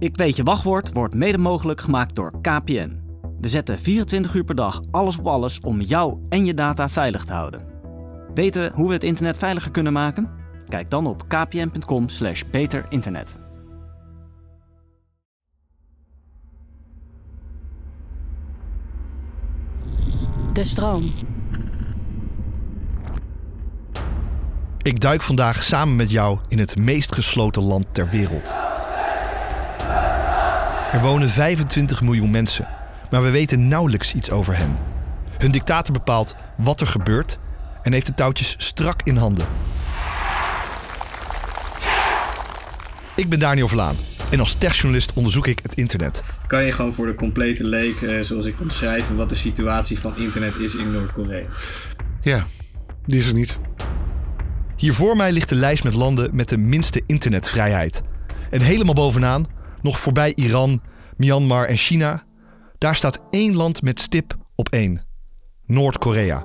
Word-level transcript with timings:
Ik 0.00 0.16
weet 0.16 0.36
je 0.36 0.42
wachtwoord 0.42 0.92
wordt 0.92 1.14
mede 1.14 1.38
mogelijk 1.38 1.80
gemaakt 1.80 2.14
door 2.14 2.40
KPN. 2.40 3.00
We 3.40 3.48
zetten 3.48 3.78
24 3.78 4.34
uur 4.34 4.44
per 4.44 4.54
dag 4.54 4.80
alles 4.90 5.18
op 5.18 5.26
alles 5.26 5.60
om 5.60 5.80
jou 5.80 6.18
en 6.28 6.44
je 6.44 6.54
data 6.54 6.88
veilig 6.88 7.24
te 7.24 7.32
houden. 7.32 7.66
Weten 8.34 8.72
hoe 8.74 8.86
we 8.86 8.92
het 8.92 9.04
internet 9.04 9.38
veiliger 9.38 9.70
kunnen 9.70 9.92
maken? 9.92 10.30
Kijk 10.68 10.90
dan 10.90 11.06
op 11.06 11.28
kpn.com/slash 11.28 12.42
beterinternet. 12.50 13.38
De 20.52 20.64
stroom. 20.64 21.02
Ik 24.82 25.00
duik 25.00 25.22
vandaag 25.22 25.62
samen 25.62 25.96
met 25.96 26.10
jou 26.10 26.38
in 26.48 26.58
het 26.58 26.76
meest 26.76 27.14
gesloten 27.14 27.62
land 27.62 27.86
ter 27.92 28.08
wereld. 28.08 28.59
Er 30.92 31.00
wonen 31.00 31.28
25 31.28 32.02
miljoen 32.02 32.30
mensen, 32.30 32.68
maar 33.10 33.22
we 33.22 33.30
weten 33.30 33.68
nauwelijks 33.68 34.14
iets 34.14 34.30
over 34.30 34.56
hen. 34.56 34.76
Hun 35.38 35.50
dictator 35.50 35.92
bepaalt 35.92 36.34
wat 36.56 36.80
er 36.80 36.86
gebeurt 36.86 37.38
en 37.82 37.92
heeft 37.92 38.06
de 38.06 38.14
touwtjes 38.14 38.54
strak 38.58 39.02
in 39.02 39.16
handen. 39.16 39.46
Ik 43.16 43.28
ben 43.28 43.38
Daniel 43.38 43.68
Vlaan 43.68 43.96
en 44.30 44.40
als 44.40 44.54
techjournalist 44.54 45.12
onderzoek 45.12 45.46
ik 45.46 45.58
het 45.62 45.74
internet. 45.74 46.22
Kan 46.46 46.64
je 46.64 46.72
gewoon 46.72 46.92
voor 46.92 47.06
de 47.06 47.14
complete 47.14 47.64
leek, 47.64 48.02
eh, 48.02 48.20
zoals 48.20 48.46
ik 48.46 48.60
omschrijf, 48.60 49.08
wat 49.16 49.28
de 49.28 49.34
situatie 49.34 49.98
van 49.98 50.16
internet 50.16 50.56
is 50.56 50.74
in 50.74 50.92
Noord-Korea? 50.92 51.46
Ja, 52.20 52.46
die 53.06 53.18
is 53.18 53.26
er 53.26 53.34
niet. 53.34 53.58
Hier 54.76 54.94
voor 54.94 55.16
mij 55.16 55.32
ligt 55.32 55.48
de 55.48 55.54
lijst 55.54 55.84
met 55.84 55.94
landen 55.94 56.30
met 56.32 56.48
de 56.48 56.56
minste 56.56 57.02
internetvrijheid. 57.06 58.02
En 58.50 58.60
helemaal 58.60 58.94
bovenaan, 58.94 59.46
nog 59.82 59.98
voorbij 59.98 60.32
Iran, 60.34 60.82
Myanmar 61.16 61.64
en 61.64 61.76
China, 61.76 62.22
daar 62.78 62.96
staat 62.96 63.22
één 63.30 63.56
land 63.56 63.82
met 63.82 64.00
stip 64.00 64.36
op 64.54 64.68
één: 64.68 65.04
Noord-Korea. 65.64 66.44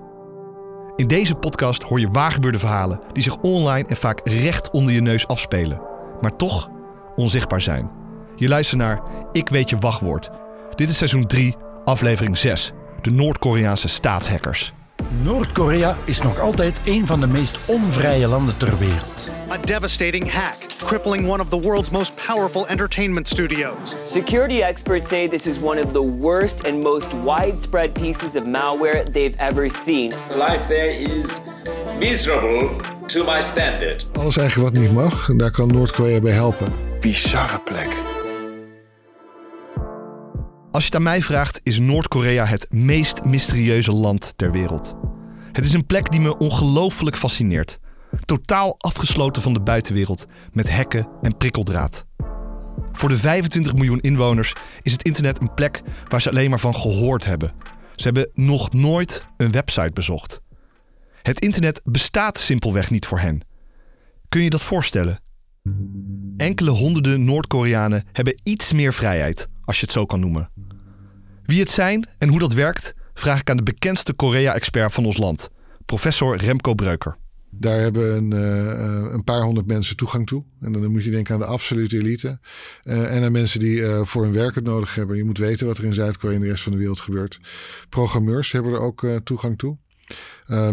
In 0.96 1.08
deze 1.08 1.36
podcast 1.36 1.84
hoor 1.84 2.00
je 2.00 2.10
waargebeurde 2.10 2.60
verhalen 2.60 3.00
die 3.12 3.24
zich 3.24 3.38
online 3.38 3.88
en 3.88 3.96
vaak 3.96 4.20
recht 4.24 4.72
onder 4.72 4.94
je 4.94 5.02
neus 5.02 5.28
afspelen, 5.28 5.82
maar 6.20 6.36
toch 6.36 6.70
onzichtbaar 7.16 7.62
zijn. 7.62 7.92
Je 8.36 8.48
luistert 8.48 8.80
naar 8.80 9.02
Ik 9.32 9.50
weet 9.50 9.70
je 9.70 9.78
wachtwoord. 9.78 10.30
Dit 10.76 10.90
is 10.90 10.98
seizoen 10.98 11.26
3, 11.26 11.56
aflevering 11.84 12.38
6: 12.38 12.72
De 13.02 13.12
Noord-Koreaanse 13.12 13.88
staatshackers. 13.88 14.74
Noord-Korea 15.10 15.98
is 16.04 16.22
nog 16.22 16.40
altijd 16.40 16.80
een 16.86 17.08
van 17.08 17.20
de 17.20 17.28
meest 17.28 17.60
onvrije 17.66 18.28
landen 18.28 18.58
ter 18.58 18.78
wereld. 18.78 19.30
A 19.52 19.58
devastating 19.58 20.32
hack, 20.32 20.56
crippling 20.86 21.28
one 21.28 21.42
of 21.42 21.50
the 21.50 21.60
world's 21.60 21.90
most 21.90 22.14
powerful 22.28 22.68
entertainment 22.68 23.28
studios. 23.28 23.96
Security 24.06 24.62
experts 24.62 25.08
say 25.08 25.28
this 25.28 25.48
is 25.48 25.60
one 25.60 25.84
of 25.84 25.92
the 25.92 26.04
worst 26.20 26.68
and 26.68 26.84
most 26.84 27.14
widespread 27.24 27.94
pieces 27.94 28.36
of 28.36 28.44
malware 28.44 29.12
they've 29.12 29.36
ever 29.38 29.70
seen. 29.70 30.14
Life 30.30 30.68
there 30.68 30.92
is 30.92 31.42
miserable 32.00 32.70
to 33.06 33.24
my 33.24 33.42
standard. 33.42 34.06
Alles 34.14 34.38
eigenlijk 34.38 34.74
wat 34.74 34.82
niet 34.84 34.94
mag, 34.94 35.30
en 35.30 35.38
daar 35.38 35.52
kan 35.52 35.68
Noord-Korea 35.68 36.20
bij 36.20 36.34
helpen. 36.34 36.68
Bizarre 37.00 37.60
plek. 37.60 37.88
Als 40.76 40.84
je 40.84 40.90
het 40.90 41.00
aan 41.00 41.12
mij 41.12 41.22
vraagt, 41.22 41.60
is 41.64 41.80
Noord-Korea 41.80 42.46
het 42.46 42.74
meest 42.74 43.24
mysterieuze 43.24 43.92
land 43.92 44.34
ter 44.36 44.52
wereld. 44.52 44.96
Het 45.52 45.66
is 45.66 45.74
een 45.74 45.86
plek 45.86 46.12
die 46.12 46.20
me 46.20 46.38
ongelooflijk 46.38 47.18
fascineert. 47.18 47.80
Totaal 48.26 48.76
afgesloten 48.78 49.42
van 49.42 49.54
de 49.54 49.62
buitenwereld, 49.62 50.26
met 50.52 50.70
hekken 50.70 51.08
en 51.22 51.38
prikkeldraad. 51.38 52.06
Voor 52.92 53.10
de 53.10 53.18
25 53.18 53.74
miljoen 53.74 54.00
inwoners 54.00 54.54
is 54.82 54.92
het 54.92 55.04
internet 55.04 55.42
een 55.42 55.54
plek 55.54 55.82
waar 56.08 56.22
ze 56.22 56.30
alleen 56.30 56.50
maar 56.50 56.60
van 56.60 56.76
gehoord 56.76 57.26
hebben. 57.26 57.54
Ze 57.96 58.04
hebben 58.04 58.30
nog 58.34 58.74
nooit 58.74 59.28
een 59.38 59.52
website 59.52 59.92
bezocht. 59.94 60.42
Het 61.22 61.40
internet 61.40 61.82
bestaat 61.84 62.38
simpelweg 62.38 62.90
niet 62.90 63.06
voor 63.06 63.20
hen. 63.20 63.42
Kun 64.30 64.42
je 64.42 64.50
dat 64.50 64.64
voorstellen? 64.64 65.20
Enkele 66.38 66.72
honderden 66.72 67.26
Noord-Koreanen 67.26 68.04
hebben 68.12 68.42
iets 68.44 68.74
meer 68.74 68.94
vrijheid, 68.94 69.48
als 69.64 69.80
je 69.80 69.86
het 69.86 69.94
zo 69.94 70.06
kan 70.06 70.20
noemen. 70.20 70.50
Wie 71.46 71.60
het 71.60 71.70
zijn 71.70 72.08
en 72.18 72.30
hoe 72.30 72.40
dat 72.40 72.54
werkt, 72.54 72.94
vraag 73.14 73.40
ik 73.40 73.50
aan 73.50 73.58
de 73.58 73.64
bekendste 73.64 74.14
Korea-expert 74.14 74.94
van 74.94 75.06
ons 75.06 75.18
land, 75.18 75.50
professor 75.86 76.38
Remco 76.38 76.74
Breuker. 76.74 77.18
Daar 77.50 77.80
hebben 77.80 78.16
een, 78.16 78.32
uh, 78.32 79.12
een, 79.12 79.24
paar 79.24 79.42
honderd 79.42 79.68
mensen 79.68 79.96
toegang 79.96 80.28
toe. 80.28 80.44
En 80.62 80.72
dan 80.72 80.92
moet 80.92 81.04
je 81.04 81.12
denken 81.12 81.34
aan 81.34 81.40
de 81.40 81.46
absolute 81.46 81.98
elite. 81.98 82.40
Uh, 82.84 83.16
en 83.16 83.24
aan 83.24 83.32
mensen 83.32 83.60
die 83.60 83.78
uh, 83.78 84.04
voor 84.04 84.24
hun 84.24 84.34
werk 84.34 84.56
het 84.56 84.64
nodig 84.64 84.96
hebben. 84.96 85.18
Je 85.18 85.24
moet 85.24 85.38
weten 85.38 85.68
wat 85.68 85.78
er 85.78 85.84
in 85.84 85.94
Zuid-Korea 85.94 86.36
en 86.36 86.42
de 86.42 86.48
rest 86.48 86.64
van 86.64 86.72
de 86.72 86.78
wereld 86.78 87.00
gebeurt. 87.00 87.40
Programmeurs 87.90 88.52
hebben 88.52 88.74
er 88.74 88.80
ook 88.80 89.08
toegang 89.24 89.58
toe. 89.58 89.78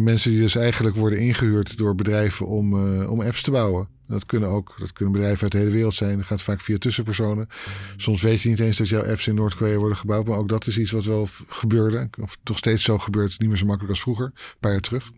Mensen 0.01 0.31
die 0.31 0.41
dus 0.41 0.57
eigenlijk 0.57 0.97
worden 0.97 1.19
ingehuurd 1.19 1.77
door 1.79 1.95
bedrijven 1.95 2.47
om, 2.47 2.75
om 3.05 3.21
apps 3.21 3.43
te 3.43 3.51
bouwen. 3.51 3.89
Dat 4.09 4.27
kunnen 4.27 4.49
ook 4.49 4.75
dat 4.79 4.93
kunnen 4.93 5.15
bedrijven 5.15 5.43
uit 5.43 5.53
de 5.53 5.59
hele 5.59 5.71
wereld 5.71 5.95
zijn. 5.95 6.17
Dat 6.17 6.27
gaat 6.27 6.43
vaak 6.43 6.61
via 6.61 6.79
tussenpersonen. 6.79 7.49
Soms 7.97 8.23
weet 8.23 8.41
je 8.41 8.49
niet 8.49 8.61
eens 8.61 8.77
dat 8.77 8.89
jouw 8.89 9.07
apps 9.07 9.27
in 9.27 9.35
Noord-Korea 9.35 9.77
worden 9.77 9.97
gebouwd. 9.97 10.27
Maar 10.27 10.39
ook 10.39 10.49
dat 10.49 10.67
is 10.67 10.79
iets 10.79 10.91
wat 10.91 11.05
wel 11.05 11.29
gebeurde. 11.47 12.11
Of 12.21 12.37
toch 12.43 12.59
steeds 12.59 12.83
zo 12.83 12.99
gebeurt. 12.99 13.39
Niet 13.39 13.49
meer 13.49 13.59
zo 13.59 13.67
makkelijk 13.67 13.93
als 13.93 14.03
vroeger. 14.03 14.25
Een 14.25 14.57
paar 14.61 14.71
jaar 14.71 14.81
terug. 14.81 15.11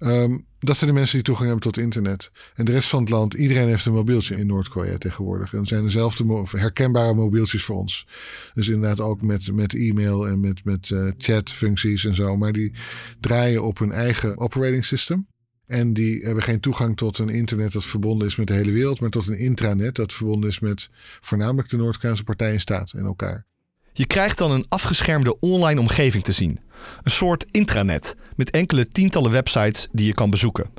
Um, 0.00 0.46
dat 0.64 0.76
zijn 0.76 0.90
de 0.90 0.96
mensen 0.96 1.14
die 1.14 1.24
toegang 1.24 1.48
hebben 1.48 1.72
tot 1.72 1.82
internet. 1.82 2.30
En 2.54 2.64
de 2.64 2.72
rest 2.72 2.88
van 2.88 3.00
het 3.00 3.10
land, 3.10 3.34
iedereen 3.34 3.68
heeft 3.68 3.86
een 3.86 3.92
mobieltje 3.92 4.36
in 4.36 4.46
Noord-Korea 4.46 4.98
tegenwoordig. 4.98 5.54
En 5.54 5.66
zijn 5.66 5.82
dezelfde 5.82 6.44
herkenbare 6.50 7.14
mobieltjes 7.14 7.64
voor 7.64 7.76
ons. 7.76 8.06
Dus 8.54 8.68
inderdaad 8.68 9.00
ook 9.00 9.22
met, 9.22 9.52
met 9.52 9.74
e-mail 9.74 10.28
en 10.28 10.40
met, 10.40 10.64
met 10.64 10.90
uh, 10.90 11.10
chatfuncties 11.18 12.04
en 12.04 12.14
zo. 12.14 12.36
Maar 12.36 12.52
die 12.52 12.72
draaien 13.20 13.62
op 13.62 13.78
hun 13.78 13.92
eigen 13.92 14.38
operating 14.38 14.84
system. 14.84 15.26
En 15.66 15.92
die 15.92 16.24
hebben 16.24 16.42
geen 16.42 16.60
toegang 16.60 16.96
tot 16.96 17.18
een 17.18 17.28
internet 17.28 17.72
dat 17.72 17.84
verbonden 17.84 18.26
is 18.26 18.36
met 18.36 18.46
de 18.46 18.54
hele 18.54 18.72
wereld, 18.72 19.00
maar 19.00 19.10
tot 19.10 19.26
een 19.26 19.38
intranet 19.38 19.94
dat 19.94 20.12
verbonden 20.12 20.50
is 20.50 20.60
met 20.60 20.90
voornamelijk 21.20 21.68
de 21.68 21.76
Noord-Koreaanse 21.76 22.24
partij 22.24 22.52
en 22.52 22.60
staat 22.60 22.92
en 22.92 23.04
elkaar. 23.04 23.46
Je 23.92 24.06
krijgt 24.06 24.38
dan 24.38 24.50
een 24.50 24.66
afgeschermde 24.68 25.38
online 25.40 25.80
omgeving 25.80 26.22
te 26.22 26.32
zien. 26.32 26.58
Een 27.02 27.10
soort 27.10 27.46
intranet 27.50 28.16
met 28.36 28.50
enkele 28.50 28.88
tientallen 28.88 29.30
websites 29.30 29.88
die 29.92 30.06
je 30.06 30.14
kan 30.14 30.30
bezoeken. 30.30 30.70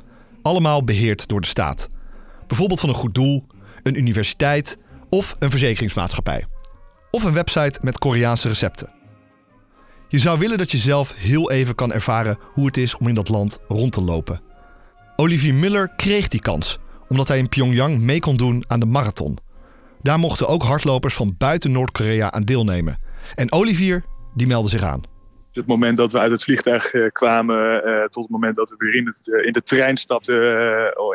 Allemaal 0.42 0.84
beheerd 0.84 1.28
door 1.28 1.40
de 1.40 1.46
staat. 1.46 1.88
Bijvoorbeeld 2.46 2.80
van 2.80 2.88
een 2.88 2.94
goed 2.94 3.14
doel, 3.14 3.46
een 3.82 3.98
universiteit 3.98 4.78
of 5.08 5.36
een 5.38 5.50
verzekeringsmaatschappij. 5.50 6.46
Of 7.10 7.22
een 7.22 7.32
website 7.32 7.78
met 7.82 7.98
Koreaanse 7.98 8.48
recepten. 8.48 8.92
Je 10.08 10.18
zou 10.18 10.38
willen 10.38 10.58
dat 10.58 10.70
je 10.70 10.78
zelf 10.78 11.14
heel 11.16 11.50
even 11.50 11.74
kan 11.74 11.92
ervaren 11.92 12.38
hoe 12.52 12.66
het 12.66 12.76
is 12.76 12.96
om 12.96 13.08
in 13.08 13.14
dat 13.14 13.28
land 13.28 13.60
rond 13.68 13.92
te 13.92 14.00
lopen. 14.00 14.40
Olivier 15.16 15.54
Muller 15.54 15.92
kreeg 15.96 16.28
die 16.28 16.40
kans 16.40 16.78
omdat 17.08 17.28
hij 17.28 17.38
in 17.38 17.48
Pyongyang 17.48 17.98
mee 17.98 18.20
kon 18.20 18.36
doen 18.36 18.64
aan 18.66 18.80
de 18.80 18.86
marathon. 18.86 19.38
Daar 20.02 20.18
mochten 20.18 20.48
ook 20.48 20.62
hardlopers 20.62 21.14
van 21.14 21.34
buiten 21.38 21.72
Noord-Korea 21.72 22.30
aan 22.32 22.42
deelnemen. 22.42 22.98
En 23.34 23.52
Olivier, 23.52 24.04
die 24.34 24.46
meldde 24.46 24.70
zich 24.70 24.82
aan. 24.82 25.02
Het 25.52 25.66
moment 25.66 25.96
dat 25.96 26.12
we 26.12 26.18
uit 26.18 26.30
het 26.30 26.42
vliegtuig 26.42 26.92
uh, 26.92 27.10
kwamen 27.10 27.88
uh, 27.88 28.02
tot 28.02 28.22
het 28.22 28.32
moment 28.32 28.56
dat 28.56 28.70
we 28.70 28.74
weer 28.78 28.94
in, 28.94 29.06
het, 29.06 29.26
in 29.44 29.52
de 29.52 29.62
trein 29.62 29.96
stapten 29.96 30.42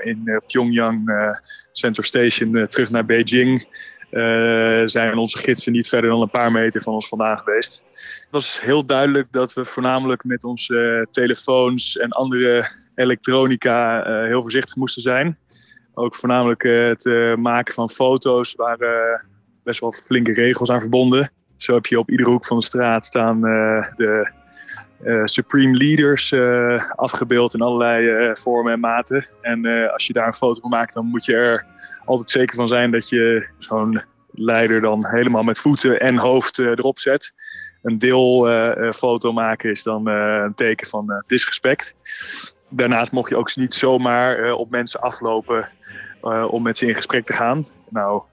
in 0.03 0.41
Pyongyang 0.47 1.11
Center 1.71 2.03
Station 2.03 2.67
terug 2.67 2.89
naar 2.89 3.05
Beijing, 3.05 3.67
zijn 4.85 5.17
onze 5.17 5.37
gidsen 5.37 5.71
niet 5.71 5.87
verder 5.87 6.09
dan 6.09 6.21
een 6.21 6.29
paar 6.29 6.51
meter 6.51 6.81
van 6.81 6.93
ons 6.93 7.07
vandaan 7.07 7.37
geweest. 7.37 7.85
Het 7.89 8.27
was 8.31 8.61
heel 8.61 8.85
duidelijk 8.85 9.27
dat 9.31 9.53
we 9.53 9.65
voornamelijk 9.65 10.23
met 10.23 10.43
onze 10.43 11.07
telefoons 11.11 11.97
en 11.97 12.09
andere 12.09 12.71
elektronica 12.95 14.03
heel 14.25 14.41
voorzichtig 14.41 14.75
moesten 14.75 15.01
zijn. 15.01 15.37
Ook 15.93 16.15
voornamelijk 16.15 16.63
het 16.63 17.05
maken 17.37 17.73
van 17.73 17.89
foto's 17.89 18.53
waren 18.55 19.25
best 19.63 19.79
wel 19.79 19.91
flinke 19.91 20.33
regels 20.33 20.69
aan 20.69 20.81
verbonden. 20.81 21.31
Zo 21.61 21.73
heb 21.73 21.85
je 21.85 21.99
op 21.99 22.09
iedere 22.09 22.29
hoek 22.29 22.45
van 22.45 22.59
de 22.59 22.65
straat 22.65 23.05
staan 23.05 23.35
uh, 23.47 23.85
de 23.95 24.29
uh, 25.03 25.21
Supreme 25.23 25.77
Leaders 25.77 26.31
uh, 26.31 26.83
afgebeeld 26.95 27.53
in 27.53 27.61
allerlei 27.61 28.35
vormen 28.35 28.73
en 28.73 28.79
maten. 28.79 29.25
En 29.41 29.91
als 29.91 30.07
je 30.07 30.13
daar 30.13 30.27
een 30.27 30.33
foto 30.33 30.61
van 30.61 30.69
maakt, 30.69 30.93
dan 30.93 31.05
moet 31.05 31.25
je 31.25 31.33
er 31.33 31.65
altijd 32.05 32.29
zeker 32.29 32.55
van 32.55 32.67
zijn 32.67 32.91
dat 32.91 33.09
je 33.09 33.49
zo'n 33.57 34.01
leider 34.31 34.81
dan 34.81 35.05
helemaal 35.05 35.43
met 35.43 35.59
voeten 35.59 35.99
en 35.99 36.17
hoofd 36.17 36.57
erop 36.57 36.99
zet. 36.99 37.33
Een 37.81 37.97
deelfoto 37.97 39.33
maken 39.33 39.69
is 39.69 39.83
dan 39.83 40.07
een 40.07 40.53
teken 40.53 40.87
van 40.87 41.23
disrespect. 41.27 41.95
Daarnaast 42.69 43.11
mocht 43.11 43.29
je 43.29 43.37
ook 43.37 43.55
niet 43.55 43.73
zomaar 43.73 44.51
op 44.51 44.69
mensen 44.69 44.99
aflopen 44.99 45.69
om 46.49 46.63
met 46.63 46.77
ze 46.77 46.85
in 46.85 46.95
gesprek 46.95 47.25
te 47.25 47.33
gaan. 47.33 47.65
Nou, 47.89 48.23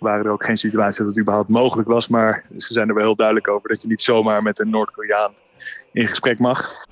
waren 0.00 0.24
er 0.24 0.30
ook 0.30 0.44
geen 0.44 0.58
situaties 0.58 0.96
dat 0.96 1.06
het 1.06 1.18
überhaupt 1.18 1.48
mogelijk 1.48 1.88
was. 1.88 2.08
Maar 2.08 2.44
ze 2.58 2.72
zijn 2.72 2.88
er 2.88 2.94
wel 2.94 3.04
heel 3.04 3.16
duidelijk 3.16 3.48
over 3.48 3.68
dat 3.68 3.82
je 3.82 3.88
niet 3.88 4.00
zomaar 4.00 4.42
met 4.42 4.58
een 4.58 4.70
Noord-Koreaan 4.70 5.32
in 5.92 6.08
gesprek 6.08 6.38
mag. 6.38 6.86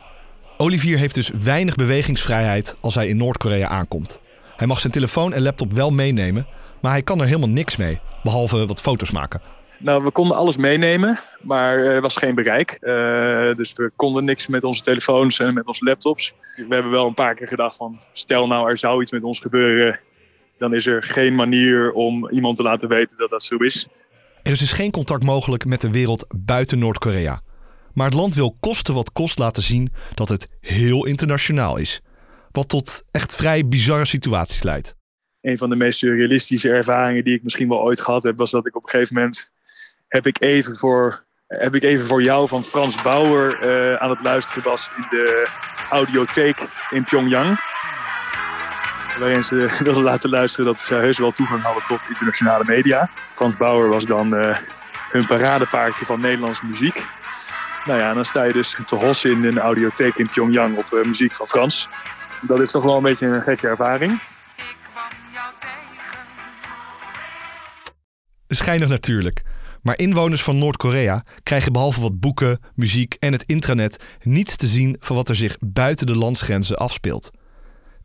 Olivier 0.56 0.98
heeft 0.98 1.14
dus 1.14 1.30
weinig 1.44 1.74
bewegingsvrijheid 1.74 2.76
als 2.80 2.94
hij 2.94 3.08
in 3.08 3.16
Noord-Korea 3.16 3.68
aankomt. 3.68 4.20
Hij 4.56 4.66
mag 4.66 4.80
zijn 4.80 4.92
telefoon 4.92 5.32
en 5.32 5.42
laptop 5.42 5.72
wel 5.72 5.90
meenemen, 5.90 6.46
Maar 6.80 6.92
hij 6.92 7.02
kan 7.02 7.20
er 7.20 7.26
helemaal 7.26 7.48
niks 7.48 7.76
mee, 7.76 8.00
behalve 8.22 8.66
wat 8.66 8.80
foto's 8.80 9.10
maken. 9.10 9.40
Nou, 9.78 10.04
we 10.04 10.10
konden 10.10 10.36
alles 10.36 10.56
meenemen, 10.56 11.18
maar 11.42 11.78
er 11.78 12.00
was 12.00 12.16
geen 12.16 12.34
bereik. 12.34 12.78
Uh, 12.80 13.54
dus 13.54 13.72
we 13.72 13.90
konden 13.96 14.24
niks 14.24 14.46
met 14.46 14.64
onze 14.64 14.82
telefoons 14.82 15.40
en 15.40 15.54
met 15.54 15.66
onze 15.66 15.84
laptops. 15.84 16.34
We 16.68 16.74
hebben 16.74 16.92
wel 16.92 17.06
een 17.06 17.14
paar 17.14 17.34
keer 17.34 17.46
gedacht 17.46 17.76
van, 17.76 18.00
stel 18.12 18.46
nou 18.46 18.70
er 18.70 18.78
zou 18.78 19.02
iets 19.02 19.10
met 19.10 19.22
ons 19.22 19.40
gebeuren, 19.40 20.00
dan 20.58 20.74
is 20.74 20.86
er 20.86 21.02
geen 21.02 21.34
manier 21.34 21.92
om 21.92 22.30
iemand 22.30 22.56
te 22.56 22.62
laten 22.62 22.88
weten 22.88 23.18
dat 23.18 23.30
dat 23.30 23.42
zo 23.42 23.56
is. 23.56 23.88
Er 24.42 24.52
is 24.52 24.58
dus 24.58 24.72
geen 24.72 24.90
contact 24.90 25.22
mogelijk 25.22 25.64
met 25.64 25.80
de 25.80 25.90
wereld 25.90 26.26
buiten 26.36 26.78
Noord-Korea. 26.78 27.40
Maar 27.94 28.06
het 28.06 28.14
land 28.14 28.34
wil 28.34 28.56
kosten 28.60 28.94
wat 28.94 29.12
kost 29.12 29.38
laten 29.38 29.62
zien 29.62 29.92
dat 30.14 30.28
het 30.28 30.48
heel 30.60 31.06
internationaal 31.06 31.76
is. 31.76 32.00
Wat 32.50 32.68
tot 32.68 33.04
echt 33.10 33.34
vrij 33.34 33.68
bizarre 33.68 34.04
situaties 34.04 34.62
leidt. 34.62 34.94
Een 35.40 35.58
van 35.58 35.70
de 35.70 35.76
meest 35.76 36.02
realistische 36.02 36.68
ervaringen 36.68 37.24
die 37.24 37.34
ik 37.34 37.42
misschien 37.42 37.68
wel 37.68 37.80
ooit 37.80 38.00
gehad 38.00 38.22
heb, 38.22 38.36
was 38.36 38.50
dat 38.50 38.66
ik 38.66 38.76
op 38.76 38.82
een 38.82 38.88
gegeven 38.88 39.14
moment 39.14 39.52
heb 40.08 40.26
ik 40.26 40.40
even 40.40 40.76
voor, 40.76 41.24
heb 41.46 41.74
ik 41.74 41.82
even 41.82 42.06
voor 42.06 42.22
jou 42.22 42.48
van 42.48 42.64
Frans 42.64 43.02
Bauer 43.02 43.62
uh, 43.62 43.94
aan 43.94 44.10
het 44.10 44.22
luisteren 44.22 44.62
was 44.62 44.90
in 44.96 45.06
de 45.10 45.48
audiotheek 45.90 46.68
in 46.90 47.04
Pyongyang. 47.04 47.58
Waarin 49.18 49.42
ze 49.42 49.68
wilden 49.84 50.02
laten 50.02 50.30
luisteren 50.30 50.66
dat 50.66 50.78
ze 50.78 50.94
heus 50.94 51.18
wel 51.18 51.30
toegang 51.30 51.62
hadden 51.62 51.84
tot 51.84 52.08
internationale 52.08 52.64
media. 52.64 53.10
Frans 53.34 53.56
Bauer 53.56 53.88
was 53.88 54.04
dan 54.04 54.34
uh, 54.34 54.56
hun 55.10 55.26
paradepaardje 55.26 56.04
van 56.04 56.20
Nederlandse 56.20 56.66
muziek. 56.66 57.04
Nou 57.84 57.98
ja, 57.98 58.14
dan 58.14 58.24
sta 58.24 58.42
je 58.42 58.52
dus 58.52 58.76
te 58.86 58.96
hossen 58.96 59.30
in 59.30 59.44
een 59.44 59.58
audiotheek 59.58 60.16
in 60.16 60.28
Pyongyang 60.28 60.76
op 60.76 60.92
uh, 60.92 61.04
muziek 61.04 61.34
van 61.34 61.46
Frans. 61.46 61.88
Dat 62.42 62.60
is 62.60 62.70
toch 62.70 62.82
wel 62.82 62.96
een 62.96 63.02
beetje 63.02 63.26
een 63.26 63.42
gekke 63.42 63.68
ervaring. 63.68 64.20
Schijnig 68.48 68.88
natuurlijk. 68.88 69.42
Maar 69.82 69.98
inwoners 69.98 70.42
van 70.42 70.58
Noord-Korea 70.58 71.24
krijgen 71.42 71.72
behalve 71.72 72.00
wat 72.00 72.20
boeken, 72.20 72.60
muziek 72.74 73.16
en 73.18 73.32
het 73.32 73.42
intranet 73.42 74.02
niets 74.22 74.56
te 74.56 74.66
zien 74.66 74.96
van 75.00 75.16
wat 75.16 75.28
er 75.28 75.36
zich 75.36 75.56
buiten 75.60 76.06
de 76.06 76.16
landsgrenzen 76.16 76.76
afspeelt. 76.76 77.30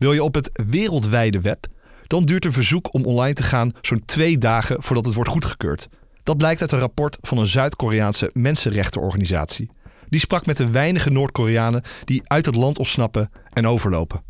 Wil 0.03 0.13
je 0.13 0.23
op 0.23 0.33
het 0.35 0.50
wereldwijde 0.67 1.41
web, 1.41 1.67
dan 2.07 2.25
duurt 2.25 2.45
een 2.45 2.53
verzoek 2.53 2.94
om 2.94 3.05
online 3.05 3.33
te 3.33 3.44
gaan 3.44 3.71
zo'n 3.81 4.05
twee 4.05 4.38
dagen 4.38 4.83
voordat 4.83 5.05
het 5.05 5.13
wordt 5.13 5.29
goedgekeurd. 5.29 5.88
Dat 6.23 6.38
blijkt 6.38 6.61
uit 6.61 6.71
een 6.71 6.79
rapport 6.79 7.17
van 7.21 7.38
een 7.38 7.45
Zuid-Koreaanse 7.45 8.29
mensenrechtenorganisatie. 8.33 9.69
Die 10.09 10.19
sprak 10.19 10.45
met 10.45 10.57
de 10.57 10.69
weinige 10.69 11.09
Noord-Koreanen 11.09 11.83
die 12.05 12.21
uit 12.23 12.45
het 12.45 12.55
land 12.55 12.77
ontsnappen 12.77 13.29
en 13.53 13.67
overlopen. 13.67 14.23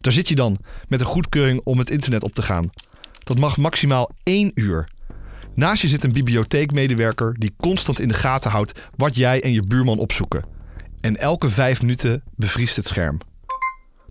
Daar 0.00 0.12
zit 0.12 0.28
je 0.28 0.34
dan 0.34 0.58
met 0.88 1.00
een 1.00 1.06
goedkeuring 1.06 1.60
om 1.64 1.78
het 1.78 1.90
internet 1.90 2.22
op 2.22 2.32
te 2.32 2.42
gaan. 2.42 2.68
Dat 3.24 3.38
mag 3.38 3.56
maximaal 3.56 4.10
één 4.22 4.50
uur. 4.54 4.88
Naast 5.54 5.82
je 5.82 5.88
zit 5.88 6.04
een 6.04 6.12
bibliotheekmedewerker 6.12 7.34
die 7.38 7.54
constant 7.56 8.00
in 8.00 8.08
de 8.08 8.14
gaten 8.14 8.50
houdt 8.50 8.80
wat 8.96 9.16
jij 9.16 9.42
en 9.42 9.52
je 9.52 9.62
buurman 9.62 9.98
opzoeken. 9.98 10.44
En 11.00 11.16
elke 11.16 11.50
vijf 11.50 11.80
minuten 11.80 12.22
bevriest 12.36 12.76
het 12.76 12.86
scherm. 12.86 13.18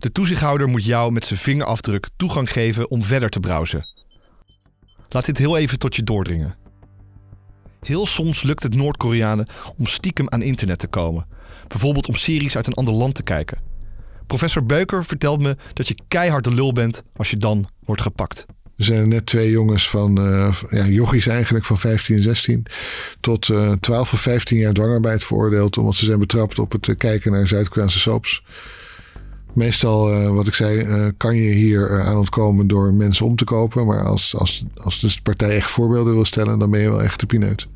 De 0.03 0.11
toezichthouder 0.11 0.67
moet 0.67 0.85
jou 0.85 1.11
met 1.11 1.25
zijn 1.25 1.39
vingerafdruk 1.39 2.07
toegang 2.15 2.51
geven 2.51 2.89
om 2.89 3.03
verder 3.03 3.29
te 3.29 3.39
browsen. 3.39 3.81
Laat 5.09 5.25
dit 5.25 5.38
heel 5.38 5.57
even 5.57 5.79
tot 5.79 5.95
je 5.95 6.03
doordringen. 6.03 6.55
Heel 7.79 8.05
soms 8.05 8.44
lukt 8.44 8.63
het 8.63 8.75
Noord-Koreanen 8.75 9.47
om 9.77 9.85
stiekem 9.85 10.29
aan 10.29 10.41
internet 10.41 10.79
te 10.79 10.88
komen. 10.88 11.27
Bijvoorbeeld 11.67 12.07
om 12.07 12.15
series 12.15 12.55
uit 12.55 12.67
een 12.67 12.73
ander 12.73 12.94
land 12.94 13.15
te 13.15 13.23
kijken. 13.23 13.61
Professor 14.27 14.65
Beuker 14.65 15.05
vertelt 15.05 15.41
me 15.41 15.57
dat 15.73 15.88
je 15.88 15.95
keihard 16.07 16.44
de 16.44 16.53
lul 16.53 16.73
bent 16.73 17.03
als 17.15 17.29
je 17.29 17.38
dan 17.38 17.69
wordt 17.85 18.01
gepakt. 18.01 18.45
Er 18.77 18.83
zijn 18.83 19.09
net 19.09 19.25
twee 19.25 19.51
jongens 19.51 19.89
van, 19.89 20.27
uh, 20.27 20.55
ja, 20.69 20.85
jochies 20.85 21.27
eigenlijk, 21.27 21.65
van 21.65 21.77
15 21.77 22.15
en 22.15 22.21
16. 22.21 22.65
Tot 23.19 23.47
uh, 23.47 23.71
12 23.71 24.13
of 24.13 24.19
15 24.19 24.57
jaar 24.57 24.73
dwangarbeid 24.73 25.23
veroordeeld. 25.23 25.77
Omdat 25.77 25.95
ze 25.95 26.05
zijn 26.05 26.19
betrapt 26.19 26.59
op 26.59 26.71
het 26.71 26.97
kijken 26.97 27.31
naar 27.31 27.47
Zuid-Koreaanse 27.47 28.00
soaps. 28.00 28.44
Meestal, 29.53 30.21
uh, 30.21 30.29
wat 30.29 30.47
ik 30.47 30.53
zei, 30.53 31.11
kan 31.17 31.35
je 31.35 31.51
hier 31.51 32.01
aan 32.01 32.17
ontkomen 32.17 32.67
door 32.67 32.94
mensen 32.94 33.25
om 33.25 33.35
te 33.35 33.44
kopen. 33.44 33.85
Maar 33.85 34.05
als, 34.05 34.35
als, 34.35 34.63
als 34.75 35.00
de 35.00 35.15
partij 35.23 35.55
echt 35.55 35.69
voorbeelden 35.69 36.13
wil 36.13 36.25
stellen, 36.25 36.59
dan 36.59 36.71
ben 36.71 36.79
je 36.79 36.89
wel 36.89 37.03
echt 37.03 37.19
de 37.19 37.25
pineut. 37.25 37.67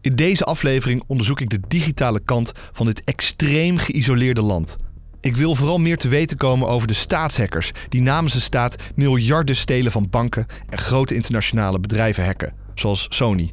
In 0.00 0.16
deze 0.16 0.44
aflevering 0.44 1.02
onderzoek 1.06 1.40
ik 1.40 1.50
de 1.50 1.60
digitale 1.68 2.20
kant 2.20 2.52
van 2.72 2.86
dit 2.86 3.04
extreem 3.04 3.78
geïsoleerde 3.78 4.42
land. 4.42 4.76
Ik 5.20 5.36
wil 5.36 5.54
vooral 5.54 5.78
meer 5.78 5.96
te 5.96 6.08
weten 6.08 6.36
komen 6.36 6.68
over 6.68 6.88
de 6.88 6.94
staatshackers 6.94 7.72
die 7.88 8.02
namens 8.02 8.32
de 8.32 8.40
staat 8.40 8.76
miljarden 8.94 9.56
stelen 9.56 9.92
van 9.92 10.06
banken 10.10 10.46
en 10.68 10.78
grote 10.78 11.14
internationale 11.14 11.80
bedrijven 11.80 12.24
hacken, 12.24 12.54
zoals 12.74 13.06
Sony. 13.08 13.52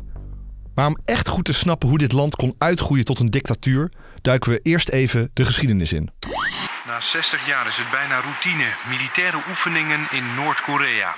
Maar 0.75 0.87
om 0.87 0.97
echt 1.03 1.27
goed 1.27 1.45
te 1.45 1.53
snappen 1.53 1.89
hoe 1.89 1.97
dit 1.97 2.11
land 2.11 2.35
kon 2.35 2.55
uitgroeien 2.57 3.05
tot 3.05 3.19
een 3.19 3.29
dictatuur, 3.29 3.91
duiken 4.21 4.51
we 4.51 4.59
eerst 4.63 4.89
even 4.89 5.29
de 5.33 5.45
geschiedenis 5.45 5.93
in. 5.93 6.09
Na 6.85 7.01
60 7.01 7.45
jaar 7.47 7.67
is 7.67 7.77
het 7.77 7.89
bijna 7.91 8.19
routine 8.19 8.73
militaire 8.87 9.43
oefeningen 9.49 10.07
in 10.11 10.35
Noord-Korea. 10.35 11.15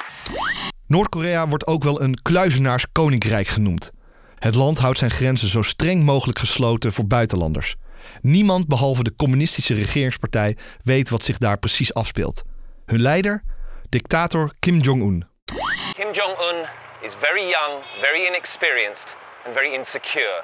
Noord-Korea 0.88 1.48
wordt 1.48 1.68
ook 1.68 1.84
wel 1.84 2.02
een 2.02 2.22
kluizenaarskoninkrijk 2.22 3.48
genoemd. 3.48 3.92
Het 4.40 4.56
land 4.56 4.80
houdt 4.80 4.98
zijn 4.98 5.12
grenzen 5.12 5.50
zo 5.50 5.62
streng 5.62 6.04
mogelijk 6.04 6.40
gesloten 6.40 6.94
voor 6.94 7.08
buitenlanders. 7.08 7.76
Niemand 8.22 8.68
behalve 8.68 9.04
de 9.04 9.16
communistische 9.16 9.74
regeringspartij 9.74 10.58
weet 10.84 11.10
wat 11.10 11.24
zich 11.24 11.38
daar 11.38 11.58
precies 11.58 11.94
afspeelt. 11.94 12.44
Hun 12.86 13.02
leider? 13.02 13.44
Dictator 13.90 14.54
Kim 14.60 14.80
Jong-un. 14.80 15.28
Kim 15.94 16.12
Jong-un 16.12 16.66
is 17.02 17.14
very 17.20 17.50
young, 17.50 17.84
very 18.02 18.26
inexperienced 18.26 19.16
and 19.46 19.54
very 19.56 19.74
insecure. 19.74 20.44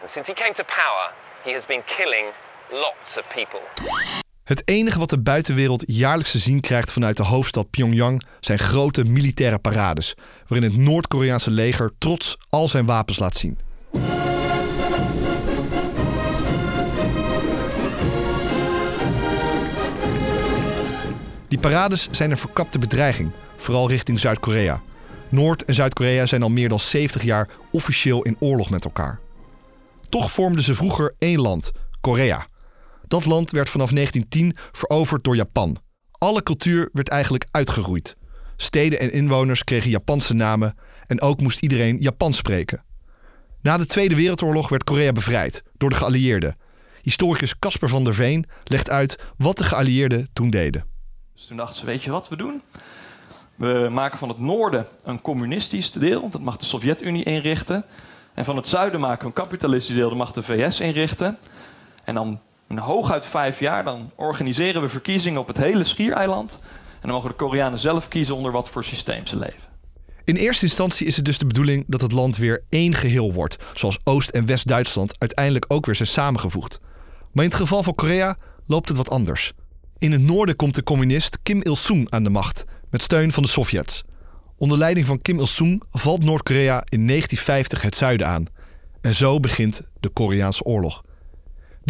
And 0.00 0.10
since 0.10 0.32
he 0.32 0.42
came 0.42 0.54
to 0.54 0.64
power, 0.64 1.12
he 1.44 1.52
has 1.52 1.66
been 1.66 1.82
killing 1.84 2.26
lots 2.70 3.16
of 3.18 3.24
people. 3.34 3.60
Het 4.50 4.62
enige 4.64 4.98
wat 4.98 5.10
de 5.10 5.18
buitenwereld 5.18 5.82
jaarlijks 5.86 6.30
te 6.30 6.38
zien 6.38 6.60
krijgt 6.60 6.92
vanuit 6.92 7.16
de 7.16 7.22
hoofdstad 7.22 7.70
Pyongyang 7.70 8.22
zijn 8.40 8.58
grote 8.58 9.04
militaire 9.04 9.58
parades, 9.58 10.14
waarin 10.46 10.70
het 10.70 10.78
Noord-Koreaanse 10.78 11.50
leger 11.50 11.92
trots 11.98 12.38
al 12.48 12.68
zijn 12.68 12.86
wapens 12.86 13.18
laat 13.18 13.36
zien. 13.36 13.58
Die 21.48 21.58
parades 21.58 22.08
zijn 22.10 22.30
een 22.30 22.38
verkapte 22.38 22.78
bedreiging, 22.78 23.30
vooral 23.56 23.88
richting 23.88 24.20
Zuid-Korea. 24.20 24.82
Noord- 25.28 25.64
en 25.64 25.74
Zuid-Korea 25.74 26.26
zijn 26.26 26.42
al 26.42 26.50
meer 26.50 26.68
dan 26.68 26.80
70 26.80 27.22
jaar 27.22 27.48
officieel 27.72 28.22
in 28.22 28.36
oorlog 28.38 28.70
met 28.70 28.84
elkaar. 28.84 29.20
Toch 30.08 30.32
vormden 30.32 30.64
ze 30.64 30.74
vroeger 30.74 31.14
één 31.18 31.40
land, 31.40 31.72
Korea. 32.00 32.46
Dat 33.10 33.24
land 33.24 33.50
werd 33.50 33.70
vanaf 33.70 33.90
1910 33.90 34.56
veroverd 34.72 35.24
door 35.24 35.36
Japan. 35.36 35.76
Alle 36.10 36.42
cultuur 36.42 36.88
werd 36.92 37.08
eigenlijk 37.08 37.46
uitgeroeid. 37.50 38.16
Steden 38.56 39.00
en 39.00 39.12
inwoners 39.12 39.64
kregen 39.64 39.90
Japanse 39.90 40.34
namen 40.34 40.74
en 41.06 41.20
ook 41.20 41.40
moest 41.40 41.60
iedereen 41.60 41.96
Japans 42.00 42.36
spreken. 42.36 42.84
Na 43.62 43.76
de 43.76 43.86
Tweede 43.86 44.14
Wereldoorlog 44.14 44.68
werd 44.68 44.84
Korea 44.84 45.12
bevrijd 45.12 45.62
door 45.76 45.88
de 45.88 45.94
geallieerden. 45.94 46.56
Historicus 47.02 47.58
Casper 47.58 47.88
van 47.88 48.04
der 48.04 48.14
Veen 48.14 48.46
legt 48.64 48.90
uit 48.90 49.18
wat 49.36 49.58
de 49.58 49.64
geallieerden 49.64 50.28
toen 50.32 50.50
deden. 50.50 50.84
Dus 51.34 51.46
toen 51.46 51.56
dachten 51.56 51.78
ze, 51.78 51.86
weet 51.86 52.02
je 52.02 52.10
wat 52.10 52.28
we 52.28 52.36
doen? 52.36 52.62
We 53.54 53.88
maken 53.90 54.18
van 54.18 54.28
het 54.28 54.38
noorden 54.38 54.86
een 55.02 55.20
communistisch 55.20 55.92
deel, 55.92 56.28
dat 56.28 56.40
mag 56.40 56.56
de 56.56 56.64
Sovjet-Unie 56.64 57.24
inrichten. 57.24 57.84
En 58.34 58.44
van 58.44 58.56
het 58.56 58.66
zuiden 58.66 59.00
maken 59.00 59.20
we 59.20 59.26
een 59.26 59.32
kapitalistisch 59.32 59.94
deel, 59.94 60.08
dat 60.08 60.18
mag 60.18 60.32
de 60.32 60.42
VS 60.42 60.80
inrichten. 60.80 61.38
En 62.04 62.14
dan 62.14 62.40
in 62.70 62.78
hooguit 62.78 63.26
vijf 63.26 63.58
jaar, 63.58 63.84
dan 63.84 64.10
organiseren 64.16 64.82
we 64.82 64.88
verkiezingen 64.88 65.40
op 65.40 65.46
het 65.46 65.56
hele 65.56 65.84
schiereiland. 65.84 66.58
En 66.92 66.98
dan 67.00 67.10
mogen 67.10 67.28
de 67.28 67.36
Koreanen 67.36 67.78
zelf 67.78 68.08
kiezen 68.08 68.36
onder 68.36 68.52
wat 68.52 68.70
voor 68.70 68.84
systeem 68.84 69.26
ze 69.26 69.36
leven. 69.36 69.68
In 70.24 70.36
eerste 70.36 70.64
instantie 70.64 71.06
is 71.06 71.16
het 71.16 71.24
dus 71.24 71.38
de 71.38 71.46
bedoeling 71.46 71.84
dat 71.86 72.00
het 72.00 72.12
land 72.12 72.36
weer 72.36 72.64
één 72.68 72.94
geheel 72.94 73.32
wordt, 73.32 73.56
zoals 73.74 73.98
Oost- 74.04 74.30
en 74.30 74.46
West-Duitsland 74.46 75.14
uiteindelijk 75.18 75.64
ook 75.68 75.86
weer 75.86 75.94
zijn 75.94 76.08
samengevoegd. 76.08 76.80
Maar 77.32 77.44
in 77.44 77.50
het 77.50 77.60
geval 77.60 77.82
van 77.82 77.94
Korea 77.94 78.36
loopt 78.66 78.88
het 78.88 78.96
wat 78.96 79.10
anders. 79.10 79.52
In 79.98 80.12
het 80.12 80.20
noorden 80.20 80.56
komt 80.56 80.74
de 80.74 80.82
communist 80.82 81.38
Kim 81.42 81.62
Il-sung 81.62 82.10
aan 82.10 82.24
de 82.24 82.30
macht, 82.30 82.64
met 82.90 83.02
steun 83.02 83.32
van 83.32 83.42
de 83.42 83.48
Sovjets. 83.48 84.02
Onder 84.56 84.78
leiding 84.78 85.06
van 85.06 85.22
Kim 85.22 85.38
Il-sung 85.38 85.82
valt 85.90 86.24
Noord-Korea 86.24 86.84
in 86.88 87.06
1950 87.06 87.82
het 87.82 87.96
zuiden 87.96 88.26
aan. 88.26 88.44
En 89.00 89.14
zo 89.14 89.40
begint 89.40 89.82
de 90.00 90.08
Koreaanse 90.08 90.64
oorlog. 90.64 91.02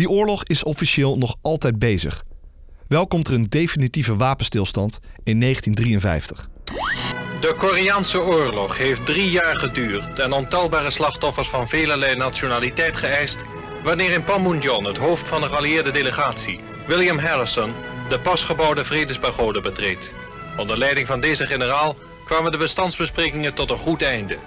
Die 0.00 0.10
oorlog 0.10 0.44
is 0.44 0.62
officieel 0.62 1.18
nog 1.18 1.36
altijd 1.42 1.78
bezig. 1.78 2.22
Wel 2.88 3.06
komt 3.06 3.28
er 3.28 3.34
een 3.34 3.48
definitieve 3.48 4.16
wapenstilstand 4.16 4.98
in 5.24 5.40
1953. 5.40 6.48
De 7.40 7.54
Koreaanse 7.58 8.20
oorlog 8.20 8.76
heeft 8.76 9.06
drie 9.06 9.30
jaar 9.30 9.56
geduurd 9.56 10.18
en 10.18 10.32
ontelbare 10.32 10.90
slachtoffers 10.90 11.48
van 11.48 11.68
velelei 11.68 12.16
nationaliteit 12.16 12.96
geëist, 12.96 13.36
wanneer 13.82 14.10
in 14.10 14.24
Panmunjom 14.24 14.84
het 14.84 14.96
hoofd 14.96 15.28
van 15.28 15.40
de 15.40 15.48
geallieerde 15.48 15.90
delegatie, 15.90 16.60
William 16.86 17.18
Harrison, 17.18 17.72
de 18.08 18.20
pasgebouwde 18.20 18.84
vredespagode 18.84 19.60
betreedt. 19.60 20.12
Onder 20.56 20.78
leiding 20.78 21.06
van 21.06 21.20
deze 21.20 21.46
generaal 21.46 21.96
kwamen 22.24 22.52
de 22.52 22.58
bestandsbesprekingen 22.58 23.54
tot 23.54 23.70
een 23.70 23.78
goed 23.78 24.02
einde. 24.02 24.38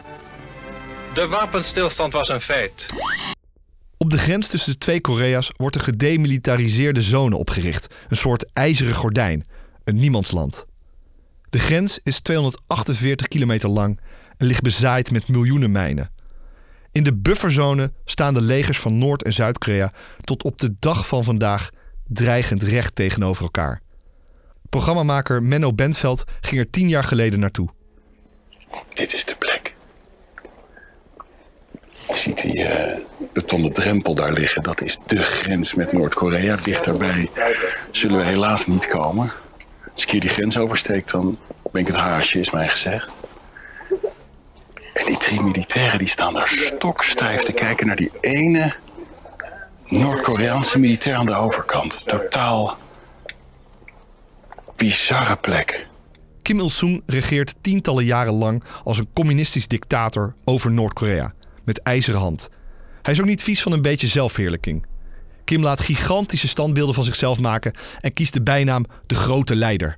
De 1.14 1.28
wapenstilstand 1.28 2.14
was 2.14 2.30
een 2.30 2.42
feit. 2.42 2.86
Op 4.04 4.10
de 4.10 4.18
grens 4.18 4.48
tussen 4.48 4.72
de 4.72 4.78
twee 4.78 5.02
Korea's 5.02 5.52
wordt 5.58 5.76
een 5.76 5.82
gedemilitariseerde 5.82 7.02
zone 7.02 7.36
opgericht. 7.36 7.94
Een 8.10 8.18
soort 8.18 8.46
ijzeren 8.54 8.94
gordijn, 8.94 9.48
een 9.84 9.96
niemandsland. 9.96 10.66
De 11.50 11.60
grens 11.60 12.00
is 12.04 12.20
248 12.20 13.28
kilometer 13.28 13.70
lang 13.70 14.00
en 14.38 14.48
ligt 14.48 14.62
bezaaid 14.62 15.12
met 15.12 15.28
miljoenen 15.28 15.72
mijnen. 15.72 16.12
In 16.92 17.04
de 17.04 17.14
bufferzone 17.14 17.92
staan 18.06 18.34
de 18.34 18.42
legers 18.42 18.80
van 18.80 18.98
Noord- 18.98 19.24
en 19.24 19.34
Zuid-Korea 19.34 19.94
tot 20.24 20.44
op 20.44 20.60
de 20.60 20.76
dag 20.80 21.08
van 21.08 21.24
vandaag 21.24 21.70
dreigend 22.08 22.64
recht 22.64 22.96
tegenover 22.96 23.44
elkaar. 23.44 23.82
Programmamaker 24.70 25.44
Menno 25.44 25.74
Bentveld 25.74 26.24
ging 26.42 26.62
er 26.62 26.70
tien 26.70 26.90
jaar 26.90 27.04
geleden 27.04 27.40
naartoe. 27.40 27.70
Dit 28.94 29.14
is 29.14 29.26
de 29.26 29.36
plek. 29.40 29.53
Je 32.08 32.18
ziet 32.18 32.42
die 32.42 32.60
uh, 32.60 32.98
betonnen 33.34 33.74
drempel 33.74 34.16
daar 34.16 34.34
liggen. 34.34 34.64
Dat 34.64 34.82
is 34.82 34.98
de 35.06 35.18
grens 35.18 35.74
met 35.74 35.92
Noord-Korea. 35.92 36.56
Dichterbij 36.56 37.30
zullen 37.92 38.18
we 38.18 38.24
helaas 38.24 38.68
niet 38.68 38.88
komen. 38.88 39.32
Als 39.92 40.04
ik 40.04 40.10
hier 40.10 40.22
die 40.22 40.30
grens 40.30 40.58
oversteek, 40.58 41.12
dan 41.12 41.38
ben 41.72 41.82
ik 41.82 41.88
het 41.88 41.96
haasje, 41.96 42.40
is 42.40 42.52
mij 42.52 42.68
gezegd. 42.68 43.16
En 44.94 45.06
die 45.06 45.18
drie 45.18 45.42
militairen 45.42 45.98
die 45.98 46.08
staan 46.08 46.34
daar 46.34 46.48
stokstijf 46.48 47.42
te 47.42 47.54
kijken 47.54 47.88
naar 47.88 47.96
die 47.96 48.12
ene 48.22 48.74
Noord-Koreaanse 49.86 50.80
militair 50.80 51.16
aan 51.16 51.26
de 51.26 51.36
overkant. 51.36 52.08
Totaal 52.08 52.78
bizarre 54.76 55.36
plek. 55.36 55.88
Kim 56.42 56.60
Il-sung 56.60 57.02
regeert 57.06 57.56
tientallen 57.62 58.06
jaren 58.06 58.34
lang 58.34 58.64
als 58.84 58.98
een 58.98 59.10
communistisch 59.14 59.68
dictator 59.68 60.34
over 60.44 60.72
Noord-Korea. 60.72 61.34
Met 61.64 61.82
ijzeren 61.82 62.20
hand. 62.20 62.50
Hij 63.02 63.14
is 63.14 63.20
ook 63.20 63.26
niet 63.26 63.44
vies 63.44 63.62
van 63.62 63.72
een 63.72 63.82
beetje 63.82 64.08
zelfverheerlijking. 64.08 64.86
Kim 65.44 65.64
laat 65.64 65.82
gigantische 65.82 66.48
standbeelden 66.48 66.96
van 66.96 67.04
zichzelf 67.04 67.40
maken 67.40 67.74
en 68.00 68.14
kiest 68.14 68.34
de 68.34 68.42
bijnaam 68.42 68.86
de 69.06 69.16
grote 69.16 69.56
leider. 69.56 69.98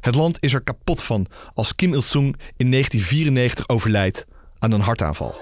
Het 0.00 0.14
land 0.14 0.36
is 0.40 0.54
er 0.54 0.62
kapot 0.62 1.02
van 1.02 1.26
als 1.54 1.74
Kim 1.74 1.92
Il-sung 1.92 2.36
in 2.56 2.70
1994 2.70 3.68
overlijdt 3.68 4.26
aan 4.58 4.72
een 4.72 4.80
hartaanval. 4.80 5.34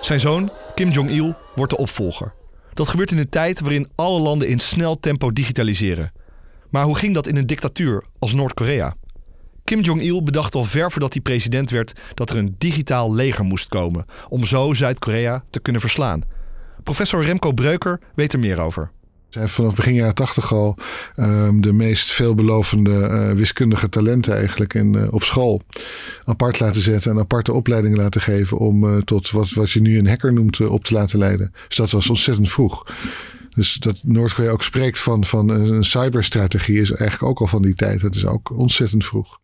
Zijn 0.00 0.20
zoon, 0.20 0.52
Kim 0.74 0.90
Jong-il, 0.90 1.34
wordt 1.54 1.72
de 1.72 1.78
opvolger. 1.78 2.32
Dat 2.74 2.88
gebeurt 2.88 3.10
in 3.10 3.18
een 3.18 3.28
tijd 3.28 3.60
waarin 3.60 3.88
alle 3.94 4.20
landen 4.20 4.48
in 4.48 4.58
snel 4.58 5.00
tempo 5.00 5.32
digitaliseren. 5.32 6.12
Maar 6.70 6.84
hoe 6.84 6.96
ging 6.96 7.14
dat 7.14 7.26
in 7.26 7.36
een 7.36 7.46
dictatuur 7.46 8.04
als 8.18 8.32
Noord-Korea? 8.32 8.94
Kim 9.64 9.80
Jong-il 9.80 10.22
bedacht 10.22 10.54
al 10.54 10.64
ver 10.64 10.90
voordat 10.90 11.12
hij 11.12 11.22
president 11.22 11.70
werd 11.70 12.00
dat 12.14 12.30
er 12.30 12.36
een 12.36 12.54
digitaal 12.58 13.14
leger 13.14 13.44
moest 13.44 13.68
komen 13.68 14.04
om 14.28 14.44
zo 14.44 14.74
Zuid-Korea 14.74 15.44
te 15.50 15.60
kunnen 15.60 15.80
verslaan. 15.80 16.22
Professor 16.82 17.24
Remco 17.24 17.52
Breuker 17.52 18.00
weet 18.14 18.32
er 18.32 18.38
meer 18.38 18.58
over. 18.58 18.90
Zij 19.28 19.42
heeft 19.42 19.54
vanaf 19.54 19.74
begin 19.74 19.94
jaren 19.94 20.14
tachtig 20.14 20.52
al 20.52 20.76
um, 21.16 21.60
de 21.60 21.72
meest 21.72 22.10
veelbelovende 22.10 22.90
uh, 22.90 23.30
wiskundige 23.30 23.88
talenten 23.88 24.34
eigenlijk 24.34 24.74
in, 24.74 24.94
uh, 24.94 25.12
op 25.12 25.22
school 25.22 25.60
apart 26.24 26.60
laten 26.60 26.80
zetten 26.80 27.10
en 27.10 27.18
aparte 27.18 27.52
opleidingen 27.52 27.98
laten 27.98 28.20
geven 28.20 28.56
om 28.56 28.84
uh, 28.84 29.02
tot 29.02 29.30
wat, 29.30 29.50
wat 29.50 29.70
je 29.70 29.80
nu 29.80 29.98
een 29.98 30.08
hacker 30.08 30.32
noemt 30.32 30.60
op 30.60 30.84
te 30.84 30.94
laten 30.94 31.18
leiden. 31.18 31.52
Dus 31.68 31.76
dat 31.76 31.90
was 31.90 32.08
ontzettend 32.08 32.50
vroeg. 32.50 32.86
Dus 33.60 33.74
dat 33.74 34.00
Noord-Korea 34.02 34.50
ook 34.50 34.62
spreekt 34.62 35.00
van, 35.00 35.24
van 35.24 35.48
een 35.48 35.84
cyberstrategie 35.84 36.80
is 36.80 36.90
eigenlijk 36.90 37.30
ook 37.30 37.40
al 37.40 37.46
van 37.46 37.62
die 37.62 37.74
tijd. 37.74 38.00
Dat 38.00 38.14
is 38.14 38.26
ook 38.26 38.50
ontzettend 38.50 39.06
vroeg. 39.06 39.38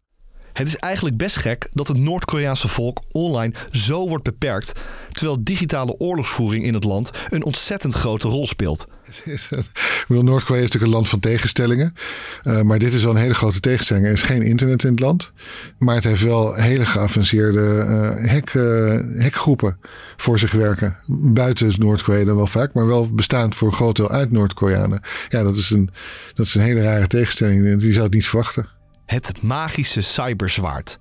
Het 0.57 0.69
is 0.69 0.77
eigenlijk 0.77 1.17
best 1.17 1.37
gek 1.37 1.69
dat 1.73 1.89
het 1.89 1.99
Noord-Koreaanse 1.99 2.69
volk 2.69 3.03
online 3.13 3.55
zo 3.71 4.09
wordt 4.09 4.25
beperkt, 4.25 4.73
terwijl 5.13 5.45
digitale 5.45 5.99
oorlogsvoering 5.99 6.65
in 6.65 6.75
het 6.75 6.85
land 6.85 7.11
een 7.29 7.45
ontzettend 7.45 7.95
grote 7.95 8.29
rol 8.29 8.47
speelt. 8.47 8.87
Noord-Korea 10.09 10.63
is 10.63 10.67
natuurlijk 10.67 10.83
een 10.83 10.99
land 10.99 11.09
van 11.09 11.21
tegenstellingen, 11.21 11.95
uh, 12.45 12.61
maar 12.63 12.79
dit 12.79 12.95
is 12.95 13.03
wel 13.03 13.15
een 13.15 13.21
hele 13.21 13.35
grote 13.35 13.61
tegenstelling. 13.61 14.07
Er 14.07 14.13
is 14.13 14.23
geen 14.23 14.43
internet 14.43 14.85
in 14.85 14.91
het 14.91 15.01
land, 15.01 15.33
maar 15.79 15.95
het 15.95 16.05
heeft 16.05 16.23
wel 16.23 16.55
hele 16.55 16.87
geavanceerde 16.87 17.87
uh, 17.89 18.31
hack, 18.31 18.53
uh, 18.55 19.23
hackgroepen 19.23 19.79
voor 20.17 20.39
zich 20.39 20.53
werken. 20.53 20.97
Buiten 21.07 21.73
Noord-Korea 21.79 22.25
dan 22.25 22.37
wel 22.37 22.47
vaak, 22.47 22.75
maar 22.75 22.87
wel 22.87 23.15
bestaand 23.15 23.55
voor 23.55 23.69
een 23.69 23.75
groot 23.75 23.97
deel 23.97 24.11
uit 24.11 24.33
Noord-Koreanen. 24.33 25.01
Ja, 25.29 25.43
dat 25.43 25.57
is, 25.57 25.71
een, 25.71 25.91
dat 26.35 26.47
is 26.47 26.55
een 26.55 26.63
hele 26.63 26.83
rare 26.83 27.07
tegenstelling. 27.07 27.81
Die 27.81 27.93
zou 27.93 28.05
het 28.05 28.15
niet 28.15 28.27
verwachten. 28.27 28.75
Het 29.07 29.43
magische 29.43 30.01
cyberzwaard. 30.01 30.99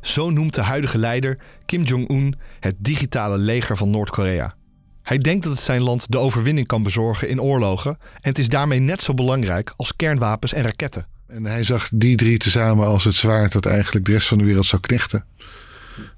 Zo 0.00 0.30
noemt 0.30 0.54
de 0.54 0.62
huidige 0.62 0.98
leider 0.98 1.38
Kim 1.66 1.82
Jong-un 1.82 2.34
het 2.60 2.74
digitale 2.78 3.38
leger 3.38 3.76
van 3.76 3.90
Noord-Korea. 3.90 4.54
Hij 5.02 5.18
denkt 5.18 5.44
dat 5.44 5.52
het 5.52 5.62
zijn 5.62 5.82
land 5.82 6.10
de 6.10 6.18
overwinning 6.18 6.66
kan 6.66 6.82
bezorgen 6.82 7.28
in 7.28 7.40
oorlogen 7.40 7.90
en 8.00 8.28
het 8.28 8.38
is 8.38 8.48
daarmee 8.48 8.78
net 8.78 9.00
zo 9.00 9.14
belangrijk 9.14 9.72
als 9.76 9.96
kernwapens 9.96 10.52
en 10.52 10.62
raketten. 10.62 11.06
En 11.26 11.44
hij 11.44 11.62
zag 11.62 11.88
die 11.94 12.16
drie 12.16 12.38
tezamen 12.38 12.86
als 12.86 13.04
het 13.04 13.14
zwaard 13.14 13.52
dat 13.52 13.66
eigenlijk 13.66 14.04
de 14.04 14.12
rest 14.12 14.28
van 14.28 14.38
de 14.38 14.44
wereld 14.44 14.66
zou 14.66 14.82
knechten. 14.82 15.24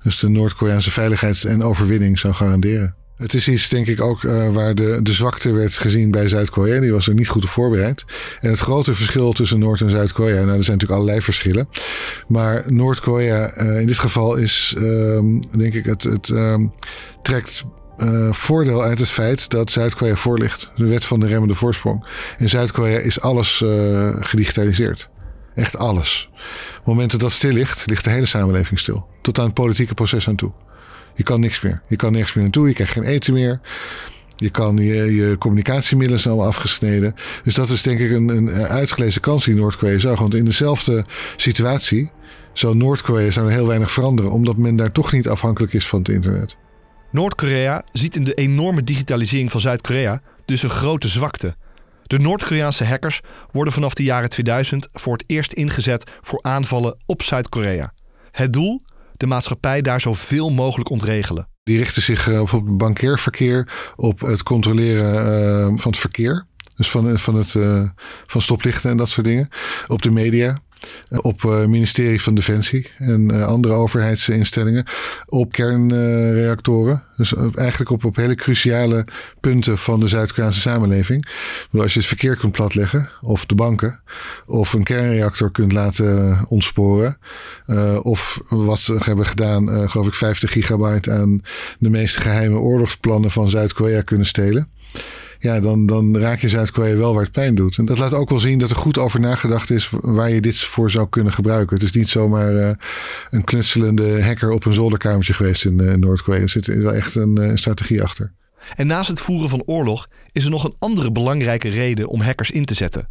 Dus 0.03 0.19
de 0.19 0.29
Noord-Koreaanse 0.29 0.91
veiligheid 0.91 1.45
en 1.45 1.63
overwinning 1.63 2.19
zou 2.19 2.35
garanderen. 2.35 2.95
Het 3.19 3.35
is 3.35 3.49
iets, 3.49 3.69
denk 3.69 3.87
ik, 3.87 4.01
ook 4.01 4.23
uh, 4.23 4.49
waar 4.49 4.75
de, 4.75 5.01
de 5.03 5.13
zwakte 5.13 5.53
werd 5.53 5.73
gezien 5.73 6.11
bij 6.11 6.29
Zuid-Korea. 6.29 6.81
Die 6.81 6.93
was 6.93 7.09
er 7.09 7.15
niet 7.15 7.29
goed 7.29 7.43
op 7.43 7.49
voorbereid. 7.49 8.05
En 8.41 8.51
het 8.51 8.59
grote 8.59 8.95
verschil 8.95 9.33
tussen 9.33 9.59
Noord- 9.59 9.81
en 9.81 9.91
Zuid-Korea, 9.91 10.45
nou, 10.45 10.57
er 10.57 10.65
zijn 10.65 10.77
natuurlijk 10.77 11.01
allerlei 11.01 11.23
verschillen. 11.23 11.69
Maar 12.29 12.65
Noord-Korea 12.73 13.57
uh, 13.57 13.81
in 13.81 13.87
dit 13.87 13.99
geval 13.99 14.37
is, 14.37 14.75
um, 14.79 15.41
denk 15.57 15.75
ik, 15.75 15.85
het, 15.85 16.03
het 16.03 16.29
um, 16.29 16.73
trekt 17.23 17.65
uh, 17.99 18.33
voordeel 18.33 18.83
uit 18.83 18.99
het 18.99 19.09
feit 19.09 19.51
dat 19.51 19.71
Zuid-Korea 19.71 20.15
voor 20.15 20.39
ligt. 20.39 20.71
De 20.77 20.87
wet 20.87 21.05
van 21.05 21.21
de 21.21 21.27
remmende 21.27 21.55
voorsprong. 21.55 22.07
In 22.39 22.49
Zuid-Korea 22.49 22.99
is 22.99 23.21
alles 23.21 23.65
gedigitaliseerd. 24.21 25.09
Echt 25.55 25.77
alles. 25.77 26.29
Op 26.33 26.77
het 26.77 26.87
moment 26.87 27.11
dat 27.11 27.21
dat 27.21 27.33
stil 27.33 27.53
ligt, 27.53 27.87
ligt 27.87 28.05
de 28.05 28.11
hele 28.11 28.27
samenleving 28.27 28.79
stil. 28.79 29.07
Tot 29.23 29.39
aan 29.39 29.45
het 29.45 29.55
politieke 29.55 29.95
proces 29.95 30.29
aan 30.29 30.37
toe. 30.37 30.53
Je 31.19 31.25
kan 31.25 31.41
niks 31.41 31.61
meer. 31.61 31.83
Je 31.87 31.97
kan 31.97 32.13
nergens 32.13 32.35
meer 32.35 32.45
naartoe. 32.45 32.69
Je 32.69 32.75
krijgt 32.75 32.93
geen 32.93 33.03
eten 33.03 33.33
meer. 33.33 33.61
Je 34.37 34.51
kan 34.51 34.77
je, 34.77 35.15
je 35.15 35.39
communicatiemiddelen 35.39 36.21
zijn 36.21 36.35
allemaal 36.35 36.53
afgesneden. 36.53 37.15
Dus 37.45 37.55
dat 37.55 37.71
is 37.71 37.83
denk 37.83 38.01
ik 38.01 38.11
een, 38.11 38.29
een 38.29 38.51
uitgelezen 38.51 39.21
kans 39.21 39.45
die 39.45 39.55
Noord-Korea 39.55 39.99
zag. 39.99 40.19
Want 40.19 40.35
in 40.35 40.45
dezelfde 40.45 41.05
situatie 41.37 42.11
zou 42.53 42.77
Noord-Korea 42.77 43.31
zou 43.31 43.53
heel 43.53 43.67
weinig 43.67 43.91
veranderen. 43.91 44.33
Omdat 44.33 44.57
men 44.57 44.77
daar 44.77 44.93
toch 44.93 45.13
niet 45.13 45.29
afhankelijk 45.29 45.73
is 45.73 45.87
van 45.87 45.99
het 45.99 46.09
internet. 46.09 46.57
Noord-Korea 47.11 47.85
ziet 47.93 48.17
in 48.17 48.25
de 48.25 48.35
enorme 48.35 48.85
digitalisering 48.85 49.51
van 49.51 49.61
Zuid-Korea 49.61 50.21
dus 50.45 50.63
een 50.63 50.71
grote 50.71 51.09
zwakte. 51.09 51.57
De 52.03 52.19
Noord-Koreaanse 52.19 52.85
hackers 52.85 53.21
worden 53.53 53.73
vanaf 53.73 53.95
de 53.95 54.03
jaren 54.03 54.31
2000 54.31 54.89
voor 54.93 55.13
het 55.13 55.25
eerst 55.27 55.53
ingezet 55.53 56.11
voor 56.21 56.39
aanvallen 56.43 56.97
op 57.07 57.23
Zuid-Korea. 57.23 57.93
Het 58.31 58.53
doel? 58.53 58.83
De 59.19 59.27
maatschappij 59.27 59.83
daar 59.83 60.01
zoveel 60.01 60.51
mogelijk 60.51 60.91
ontregelen. 60.91 61.49
Die 61.63 61.79
richten 61.79 62.03
zich 62.03 62.29
uh, 62.29 62.41
op 62.41 62.51
het 62.51 62.77
bankeerverkeer, 62.77 63.93
op 63.97 64.21
het 64.21 64.43
controleren 64.43 65.15
uh, 65.73 65.79
van 65.79 65.91
het 65.91 66.01
verkeer. 66.01 66.47
Dus 66.75 66.91
van, 66.91 67.19
van, 67.19 67.35
het, 67.35 67.55
van 68.27 68.41
stoplichten 68.41 68.91
en 68.91 68.97
dat 68.97 69.09
soort 69.09 69.27
dingen. 69.27 69.49
Op 69.87 70.03
de 70.03 70.11
media, 70.11 70.59
op 71.09 71.43
het 71.43 71.69
ministerie 71.69 72.23
van 72.23 72.35
Defensie 72.35 72.91
en 72.99 73.33
uh, 73.33 73.47
andere 73.47 73.75
overheidsinstellingen, 73.75 74.85
op 75.27 75.53
kernreactoren. 75.53 77.03
Dus 77.17 77.35
eigenlijk 77.55 77.91
op, 77.91 78.05
op 78.05 78.17
hele 78.17 78.35
cruciale 78.35 79.05
punten 79.41 79.79
van 79.79 80.01
de 80.01 80.09
Zuid-Koreaanse 80.09 80.61
samenleving. 80.61 81.29
Als 81.73 81.93
je 81.93 81.99
het 81.99 82.09
verkeer 82.09 82.37
kunt 82.37 82.53
platleggen, 82.53 83.11
of 83.21 83.47
de 83.47 83.55
banken, 83.55 84.01
of 84.47 84.73
een 84.73 84.83
kernreactor 84.83 85.51
kunt 85.51 85.73
laten 85.73 86.45
ontsporen, 86.49 87.19
of 88.03 88.41
wat 88.49 88.79
ze 88.79 88.97
hebben 88.99 89.27
gedaan, 89.27 89.91
geloof 89.91 90.07
ik 90.07 90.15
50 90.15 90.53
gigabyte 90.53 91.13
aan 91.13 91.43
de 91.79 91.91
meest 91.91 92.17
geheime 92.17 92.59
oorlogsplannen 92.59 93.31
van 93.31 93.49
Zuid-Korea 93.49 94.03
kunnen 94.03 94.27
stelen 94.27 94.69
ja, 95.39 95.61
dan, 95.61 95.87
dan 95.87 96.19
raak 96.19 96.41
je 96.41 96.49
Zuid-Korea 96.49 96.97
wel 96.97 97.15
waar 97.15 97.23
het 97.23 97.33
pijn 97.33 97.55
doet. 97.55 97.79
En 97.79 97.85
dat 97.85 97.99
laat 97.99 98.15
ook 98.15 98.29
wel 98.29 98.39
zien 98.39 98.59
dat 98.59 98.71
er 98.71 98.77
goed 98.77 98.99
over 98.99 99.21
nagedacht 99.21 99.71
is 99.71 99.91
waar 100.01 100.31
je 100.31 100.41
dit 100.41 100.59
voor 100.59 100.91
zou 100.91 101.09
kunnen 101.09 101.33
gebruiken. 101.33 101.75
Het 101.75 101.85
is 101.85 101.93
niet 101.93 102.09
zomaar 102.09 102.55
uh, 102.55 102.71
een 103.31 103.45
knutselende 103.45 104.23
hacker 104.23 104.51
op 104.51 104.65
een 104.65 104.73
zolderkamertje 104.73 105.33
geweest 105.33 105.65
in 105.65 105.79
uh, 105.79 105.95
Noord-Korea. 105.95 106.41
Er 106.41 106.49
zit 106.49 106.67
wel 106.67 106.95
echt 106.95 107.15
een 107.15 107.37
uh, 107.41 107.51
strategie 107.55 108.03
achter. 108.03 108.33
En 108.77 108.87
naast 108.87 109.09
het 109.09 109.21
voeren 109.21 109.49
van 109.49 109.63
oorlog 109.67 110.09
is 110.33 110.45
er 110.45 110.51
nog 110.51 110.65
een 110.65 110.75
andere 110.79 111.13
belangrijke 111.13 111.69
reden 111.69 112.09
om 112.09 112.21
hackers 112.21 112.51
in 112.51 112.65
te 112.65 112.75
zetten: 112.75 113.09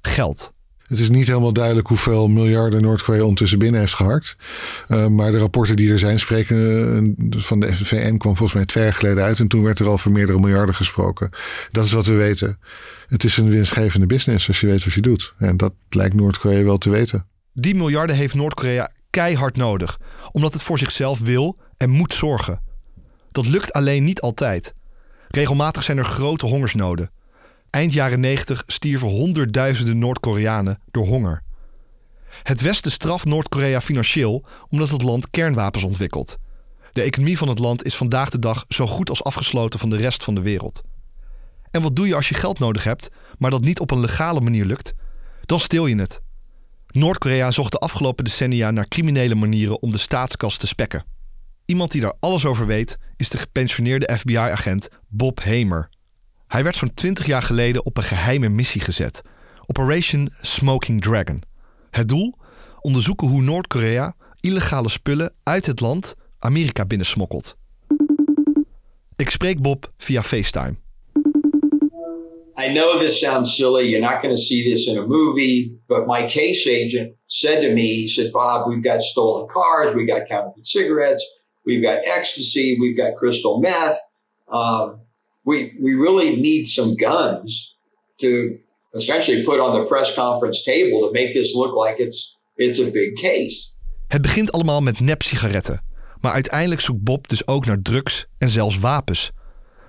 geld. 0.00 0.54
Het 0.86 0.98
is 0.98 1.10
niet 1.10 1.26
helemaal 1.26 1.52
duidelijk 1.52 1.88
hoeveel 1.88 2.28
miljarden 2.28 2.82
Noord-Korea 2.82 3.22
ondertussen 3.22 3.58
binnen 3.58 3.80
heeft 3.80 3.94
gehakt. 3.94 4.36
Uh, 4.88 5.06
maar 5.06 5.32
de 5.32 5.38
rapporten 5.38 5.76
die 5.76 5.90
er 5.90 5.98
zijn 5.98 6.18
spreken 6.18 6.56
uh, 7.18 7.40
van 7.40 7.60
de 7.60 7.74
VN 7.74 8.16
kwam 8.16 8.36
volgens 8.36 8.52
mij 8.52 8.66
twee 8.66 8.84
jaar 8.84 8.94
geleden 8.94 9.24
uit. 9.24 9.38
En 9.38 9.48
toen 9.48 9.62
werd 9.62 9.78
er 9.78 9.86
al 9.86 9.98
voor 9.98 10.12
meerdere 10.12 10.40
miljarden 10.40 10.74
gesproken. 10.74 11.30
Dat 11.72 11.84
is 11.84 11.92
wat 11.92 12.06
we 12.06 12.12
weten. 12.12 12.58
Het 13.06 13.24
is 13.24 13.36
een 13.36 13.50
winstgevende 13.50 14.06
business 14.06 14.48
als 14.48 14.60
je 14.60 14.66
weet 14.66 14.84
wat 14.84 14.92
je 14.92 15.00
doet. 15.00 15.34
En 15.38 15.56
dat 15.56 15.72
lijkt 15.88 16.14
Noord-Korea 16.14 16.64
wel 16.64 16.78
te 16.78 16.90
weten. 16.90 17.26
Die 17.52 17.74
miljarden 17.74 18.16
heeft 18.16 18.34
Noord-Korea 18.34 18.90
keihard 19.10 19.56
nodig. 19.56 20.00
Omdat 20.32 20.52
het 20.52 20.62
voor 20.62 20.78
zichzelf 20.78 21.18
wil 21.18 21.58
en 21.76 21.90
moet 21.90 22.14
zorgen. 22.14 22.62
Dat 23.32 23.46
lukt 23.46 23.72
alleen 23.72 24.04
niet 24.04 24.20
altijd. 24.20 24.74
Regelmatig 25.28 25.82
zijn 25.82 25.98
er 25.98 26.04
grote 26.04 26.46
hongersnoden. 26.46 27.10
Eind 27.76 27.92
jaren 27.92 28.20
90 28.20 28.62
stierven 28.66 29.08
honderdduizenden 29.08 29.98
Noord-Koreanen 29.98 30.80
door 30.90 31.06
honger. 31.06 31.42
Het 32.42 32.60
Westen 32.60 32.90
straft 32.90 33.24
Noord-Korea 33.24 33.80
financieel 33.80 34.44
omdat 34.68 34.90
het 34.90 35.02
land 35.02 35.30
kernwapens 35.30 35.84
ontwikkelt. 35.84 36.36
De 36.92 37.02
economie 37.02 37.38
van 37.38 37.48
het 37.48 37.58
land 37.58 37.84
is 37.84 37.96
vandaag 37.96 38.30
de 38.30 38.38
dag 38.38 38.64
zo 38.68 38.86
goed 38.86 39.08
als 39.08 39.24
afgesloten 39.24 39.78
van 39.78 39.90
de 39.90 39.96
rest 39.96 40.24
van 40.24 40.34
de 40.34 40.40
wereld. 40.40 40.82
En 41.70 41.82
wat 41.82 41.96
doe 41.96 42.06
je 42.06 42.14
als 42.14 42.28
je 42.28 42.34
geld 42.34 42.58
nodig 42.58 42.84
hebt, 42.84 43.08
maar 43.38 43.50
dat 43.50 43.64
niet 43.64 43.80
op 43.80 43.90
een 43.90 44.00
legale 44.00 44.40
manier 44.40 44.64
lukt? 44.64 44.94
Dan 45.46 45.60
steel 45.60 45.86
je 45.86 45.96
het. 45.96 46.20
Noord-Korea 46.86 47.50
zocht 47.50 47.72
de 47.72 47.78
afgelopen 47.78 48.24
decennia 48.24 48.70
naar 48.70 48.88
criminele 48.88 49.34
manieren 49.34 49.82
om 49.82 49.92
de 49.92 49.98
staatskas 49.98 50.56
te 50.56 50.66
spekken. 50.66 51.04
Iemand 51.64 51.90
die 51.90 52.00
daar 52.00 52.14
alles 52.20 52.44
over 52.44 52.66
weet 52.66 52.98
is 53.16 53.28
de 53.28 53.38
gepensioneerde 53.38 54.16
FBI-agent 54.18 54.88
Bob 55.08 55.44
Hamer. 55.44 55.94
Hij 56.46 56.64
werd 56.64 56.76
zo'n 56.76 56.94
20 56.94 57.26
jaar 57.26 57.42
geleden 57.42 57.84
op 57.84 57.96
een 57.96 58.02
geheime 58.02 58.48
missie 58.48 58.80
gezet: 58.80 59.22
Operation 59.66 60.32
Smoking 60.40 61.02
Dragon. 61.02 61.42
Het 61.90 62.08
doel? 62.08 62.34
Onderzoeken 62.80 63.28
hoe 63.28 63.42
Noord-Korea 63.42 64.14
illegale 64.40 64.88
spullen 64.88 65.34
uit 65.42 65.66
het 65.66 65.80
land 65.80 66.14
Amerika 66.38 66.86
binnensmokkelt. 66.86 67.56
Ik 69.16 69.30
spreek 69.30 69.62
Bob 69.62 69.92
via 69.96 70.22
FaceTime. 70.22 70.76
I 72.58 72.72
know 72.72 72.98
this 72.98 73.18
sounds 73.18 73.56
silly. 73.56 73.88
You're 73.88 74.12
not 74.12 74.22
going 74.22 74.34
to 74.34 74.40
see 74.40 74.62
this 74.70 74.86
in 74.86 74.98
a 74.98 75.06
movie, 75.06 75.80
but 75.86 76.06
my 76.06 76.26
case 76.26 76.66
agent 76.66 77.12
said 77.26 77.60
to 77.62 77.72
me, 77.72 77.82
he 77.82 78.08
said, 78.08 78.32
Bob, 78.32 78.66
we've 78.66 78.82
got 78.82 79.02
stolen 79.02 79.46
cars, 79.46 79.94
we 79.94 80.06
got 80.06 80.26
counterfeit 80.26 80.66
cigarettes, 80.66 81.24
we've 81.64 81.82
got 81.82 81.98
ecstasy, 82.04 82.76
we've 82.80 82.96
got 82.96 83.16
crystal 83.16 83.60
meth. 83.60 83.98
Um, 84.48 85.05
we, 85.46 85.76
we 85.80 85.94
really 85.94 86.40
need 86.40 86.66
some 86.66 86.94
guns 86.96 87.78
to 88.16 88.58
essentially 88.94 89.44
put 89.44 89.60
on 89.60 89.74
the 89.74 89.84
press 89.84 90.14
conference 90.14 90.62
table 90.62 91.00
to 91.06 91.12
make 91.12 91.32
this 91.32 91.54
look 91.54 91.74
like 91.86 92.02
it's, 92.02 92.38
it's 92.56 92.80
a 92.80 92.90
big 92.90 93.14
case. 93.14 93.74
Het 94.08 94.22
begint 94.22 94.52
allemaal 94.52 94.80
met 94.80 95.00
nep-sigaretten. 95.00 95.84
Maar 96.20 96.32
uiteindelijk 96.32 96.80
zoekt 96.80 97.02
Bob 97.02 97.28
dus 97.28 97.46
ook 97.46 97.66
naar 97.66 97.82
drugs 97.82 98.26
en 98.38 98.48
zelfs 98.48 98.78
wapens. 98.78 99.30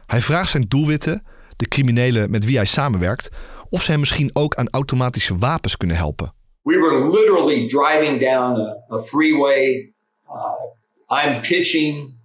Hij 0.05 0.21
vraagt 0.21 0.51
zijn 0.51 0.65
doelwitten 0.67 1.25
de 1.55 1.67
criminelen 1.67 2.31
met 2.31 2.45
wie 2.45 2.55
hij 2.55 2.65
samenwerkt, 2.65 3.29
of 3.69 3.81
ze 3.81 3.91
hem 3.91 3.99
misschien 3.99 4.29
ook 4.33 4.55
aan 4.55 4.69
automatische 4.69 5.37
wapens 5.37 5.77
kunnen 5.77 5.97
helpen. 5.97 6.33
We 6.61 6.79
were 6.79 7.09
literally 7.09 7.67
driving 7.67 8.19
down 8.19 8.59
a, 8.59 8.95
a 8.95 8.99
freeway. 8.99 9.93
Uh, 10.27 11.23
I'm 11.25 11.41
pitching 11.41 12.16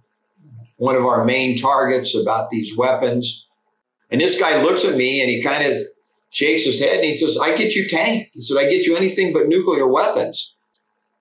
one 0.77 0.95
of 0.95 1.05
our 1.05 1.23
main 1.25 1.57
targets 1.57 2.15
about 2.15 2.49
these 2.49 2.75
weapons. 2.77 3.47
And 4.11 4.21
this 4.21 4.39
guy 4.39 4.61
looks 4.61 4.85
at 4.85 4.95
me 4.95 5.21
and 5.21 5.29
he 5.29 5.41
kind 5.43 5.63
of 5.63 5.87
shakes 6.29 6.65
his 6.65 6.79
head 6.79 6.99
and 6.99 7.05
he 7.05 7.17
says, 7.17 7.37
I 7.37 7.55
get 7.55 7.75
you 7.75 7.87
tank. 7.87 8.29
He 8.33 8.41
said, 8.41 8.57
I 8.57 8.69
get 8.69 8.85
you 8.85 8.95
anything 8.95 9.33
but 9.33 9.47
nuclear 9.47 9.87
weapons. 9.87 10.55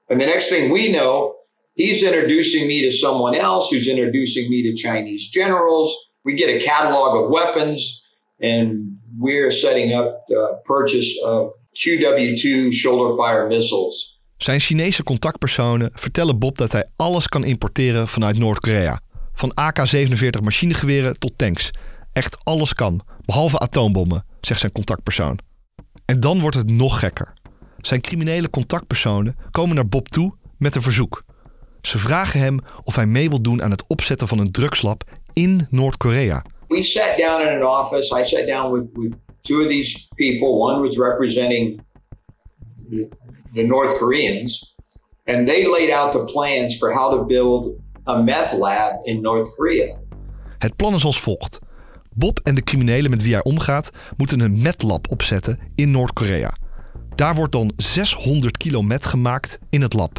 And 0.08 0.20
the 0.20 0.26
next 0.26 0.48
thing 0.48 0.70
we 0.70 0.90
know, 0.90 1.36
he's 1.74 2.02
introducing 2.02 2.66
me 2.66 2.82
to 2.82 2.90
someone 2.90 3.34
else 3.34 3.70
who's 3.70 3.88
introducing 3.88 4.50
me 4.50 4.62
to 4.62 4.74
Chinese 4.74 5.28
generals. 5.28 5.94
We 6.24 6.34
get 6.34 6.48
a 6.48 6.64
catalog 6.64 7.24
of 7.24 7.30
weapons 7.30 8.02
and 8.40 8.98
we're 9.18 9.52
setting 9.52 9.92
up 9.92 10.26
the 10.28 10.60
purchase 10.64 11.18
of 11.24 11.50
QW2 11.76 12.72
shoulder 12.72 13.16
fire 13.16 13.46
missiles. 13.48 14.18
Zijn 14.36 14.60
Chinese 14.60 15.02
contactpersonen 15.02 15.90
vertellen 15.94 16.38
Bob 16.38 16.56
dat 16.56 16.72
hij 16.72 16.88
alles 16.96 17.28
kan 17.28 17.44
importeren 17.44 18.08
vanuit 18.08 18.38
Noord-Korea. 18.38 19.00
Van 19.42 19.54
AK-47 19.54 20.42
machinegeweren 20.42 21.18
tot 21.18 21.32
tanks. 21.36 21.70
Echt 22.12 22.36
alles 22.44 22.74
kan, 22.74 23.00
behalve 23.24 23.58
atoombommen, 23.58 24.24
zegt 24.40 24.60
zijn 24.60 24.72
contactpersoon. 24.72 25.38
En 26.04 26.20
dan 26.20 26.40
wordt 26.40 26.56
het 26.56 26.70
nog 26.70 26.98
gekker. 26.98 27.32
Zijn 27.78 28.00
criminele 28.00 28.50
contactpersonen 28.50 29.36
komen 29.50 29.74
naar 29.74 29.88
Bob 29.88 30.08
toe 30.08 30.34
met 30.58 30.74
een 30.74 30.82
verzoek. 30.82 31.24
Ze 31.80 31.98
vragen 31.98 32.40
hem 32.40 32.58
of 32.82 32.94
hij 32.94 33.06
mee 33.06 33.28
wil 33.28 33.42
doen 33.42 33.62
aan 33.62 33.70
het 33.70 33.84
opzetten 33.86 34.28
van 34.28 34.38
een 34.38 34.50
drugslab 34.50 35.04
in 35.32 35.66
Noord-Korea. 35.70 36.44
we 36.68 36.82
sat 36.82 37.16
down 37.16 37.42
in 37.42 37.62
an 37.62 37.80
office. 37.80 38.20
I 38.20 38.24
sat 38.24 38.46
down 38.46 38.72
with, 38.72 39.14
two 39.40 39.60
of 39.60 39.66
these 39.66 40.08
people. 40.14 40.48
One 40.48 40.80
was 40.80 40.96
representing 40.96 41.80
the 43.52 43.66
North 43.66 43.98
Koreans, 43.98 44.74
and 45.24 45.46
they 45.46 45.68
laid 45.70 45.90
out 45.90 46.12
the 46.12 46.24
plans 46.24 46.78
for 46.78 46.92
how 46.92 47.16
to 47.16 47.24
build 47.24 47.81
a 48.08 48.22
meth 48.22 48.52
lab 48.52 49.04
in 49.04 49.20
North 49.20 49.54
Korea. 49.54 49.98
Het 50.58 50.76
plan 50.76 50.94
is 50.94 51.04
als 51.04 51.20
volgt. 51.20 51.58
Bob 52.14 52.38
en 52.42 52.54
de 52.54 52.62
criminelen 52.62 53.10
met 53.10 53.22
wie 53.22 53.32
hij 53.32 53.44
omgaat 53.44 53.90
moeten 54.16 54.40
een 54.40 54.62
metlab 54.62 55.10
opzetten 55.10 55.58
in 55.74 55.90
Noord-Korea. 55.90 56.56
Daar 57.14 57.34
wordt 57.34 57.52
dan 57.52 57.72
600 57.76 58.56
kilo 58.56 58.82
met 58.82 59.06
gemaakt 59.06 59.58
in 59.70 59.82
het 59.82 59.92
lab. 59.92 60.18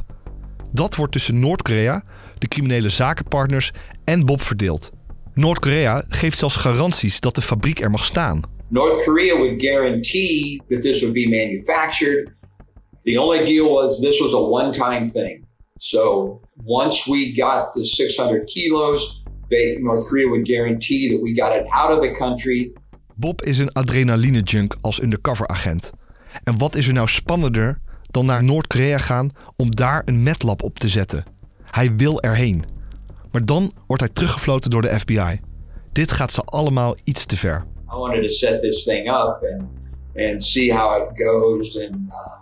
Dat 0.71 0.95
wordt 0.95 1.11
tussen 1.11 1.39
Noord-Korea, 1.39 2.03
de 2.37 2.47
criminele 2.47 2.89
zakenpartners 2.89 3.71
en 4.03 4.25
Bob 4.25 4.41
verdeeld. 4.41 4.91
Noord-Korea 5.33 6.03
geeft 6.07 6.37
zelfs 6.37 6.55
garanties 6.55 7.19
dat 7.19 7.35
de 7.35 7.41
fabriek 7.41 7.79
er 7.79 7.91
mag 7.91 8.05
staan. 8.05 8.41
North 8.69 9.03
Korea 9.03 9.37
would 9.37 9.61
guarantee 9.61 10.61
that 10.67 10.81
this 10.81 10.99
would 10.99 11.13
be 11.13 11.29
manufactured. 11.29 12.35
The 13.03 13.21
only 13.21 13.45
deal 13.45 13.69
was 13.69 13.99
this 13.99 14.19
was 14.19 14.33
a 14.33 14.41
one-time 14.41 15.09
thing. 15.11 15.45
So 15.77 16.39
once 16.65 17.11
we 17.11 17.33
got 17.35 17.73
the 17.73 17.85
600 17.85 18.45
kilos, 18.45 19.23
they, 19.49 19.77
North 19.79 20.07
Korea 20.07 20.27
would 20.27 20.47
guarantee 20.47 21.09
that 21.09 21.21
we 21.21 21.33
got 21.33 21.55
it 21.55 21.65
out 21.71 21.91
of 21.91 22.01
the 22.01 22.11
country. 22.11 22.71
Bob 23.15 23.41
is 23.41 23.57
een 23.57 23.71
adrenaline-junk 23.71 24.75
als 24.81 25.01
undercover-agent. 25.01 25.91
En 26.43 26.57
wat 26.57 26.75
is 26.75 26.87
er 26.87 26.93
nou 26.93 27.07
spannender 27.07 27.81
dan 28.11 28.25
naar 28.25 28.43
Noord-Korea 28.43 28.97
gaan 28.97 29.29
om 29.55 29.71
daar 29.71 30.01
een 30.05 30.23
metlab 30.23 30.63
op 30.63 30.79
te 30.79 30.87
zetten? 30.87 31.23
Hij 31.63 31.95
wil 31.95 32.21
erheen. 32.21 32.63
Maar 33.31 33.45
dan 33.45 33.71
wordt 33.87 34.03
hij 34.03 34.11
teruggefloten 34.13 34.69
door 34.69 34.81
de 34.81 34.99
FBI. 34.99 35.39
Dit 35.91 36.11
gaat 36.11 36.31
ze 36.31 36.41
allemaal 36.41 36.95
iets 37.03 37.25
te 37.25 37.37
ver. 37.37 37.65
I 37.91 37.95
wanted 37.95 38.21
to 38.21 38.29
set 38.29 38.61
this 38.61 38.83
thing 38.83 39.07
up 39.07 39.39
and 39.51 39.81
and 40.15 40.43
see 40.43 40.71
how 40.71 41.01
it 41.01 41.09
goes 41.15 41.75
and 41.77 42.09
uh, 42.09 42.41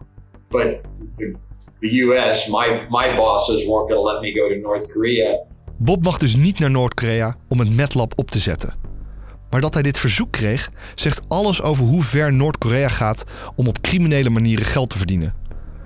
but 0.49 0.81
the, 1.17 1.35
the 1.81 2.03
US 2.05 2.47
my 2.47 2.85
my 2.89 3.15
bosses 3.15 3.65
weren't 3.65 3.89
going 3.89 3.99
to 3.99 4.11
let 4.11 4.21
me 4.21 4.31
go 4.31 4.47
to 4.47 4.55
North 4.55 4.91
Korea. 4.91 5.39
Bob 5.77 6.03
mag 6.03 6.17
dus 6.17 6.35
niet 6.35 6.59
naar 6.59 6.71
Noord-Korea 6.71 7.35
om 7.49 7.59
een 7.59 7.75
metlab 7.75 8.13
op 8.15 8.31
te 8.31 8.39
zetten. 8.39 8.73
Maar 9.49 9.61
dat 9.61 9.73
hij 9.73 9.83
dit 9.83 9.99
verzoek 9.99 10.31
kreeg, 10.31 10.69
zegt 10.95 11.21
alles 11.27 11.61
over 11.61 11.83
hoe 11.83 12.03
ver 12.03 12.33
Noord-Korea 12.33 12.87
gaat 12.87 13.23
om 13.55 13.67
op 13.67 13.81
criminele 13.81 14.29
manieren 14.29 14.65
geld 14.65 14.89
te 14.89 14.97
verdienen. 14.97 15.33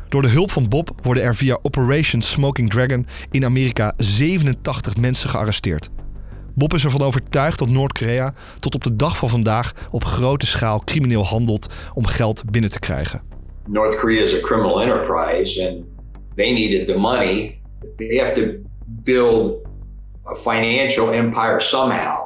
Door 0.08 0.22
de 0.22 0.28
hulp 0.28 0.52
van 0.52 0.70
Bob 0.70 0.90
worden 1.02 1.24
er 1.24 1.36
via 1.36 1.60
Operation 1.62 2.22
Smoking 2.22 2.70
Dragon 2.70 3.08
in 3.32 3.46
Amerika 3.46 3.94
87 3.98 4.98
mensen 4.98 5.30
gearresteerd. 5.30 5.90
Bob 6.56 6.74
is 6.74 6.84
ervan 6.84 7.02
overtuigd 7.02 7.60
dat 7.60 7.70
Noord-Korea 7.70 8.34
tot 8.60 8.76
op 8.76 8.84
de 8.84 8.96
dag 8.96 9.18
van 9.18 9.30
vandaag 9.30 9.74
op 9.92 10.04
grote 10.04 10.46
schaal 10.46 10.80
crimineel 10.80 11.26
handelt 11.26 11.74
om 11.94 12.06
geld 12.06 12.44
binnen 12.52 12.72
te 12.72 12.80
krijgen. 12.80 13.35
North 13.68 13.96
Korea 13.98 14.24
is 14.24 14.34
a 14.34 14.40
criminal 14.40 14.82
enterprise 14.82 15.68
and 15.68 15.86
they 16.36 16.54
needed 16.54 16.88
the 16.88 16.98
money. 16.98 17.62
They 17.98 18.18
have 18.18 18.34
to 18.36 18.42
build 18.86 19.68
a 20.24 20.36
financial 20.36 21.12
empire 21.12 21.60
somehow. 21.60 22.24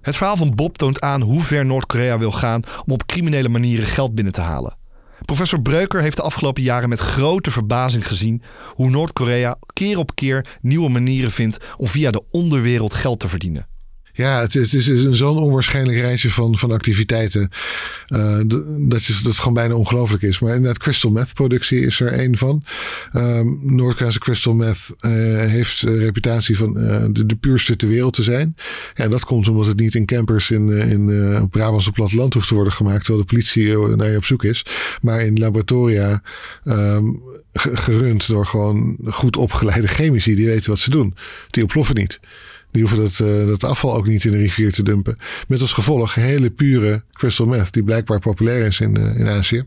Het 0.00 0.16
verhaal 0.16 0.36
van 0.36 0.54
Bob 0.54 0.76
toont 0.76 1.00
aan 1.00 1.20
hoe 1.20 1.42
ver 1.42 1.66
Noord-Korea 1.66 2.18
wil 2.18 2.32
gaan 2.32 2.62
om 2.86 2.92
op 2.92 3.06
criminele 3.06 3.48
manieren 3.48 3.86
geld 3.86 4.14
binnen 4.14 4.32
te 4.32 4.40
halen. 4.40 4.76
Professor 5.24 5.60
Breuker 5.62 6.00
heeft 6.00 6.16
de 6.16 6.22
afgelopen 6.22 6.62
jaren 6.62 6.88
met 6.88 7.00
grote 7.00 7.50
verbazing 7.50 8.06
gezien 8.06 8.42
hoe 8.74 8.90
Noord-Korea 8.90 9.58
keer 9.72 9.98
op 9.98 10.14
keer 10.14 10.58
nieuwe 10.60 10.88
manieren 10.88 11.30
vindt 11.30 11.64
om 11.76 11.86
via 11.86 12.10
de 12.10 12.22
onderwereld 12.30 12.94
geld 12.94 13.20
te 13.20 13.28
verdienen. 13.28 13.68
Ja, 14.16 14.40
het 14.40 14.54
is, 14.54 14.74
is 14.74 15.04
een 15.04 15.14
zo'n 15.14 15.38
onwaarschijnlijk 15.38 15.98
rijtje 15.98 16.30
van, 16.30 16.58
van 16.58 16.70
activiteiten. 16.70 17.50
Uh, 18.08 18.40
dat, 18.78 19.00
is, 19.00 19.20
dat 19.22 19.38
gewoon 19.38 19.54
bijna 19.54 19.74
ongelooflijk 19.74 20.22
is. 20.22 20.38
Maar 20.38 20.54
inderdaad, 20.54 20.78
crystal 20.78 21.10
meth 21.10 21.34
productie 21.34 21.80
is 21.80 22.00
er 22.00 22.12
één 22.12 22.36
van. 22.36 22.64
Um, 23.12 23.58
Noord-Koreaanse 23.62 24.18
crystal 24.18 24.54
meth 24.54 24.88
uh, 25.00 25.10
heeft 25.50 25.80
de 25.80 25.98
reputatie 25.98 26.56
van 26.56 26.78
uh, 26.78 27.04
de, 27.12 27.36
puurste 27.40 27.76
ter 27.76 27.88
wereld 27.88 28.14
te 28.14 28.22
zijn. 28.22 28.56
Ja, 28.94 29.08
dat 29.08 29.24
komt 29.24 29.48
omdat 29.48 29.66
het 29.66 29.80
niet 29.80 29.94
in 29.94 30.06
campers 30.06 30.50
in, 30.50 30.68
in 30.68 31.40
op 31.42 31.50
Brabantse 31.50 31.92
platteland 31.92 32.34
hoeft 32.34 32.48
te 32.48 32.54
worden 32.54 32.72
gemaakt. 32.72 33.04
Terwijl 33.04 33.24
de 33.24 33.32
politie 33.32 33.76
naar 33.96 34.10
je 34.10 34.16
op 34.16 34.24
zoek 34.24 34.44
is. 34.44 34.64
Maar 35.02 35.20
in 35.20 35.38
laboratoria 35.38 36.22
um, 36.64 37.22
gerund 37.52 38.28
door 38.28 38.46
gewoon 38.46 38.96
goed 39.06 39.36
opgeleide 39.36 39.88
chemici. 39.88 40.34
Die 40.34 40.46
weten 40.46 40.70
wat 40.70 40.78
ze 40.78 40.90
doen. 40.90 41.14
Die 41.50 41.62
ontploffen 41.62 41.94
niet. 41.94 42.20
Die 42.70 42.82
hoeven 42.82 43.00
dat, 43.00 43.18
uh, 43.22 43.46
dat 43.46 43.64
afval 43.64 43.94
ook 43.96 44.06
niet 44.06 44.24
in 44.24 44.30
de 44.30 44.38
rivier 44.38 44.72
te 44.72 44.82
dumpen. 44.82 45.18
Met 45.48 45.60
als 45.60 45.72
gevolg 45.72 46.14
hele 46.14 46.50
pure 46.50 47.02
crystal 47.12 47.46
meth, 47.46 47.72
die 47.72 47.82
blijkbaar 47.82 48.18
populair 48.18 48.66
is 48.66 48.80
in, 48.80 48.98
uh, 48.98 49.18
in 49.18 49.28
Azië. 49.28 49.64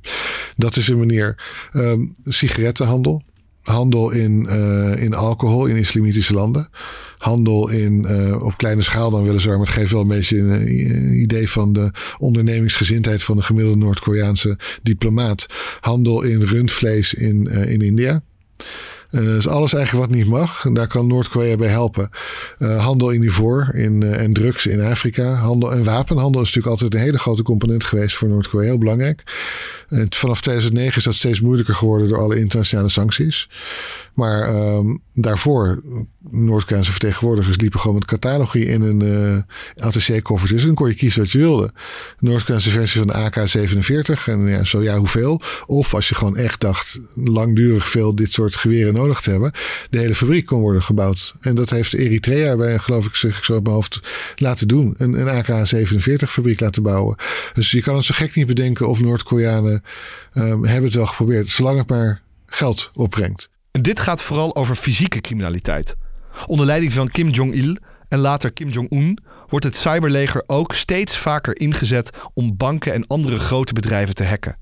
Dat 0.55 0.75
is 0.75 0.87
een 0.87 0.97
manier. 0.97 1.35
Um, 1.73 2.11
sigarettenhandel. 2.25 3.23
Handel 3.61 4.11
in, 4.11 4.47
uh, 4.49 5.01
in 5.01 5.13
alcohol 5.13 5.65
in 5.65 5.75
islamitische 5.75 6.33
landen. 6.33 6.69
Handel 7.17 7.69
in, 7.69 8.09
op 8.41 8.57
kleine 8.57 8.81
schaal 8.81 9.11
dan 9.11 9.23
weliswaar, 9.23 9.57
maar 9.57 9.65
het 9.65 9.75
geeft 9.75 9.91
wel 9.91 10.01
een 10.01 10.07
beetje 10.07 10.37
een, 10.37 10.49
een 10.49 11.21
idee 11.21 11.49
van 11.49 11.73
de 11.73 11.91
ondernemingsgezindheid 12.17 13.23
van 13.23 13.35
de 13.35 13.43
gemiddelde 13.43 13.77
Noord-Koreaanse 13.79 14.59
diplomaat. 14.81 15.45
Handel 15.79 16.21
in 16.21 16.41
rundvlees 16.41 17.13
in, 17.13 17.47
in 17.47 17.81
India. 17.81 18.23
Uh, 19.11 19.21
dus 19.21 19.47
alles 19.47 19.73
eigenlijk 19.73 20.05
wat 20.07 20.15
niet 20.15 20.27
mag. 20.27 20.65
Daar 20.73 20.87
kan 20.87 21.07
Noord-Korea 21.07 21.55
bij 21.55 21.67
helpen. 21.67 22.09
Uh, 22.59 22.83
handel 22.83 23.09
in 23.09 23.23
ivoor 23.23 23.69
in, 23.73 24.01
uh, 24.01 24.21
en 24.21 24.33
drugs 24.33 24.65
in 24.65 24.81
Afrika. 24.81 25.33
Handel 25.33 25.71
en 25.71 25.83
wapenhandel 25.83 26.41
is 26.41 26.47
natuurlijk 26.47 26.73
altijd 26.73 26.93
een 26.93 27.05
hele 27.05 27.19
grote 27.19 27.43
component 27.43 27.83
geweest 27.83 28.15
voor 28.15 28.27
Noord-Korea. 28.27 28.67
Heel 28.67 28.77
belangrijk. 28.77 29.23
vanaf 30.09 30.41
2009 30.41 30.97
is 30.97 31.03
dat 31.03 31.13
steeds 31.13 31.41
moeilijker 31.41 31.75
geworden 31.75 32.09
door 32.09 32.19
alle 32.19 32.39
internationale 32.39 32.89
sancties. 32.89 33.49
Maar 34.19 34.55
um, 34.55 35.01
daarvoor, 35.13 35.83
Noord-Koreaanse 36.29 36.91
vertegenwoordigers 36.91 37.57
liepen 37.57 37.79
gewoon 37.79 37.95
met 37.95 38.05
catalogie 38.05 38.65
in 38.65 38.81
een 38.81 39.01
uh, 39.01 39.85
ATC-koffertje. 39.85 40.55
Dus 40.55 40.65
dan 40.65 40.73
kon 40.73 40.87
je 40.87 40.95
kiezen 40.95 41.21
wat 41.21 41.31
je 41.31 41.37
wilde. 41.37 41.71
De 42.19 42.25
Noord-Koreaanse 42.27 42.69
versie 42.69 43.01
van 43.01 43.07
de 43.07 43.13
AK-47. 43.13 44.23
En 44.25 44.47
ja, 44.47 44.63
zo 44.63 44.83
ja, 44.83 44.97
hoeveel? 44.97 45.41
Of 45.65 45.93
als 45.93 46.09
je 46.09 46.15
gewoon 46.15 46.37
echt 46.37 46.59
dacht 46.59 46.99
langdurig 47.15 47.89
veel 47.89 48.15
dit 48.15 48.31
soort 48.31 48.55
geweren 48.55 48.93
nodig 48.93 49.21
te 49.21 49.31
hebben. 49.31 49.51
De 49.89 49.97
hele 49.97 50.15
fabriek 50.15 50.45
kon 50.45 50.59
worden 50.59 50.83
gebouwd. 50.83 51.35
En 51.41 51.55
dat 51.55 51.69
heeft 51.69 51.93
Eritrea 51.93 52.55
bij, 52.55 52.79
geloof 52.79 53.05
ik, 53.05 53.15
zeg 53.15 53.37
ik 53.37 53.43
zo 53.43 53.55
op 53.55 53.63
mijn 53.63 53.75
hoofd, 53.75 53.99
laten 54.35 54.67
doen. 54.67 54.93
Een, 54.97 55.13
een 55.13 55.43
AK-47-fabriek 55.43 56.59
laten 56.59 56.83
bouwen. 56.83 57.15
Dus 57.53 57.71
je 57.71 57.81
kan 57.81 57.95
het 57.95 58.05
zo 58.05 58.13
gek 58.15 58.35
niet 58.35 58.47
bedenken 58.47 58.87
of 58.87 59.01
Noord-Koreanen 59.01 59.83
um, 60.33 60.65
hebben 60.65 60.83
het 60.83 60.93
wel 60.93 61.05
geprobeerd. 61.05 61.47
Zolang 61.47 61.77
het 61.77 61.89
maar 61.89 62.21
geld 62.45 62.91
opbrengt. 62.93 63.49
Dit 63.71 63.99
gaat 63.99 64.21
vooral 64.21 64.55
over 64.55 64.75
fysieke 64.75 65.21
criminaliteit. 65.21 65.95
Onder 66.47 66.65
leiding 66.65 66.93
van 66.93 67.09
Kim 67.09 67.29
Jong-il 67.29 67.77
en 68.07 68.19
later 68.19 68.51
Kim 68.51 68.69
Jong-un 68.69 69.17
wordt 69.47 69.65
het 69.65 69.75
cyberleger 69.75 70.43
ook 70.47 70.73
steeds 70.73 71.17
vaker 71.17 71.59
ingezet 71.59 72.09
om 72.33 72.57
banken 72.57 72.93
en 72.93 73.07
andere 73.07 73.37
grote 73.37 73.73
bedrijven 73.73 74.15
te 74.15 74.23
hacken. 74.23 74.57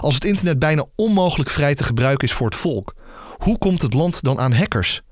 Als 0.00 0.14
het 0.14 0.24
internet 0.24 0.58
bijna 0.58 0.84
onmogelijk 0.96 1.50
vrij 1.50 1.74
te 1.74 1.84
gebruiken 1.84 2.28
is 2.28 2.34
voor 2.34 2.46
het 2.46 2.56
volk, 2.58 2.94
hoe 3.36 3.58
komt 3.58 3.82
het 3.82 3.94
land 3.94 4.22
dan 4.22 4.38
aan 4.38 4.52
hackers? 4.52 5.02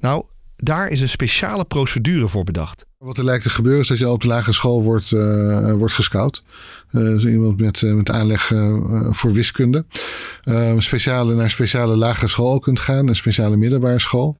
Nou, 0.00 0.24
daar 0.56 0.88
is 0.88 1.00
een 1.00 1.08
speciale 1.08 1.64
procedure 1.64 2.28
voor 2.28 2.44
bedacht. 2.44 2.86
Wat 3.04 3.18
er 3.18 3.24
lijkt 3.24 3.42
te 3.42 3.50
gebeuren 3.50 3.80
is 3.80 3.88
dat 3.88 3.98
je 3.98 4.04
al 4.04 4.12
op 4.12 4.20
de 4.20 4.26
lagere 4.26 4.52
school 4.52 4.82
wordt, 4.82 5.10
uh, 5.10 5.72
wordt 5.72 5.94
gescout. 5.94 6.42
Uh, 6.92 7.24
iemand 7.24 7.60
met, 7.60 7.80
uh, 7.80 7.94
met 7.94 8.10
aanleg 8.10 8.52
voor 9.10 9.32
wiskunde. 9.32 9.84
speciale, 10.78 11.34
naar 11.34 11.50
speciale 11.50 11.96
lagere 11.96 12.28
school 12.28 12.58
kunt 12.58 12.80
gaan, 12.80 13.08
een 13.08 13.16
speciale 13.16 13.56
middelbare 13.56 13.98
school. 13.98 14.36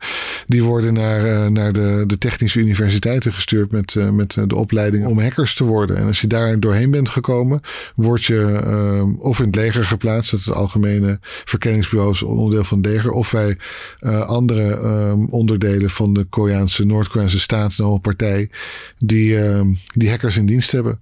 Die 0.47 0.63
worden 0.63 0.95
naar, 0.95 1.53
naar 1.53 1.73
de, 1.73 2.05
de 2.07 2.19
technische 2.19 2.59
universiteiten 2.59 3.33
gestuurd 3.33 3.71
met, 3.71 3.95
met 4.13 4.37
de 4.47 4.57
opleiding 4.57 5.07
om 5.07 5.21
hackers 5.21 5.55
te 5.55 5.65
worden. 5.65 5.97
En 5.97 6.07
als 6.07 6.21
je 6.21 6.27
daar 6.27 6.61
doorheen 6.61 6.91
bent 6.91 7.09
gekomen, 7.09 7.61
word 7.95 8.25
je 8.25 9.15
of 9.19 9.39
in 9.39 9.47
het 9.47 9.57
leger 9.57 9.85
geplaatst, 9.85 10.31
dat 10.31 10.41
is 10.41 10.47
het 10.47 10.55
algemene 10.55 11.19
verkenningsbureau, 11.45 12.25
onderdeel 12.25 12.65
van 12.65 12.79
het 12.79 12.87
leger, 12.87 13.11
of 13.11 13.33
bij 13.33 13.57
andere 14.27 14.79
onderdelen 15.31 15.91
van 15.91 16.15
de 16.15 16.25
Koreaanse, 16.25 16.85
Noord-Koreaanse 16.85 17.73
de 17.77 17.99
partij 18.01 18.51
die, 18.99 19.31
uh, 19.31 19.61
die 19.95 20.11
hackers 20.11 20.37
in 20.37 20.47
dienst 20.47 20.73
hebben. 20.73 21.01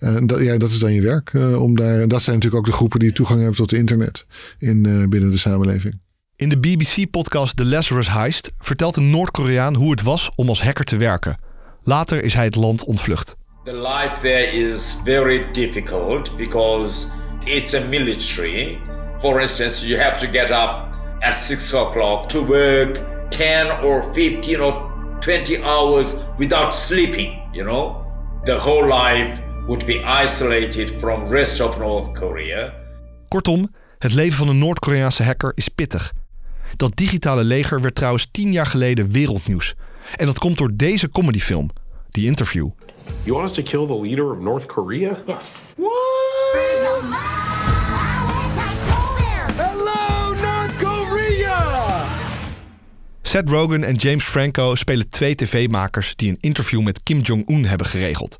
Uh, 0.00 0.16
dat, 0.22 0.40
ja, 0.40 0.56
dat 0.58 0.70
is 0.70 0.78
dan 0.78 0.92
je 0.92 1.02
werk. 1.02 1.32
Uh, 1.32 1.62
om 1.62 1.76
daar, 1.76 2.08
dat 2.08 2.22
zijn 2.22 2.36
natuurlijk 2.36 2.62
ook 2.62 2.70
de 2.70 2.76
groepen 2.76 2.98
die 2.98 3.12
toegang 3.12 3.40
hebben 3.40 3.56
tot 3.56 3.72
internet 3.72 4.26
in, 4.58 4.86
uh, 4.86 5.08
binnen 5.08 5.30
de 5.30 5.36
samenleving. 5.36 6.00
In 6.36 6.48
de 6.48 6.58
BBC-podcast 6.58 7.56
The 7.56 7.64
Lazarus 7.64 8.08
Heist 8.08 8.52
vertelt 8.58 8.96
een 8.96 9.10
Noord-Koreaan 9.10 9.74
hoe 9.74 9.90
het 9.90 10.02
was 10.02 10.30
om 10.34 10.48
als 10.48 10.62
hacker 10.62 10.84
te 10.84 10.96
werken. 10.96 11.38
Later 11.82 12.24
is 12.24 12.34
hij 12.34 12.44
het 12.44 12.54
land 12.54 12.84
ontvlucht. 12.84 13.36
The 13.64 13.76
life 13.76 14.20
there 14.20 14.52
is 14.52 14.96
very 15.04 15.52
difficult 15.52 16.36
because 16.36 17.08
it's 17.44 17.74
a 17.74 17.88
military. 17.88 18.78
For 19.20 19.40
instance, 19.40 19.86
you 19.86 20.00
have 20.00 20.26
to 20.26 20.32
get 20.32 20.50
up 20.50 20.88
at 21.20 21.40
6 21.40 21.74
o'clock 21.74 22.28
to 22.28 22.46
work 22.46 23.00
10 23.30 23.82
or 23.82 24.04
15 24.12 24.60
or 24.60 24.87
20 25.20 25.62
hours 25.62 26.14
without 26.38 26.74
sleeping, 26.74 27.40
you 27.52 27.64
know? 27.64 28.06
The 28.44 28.58
whole 28.58 28.86
life 28.86 29.42
would 29.66 29.86
be 29.86 30.22
isolated 30.22 30.90
from 30.98 31.28
rest 31.28 31.60
of 31.60 31.78
North 31.78 32.12
Korea. 32.12 32.72
Kortom, 33.28 33.74
het 33.98 34.14
leven 34.14 34.38
van 34.38 34.48
een 34.48 34.58
Noord-Koreaanse 34.58 35.22
hacker 35.22 35.52
is 35.54 35.68
pittig. 35.68 36.12
Dat 36.76 36.96
digitale 36.96 37.44
leger 37.44 37.80
werd 37.80 37.94
trouwens 37.94 38.28
tien 38.30 38.52
jaar 38.52 38.66
geleden 38.66 39.10
wereldnieuws. 39.10 39.74
En 40.16 40.26
dat 40.26 40.38
komt 40.38 40.58
door 40.58 40.70
deze 40.74 41.10
comedyfilm, 41.10 41.70
The 42.10 42.24
Interview. 42.24 42.68
You 43.24 43.36
want 43.36 43.50
us 43.50 43.52
to 43.56 43.62
kill 43.62 43.86
the 43.86 44.00
leader 44.00 44.30
of 44.30 44.38
North 44.38 44.66
Korea? 44.66 45.18
Yes. 45.26 45.74
Seth 53.28 53.48
Rogen 53.48 53.84
en 53.84 53.94
James 53.94 54.24
Franco 54.24 54.74
spelen 54.74 55.08
twee 55.08 55.34
tv-makers 55.34 56.12
die 56.16 56.30
een 56.30 56.38
interview 56.40 56.82
met 56.82 57.02
Kim 57.02 57.20
Jong-un 57.20 57.64
hebben 57.64 57.86
geregeld. 57.86 58.36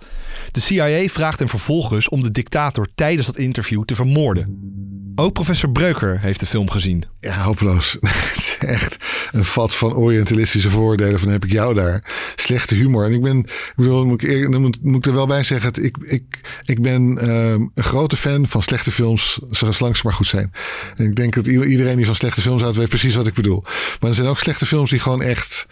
De 0.52 0.60
CIA 0.60 1.08
vraagt 1.08 1.38
hem 1.38 1.48
vervolgens 1.48 2.08
om 2.08 2.22
de 2.22 2.30
dictator 2.30 2.88
tijdens 2.94 3.26
dat 3.26 3.36
interview 3.36 3.84
te 3.84 3.94
vermoorden. 3.94 4.76
Ook 5.20 5.32
professor 5.32 5.70
Breuker 5.70 6.20
heeft 6.20 6.40
de 6.40 6.46
film 6.46 6.70
gezien. 6.70 7.04
Ja, 7.20 7.42
hopeloos. 7.42 7.92
Het 8.00 8.36
is 8.36 8.56
echt 8.58 8.96
een 9.32 9.44
vat 9.44 9.74
van 9.74 9.94
orientalistische 9.94 10.70
voordelen 10.70 11.20
van 11.20 11.28
heb 11.28 11.44
ik 11.44 11.50
jou 11.52 11.74
daar. 11.74 12.04
Slechte 12.34 12.74
humor. 12.74 13.04
En 13.04 13.12
ik 13.12 13.22
ben, 13.22 13.38
ik 13.38 13.72
bedoel, 13.76 14.06
moet 14.06 14.22
ik, 14.22 14.58
moet, 14.58 14.82
moet 14.82 14.96
ik 14.96 15.06
er 15.06 15.14
wel 15.14 15.26
bij 15.26 15.42
zeggen, 15.42 15.84
ik, 15.84 15.96
ik, 16.06 16.40
ik 16.64 16.82
ben 16.82 17.18
uh, 17.22 17.50
een 17.50 17.70
grote 17.74 18.16
fan 18.16 18.46
van 18.46 18.62
slechte 18.62 18.92
films, 18.92 19.38
zolang 19.50 19.96
ze 19.96 20.02
maar 20.04 20.12
goed 20.12 20.26
zijn. 20.26 20.52
En 20.96 21.06
ik 21.06 21.14
denk 21.14 21.34
dat 21.34 21.46
iedereen 21.46 21.96
die 21.96 22.06
van 22.06 22.14
slechte 22.14 22.40
films 22.40 22.62
houdt, 22.62 22.76
weet 22.76 22.88
precies 22.88 23.14
wat 23.14 23.26
ik 23.26 23.34
bedoel. 23.34 23.62
Maar 24.00 24.10
er 24.10 24.16
zijn 24.16 24.28
ook 24.28 24.38
slechte 24.38 24.66
films 24.66 24.77
die 24.86 24.98
gewoon 24.98 25.22
echt 25.22 25.66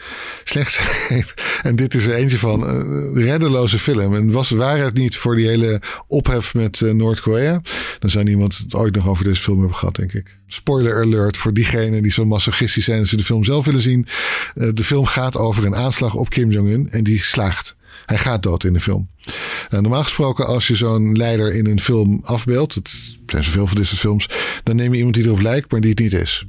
slecht 0.45 0.73
zijn. 0.73 1.25
En 1.63 1.77
dit 1.77 1.95
is 1.95 2.05
er 2.05 2.15
eentje 2.15 2.39
van. 2.39 2.69
Een 2.69 3.23
reddeloze 3.23 3.79
film. 3.79 4.15
En 4.15 4.31
was, 4.31 4.51
waren 4.51 4.85
het 4.85 4.95
niet 4.95 5.17
voor 5.17 5.37
die 5.37 5.47
hele 5.47 5.81
ophef 6.07 6.55
met 6.55 6.81
uh, 6.81 6.93
Noord-Korea, 6.93 7.61
dan 7.99 8.11
zou 8.11 8.25
niemand 8.25 8.57
het 8.57 8.75
ooit 8.75 8.95
nog 8.95 9.09
over 9.09 9.25
deze 9.25 9.41
film 9.41 9.59
hebben 9.59 9.77
gehad, 9.77 9.97
denk 9.97 10.13
ik. 10.13 10.37
Spoiler 10.47 11.03
alert 11.03 11.37
voor 11.37 11.53
diegenen 11.53 12.03
die 12.03 12.13
zo 12.13 12.25
masochistisch 12.25 12.85
zijn 12.85 12.99
en 12.99 13.07
ze 13.07 13.17
de 13.17 13.25
film 13.25 13.45
zelf 13.45 13.65
willen 13.65 13.81
zien. 13.81 14.07
Uh, 14.55 14.69
de 14.75 14.85
film 14.85 15.05
gaat 15.05 15.37
over 15.37 15.65
een 15.65 15.77
aanslag 15.77 16.15
op 16.15 16.31
Kim 16.31 16.51
Jong-un 16.51 16.91
en 16.91 17.05
die 17.05 17.23
slaagt. 17.23 17.77
Hij 18.07 18.19
gaat 18.19 18.43
dood 18.43 18.65
in 18.65 18.73
de 18.73 18.81
film. 18.81 19.09
Nou, 19.69 19.83
normaal 19.83 20.03
gesproken, 20.03 20.47
als 20.47 20.67
je 20.67 20.75
zo'n 20.75 21.17
leider 21.17 21.55
in 21.55 21.67
een 21.67 21.81
film 21.81 22.21
afbeeldt, 22.23 22.75
het 22.75 22.91
zijn 23.27 23.43
zoveel 23.43 23.67
van 23.67 23.77
dit 23.77 23.89
films, 23.89 24.29
dan 24.63 24.77
neem 24.77 24.93
je 24.93 24.97
iemand 24.97 25.15
die 25.15 25.25
erop 25.25 25.41
lijkt, 25.41 25.71
maar 25.71 25.81
die 25.81 25.91
het 25.91 25.99
niet 25.99 26.13
is. 26.13 26.45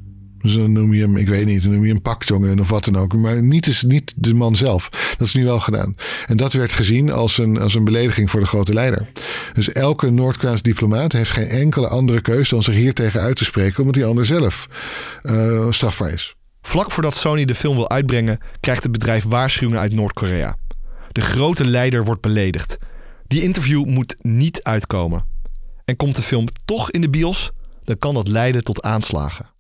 Dus 0.48 0.68
noem 0.68 0.94
je 0.94 1.02
hem, 1.02 1.18
ik 1.18 1.28
weet 1.28 1.46
niet, 1.46 1.64
dan 1.64 1.72
noem 1.72 1.86
je 1.86 1.92
hem 1.92 2.02
pakjongen 2.02 2.60
of 2.60 2.70
wat 2.70 2.86
dan 2.86 2.98
ook. 2.98 3.14
Maar 3.14 3.44
niet, 3.44 3.68
is, 3.68 3.82
niet 3.82 4.14
de 4.16 4.34
man 4.34 4.56
zelf. 4.56 4.90
Dat 5.18 5.28
is 5.28 5.34
nu 5.34 5.44
wel 5.44 5.60
gedaan. 5.60 5.96
En 6.26 6.38
dat 6.38 6.54
werd 6.54 6.74
gezien 6.74 7.12
als 7.12 7.38
een, 7.38 7.60
als 7.60 7.76
een 7.76 7.84
belediging 7.84 8.32
voor 8.32 8.40
de 8.40 8.46
grote 8.46 8.74
leider. 8.74 9.08
Dus 9.54 9.72
elke 9.72 10.10
Noord-Koreaanse 10.10 10.64
diplomaat 10.64 11.12
heeft 11.12 11.32
geen 11.32 11.48
enkele 11.48 11.88
andere 11.88 12.22
keuze 12.22 12.54
dan 12.54 12.64
zich 12.64 12.74
hier 12.74 12.94
tegen 12.94 13.22
uit 13.22 13.36
te 13.36 13.44
spreken, 13.44 13.80
omdat 13.80 13.94
die 13.94 14.06
ander 14.06 14.26
zelf 14.26 14.68
uh, 15.22 15.66
strafbaar 15.70 16.12
is. 16.12 16.36
Vlak 16.62 16.92
voordat 16.92 17.16
Sony 17.16 17.46
de 17.46 17.56
film 17.56 17.76
wil 17.76 17.90
uitbrengen, 17.90 18.40
krijgt 18.60 18.84
het 18.84 18.92
bedrijf 18.92 19.24
waarschuwingen 19.24 19.80
uit 19.80 19.94
Noord-Korea. 19.94 20.58
De 21.12 21.22
grote 21.22 21.66
leider 21.66 22.04
wordt 22.04 22.22
beledigd. 22.22 22.76
Die 23.28 23.42
interview 23.42 23.86
moet 23.86 24.16
niet 24.18 24.64
uitkomen. 24.64 25.26
En 25.86 25.96
komt 25.96 26.16
de 26.16 26.22
film 26.22 26.48
toch 26.66 26.92
in 26.92 27.02
de 27.02 27.10
bios, 27.10 27.52
dan 27.84 27.98
kan 27.98 28.14
dat 28.14 28.28
leiden 28.28 28.64
tot 28.64 28.82
aanslagen. 28.82 29.56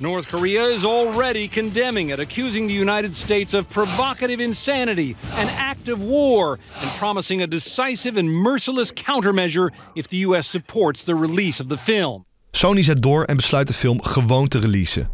North 0.00 0.28
Korea 0.28 0.62
is 0.62 0.84
already 0.84 1.48
condemning 1.48 2.10
it, 2.10 2.20
accusing 2.20 2.68
the 2.68 2.74
United 2.74 3.16
States 3.16 3.52
of 3.54 3.68
provocative 3.68 4.40
insanity, 4.40 5.16
an 5.36 5.48
act 5.48 5.88
of 5.88 5.98
war, 5.98 6.58
and 6.80 6.90
promising 6.98 7.42
a 7.42 7.46
decisive 7.46 8.16
and 8.16 8.28
merciless 8.30 8.92
countermeasure 8.92 9.70
if 9.94 10.06
the 10.06 10.18
US 10.18 10.46
supports 10.46 11.04
the 11.04 11.14
release 11.14 11.62
of 11.62 11.68
the 11.68 11.76
film. 11.76 12.24
Sony 12.50 12.82
zet 12.82 13.02
door 13.02 13.24
en 13.24 13.36
besluit 13.36 13.66
de 13.66 13.74
film 13.74 14.02
gewoon 14.02 14.48
te 14.48 14.58
releasen. 14.58 15.10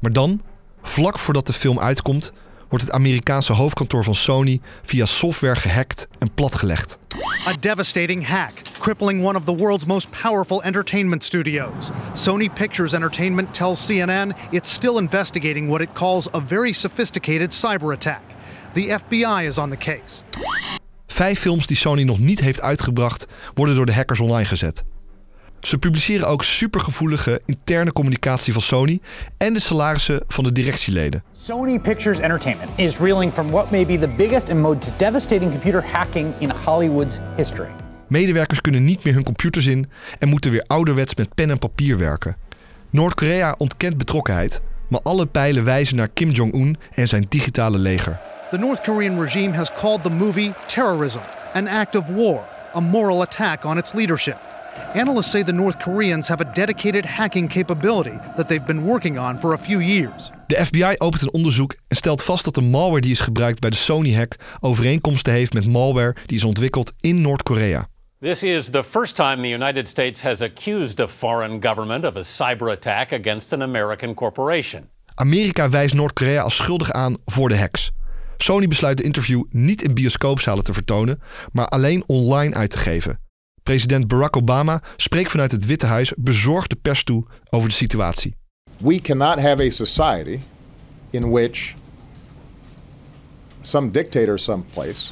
Maar 0.00 0.12
dan, 0.12 0.40
vlak 0.82 1.18
voordat 1.18 1.46
de 1.46 1.52
film 1.52 1.78
uitkomt, 1.78 2.32
wordt 2.68 2.84
het 2.84 2.94
Amerikaanse 2.94 3.52
hoofdkantoor 3.52 4.04
van 4.04 4.14
Sony 4.14 4.60
via 4.82 5.06
software 5.06 5.56
gehackt 5.56 6.08
en 6.18 6.34
platgelegd. 6.34 6.98
A 7.46 7.52
devastating 7.60 8.26
hack, 8.26 8.52
crippling 8.78 9.24
one 9.24 9.38
of 9.38 9.44
the 9.44 9.54
world's 9.54 9.84
most 9.84 10.08
powerful 10.22 10.62
entertainment 10.62 11.24
studios. 11.24 11.90
Sony 12.14 12.48
Pictures 12.54 12.92
Entertainment 12.92 13.54
tells 13.54 13.86
CNN 13.86 14.34
it's 14.50 14.72
still 14.72 14.98
investigating 14.98 15.68
what 15.68 15.80
it 15.80 15.88
calls 15.92 16.32
a 16.32 16.40
very 16.46 16.72
sophisticated 16.72 17.54
cyber 17.54 17.92
attack. 17.92 18.22
The 18.74 18.98
FBI 19.06 19.46
is 19.46 19.58
on 19.58 19.70
the 19.70 19.76
case. 19.76 20.22
Vijf 21.06 21.40
films 21.40 21.66
die 21.66 21.76
Sony 21.76 22.02
nog 22.02 22.18
niet 22.18 22.40
heeft 22.40 22.60
uitgebracht, 22.60 23.26
worden 23.54 23.74
door 23.74 23.86
de 23.86 23.94
hackers 23.94 24.20
online 24.20 24.44
gezet. 24.44 24.84
Ze 25.60 25.78
publiceren 25.78 26.28
ook 26.28 26.44
supergevoelige 26.44 27.40
interne 27.46 27.92
communicatie 27.92 28.52
van 28.52 28.62
Sony 28.62 29.00
en 29.36 29.54
de 29.54 29.60
salarissen 29.60 30.20
van 30.28 30.44
de 30.44 30.52
directieleden. 30.52 31.22
Sony 31.32 31.78
Pictures 31.78 32.18
Entertainment 32.18 32.70
is 32.76 32.98
reeling 32.98 33.32
from 33.32 33.50
what 33.50 33.70
may 33.70 33.86
be 33.86 33.98
the 33.98 34.08
biggest 34.08 34.50
and 34.50 34.60
most 34.60 34.92
devastating 34.96 35.50
computer 35.50 35.84
hacking 35.92 36.34
in 36.38 36.50
Hollywood's 36.64 37.18
history. 37.36 37.68
Medewerkers 38.08 38.60
kunnen 38.60 38.84
niet 38.84 39.04
meer 39.04 39.14
hun 39.14 39.24
computers 39.24 39.66
in 39.66 39.86
en 40.18 40.28
moeten 40.28 40.50
weer 40.50 40.64
ouderwets 40.66 41.14
met 41.14 41.34
pen 41.34 41.50
en 41.50 41.58
papier 41.58 41.98
werken. 41.98 42.36
Noord-Korea 42.90 43.54
ontkent 43.58 43.96
betrokkenheid, 43.96 44.60
maar 44.88 45.00
alle 45.02 45.26
pijlen 45.26 45.64
wijzen 45.64 45.96
naar 45.96 46.08
Kim 46.08 46.30
Jong-un 46.30 46.76
en 46.94 47.08
zijn 47.08 47.26
digitale 47.28 47.78
leger. 47.78 48.20
The 48.50 48.58
North 48.58 48.80
Korean 48.80 49.20
regime 49.20 49.56
has 49.56 49.72
called 49.72 50.02
the 50.02 50.10
movie 50.10 50.52
terrorism, 50.66 51.20
an 51.54 51.68
act 51.68 51.96
of 51.96 52.04
war, 52.06 52.44
a 52.74 52.80
moral 52.80 53.22
attack 53.22 53.64
on 53.64 53.78
its 53.78 53.92
leadership. 53.92 54.38
Analysts 54.94 55.30
say 55.30 55.44
the 55.44 55.52
North 55.52 55.78
Koreans 55.78 56.28
have 56.28 56.44
a 56.44 56.52
dedicated 56.54 57.04
hacking 57.04 57.48
capability 57.48 58.18
that 58.36 58.48
they've 58.48 58.66
been 58.66 58.84
working 58.84 59.18
on 59.18 59.38
for 59.38 59.52
a 59.52 59.58
few 59.58 59.80
years. 59.80 60.30
De 60.46 60.64
FBI 60.64 60.94
opent 60.98 61.22
een 61.22 61.32
onderzoek 61.32 61.76
en 61.88 61.96
stelt 61.96 62.22
vast 62.22 62.44
dat 62.44 62.54
de 62.54 62.60
malware 62.60 63.00
die 63.00 63.10
is 63.10 63.20
gebruikt 63.20 63.60
bij 63.60 63.70
de 63.70 63.76
Sony-hack 63.76 64.36
overeenkomsten 64.60 65.32
heeft 65.32 65.52
met 65.52 65.66
malware 65.66 66.16
die 66.26 66.36
is 66.36 66.44
ontwikkeld 66.44 66.92
in 67.00 67.20
Noord-Korea. 67.20 67.88
This 68.20 68.42
is 68.42 68.70
the 68.70 68.84
first 68.84 69.14
time 69.14 69.42
the 69.42 69.48
United 69.48 69.88
States 69.88 70.22
has 70.22 70.40
accused 70.40 71.00
a 71.00 71.08
foreign 71.08 71.62
government 71.62 72.04
of 72.04 72.16
a 72.16 72.22
cyber 72.22 72.70
attack 72.70 73.12
against 73.12 73.52
an 73.52 73.62
American 73.62 74.14
corporation. 74.14 74.88
Amerika 75.14 75.70
wijst 75.70 75.94
Noord-Korea 75.94 76.42
als 76.42 76.56
schuldig 76.56 76.92
aan 76.92 77.16
voor 77.24 77.48
de 77.48 77.56
hacks. 77.56 77.90
Sony 78.36 78.68
besluit 78.68 78.96
de 78.96 79.02
interview 79.02 79.42
niet 79.50 79.82
in 79.82 79.94
bioscoopzalen 79.94 80.64
te 80.64 80.72
vertonen, 80.72 81.20
maar 81.52 81.66
alleen 81.66 82.04
online 82.06 82.54
uit 82.54 82.70
te 82.70 82.78
geven. 82.78 83.20
President 83.68 84.06
Barack 84.06 84.36
Obama 84.36 84.82
spreekt 84.96 85.30
vanuit 85.30 85.50
het 85.50 85.66
Witte 85.66 85.86
Huis 85.86 86.12
bezorgd 86.16 86.70
de 86.70 86.76
pers 86.82 87.04
toe 87.04 87.24
over 87.50 87.68
de 87.68 87.74
situatie. 87.74 88.36
We 88.78 89.00
cannot 89.00 89.40
have 89.40 89.62
a 89.62 89.70
society 89.70 90.38
in 91.10 91.30
which 91.30 91.74
some 93.60 93.90
dictator 93.90 94.38
someplace 94.38 95.10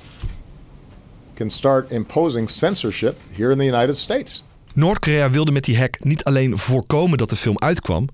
can 1.35 1.51
start 1.51 1.91
imposing 1.91 2.51
censorship 2.51 3.17
here 3.33 3.53
in 3.53 3.59
the 3.59 3.65
United 3.65 3.97
States. 3.97 4.45
Noord-Korea 4.73 5.31
wilde 5.31 5.53
met 5.53 5.65
die 5.65 5.79
hack 5.79 6.05
niet 6.05 6.25
alleen 6.25 6.59
voorkomen 6.59 7.19
dat 7.19 7.31
de 7.31 7.37
film 7.37 7.59
uitkwam. 7.59 8.09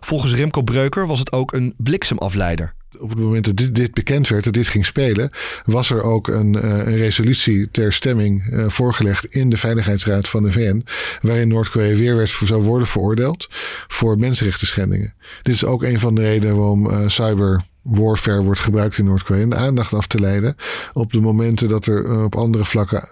Volgens 0.00 0.34
Remco 0.34 0.62
Breuker 0.62 1.06
was 1.06 1.18
het 1.18 1.32
ook 1.32 1.52
een 1.52 1.74
bliksemafleider. 1.76 2.74
Op 2.98 3.08
het 3.08 3.18
moment 3.18 3.44
dat 3.44 3.74
dit, 3.74 3.94
bekend 3.94 4.28
werd, 4.28 4.44
dat 4.44 4.52
dit 4.52 4.66
ging 4.66 4.86
spelen, 4.86 5.30
was 5.64 5.90
er 5.90 6.02
ook 6.02 6.28
een, 6.28 6.54
uh, 6.54 6.62
een 6.62 6.96
resolutie 6.96 7.70
ter 7.70 7.92
stemming 7.92 8.46
uh, 8.50 8.68
voorgelegd 8.68 9.24
in 9.24 9.48
de 9.48 9.56
Veiligheidsraad 9.56 10.28
van 10.28 10.42
de 10.42 10.52
VN, 10.52 10.84
waarin 11.20 11.48
Noord-Korea 11.48 11.96
weer 11.96 12.16
werd 12.16 12.38
zou 12.44 12.62
worden 12.62 12.88
veroordeeld 12.88 13.48
voor 13.88 14.18
mensenrechten 14.18 14.66
schendingen. 14.66 15.14
Dit 15.42 15.54
is 15.54 15.64
ook 15.64 15.82
een 15.82 16.00
van 16.00 16.14
de 16.14 16.22
redenen 16.22 16.56
waarom 16.56 16.86
uh, 16.86 17.08
cyber 17.08 17.62
warfare 17.82 18.42
wordt 18.42 18.60
gebruikt 18.60 18.98
in 18.98 19.04
Noord-Korea. 19.04 19.44
Om 19.44 19.50
de 19.50 19.56
aandacht 19.56 19.92
af 19.92 20.06
te 20.06 20.20
leiden 20.20 20.56
op 20.92 21.12
de 21.12 21.20
momenten 21.20 21.68
dat 21.68 21.86
er 21.86 22.24
op 22.24 22.36
andere 22.36 22.64
vlakken 22.64 23.08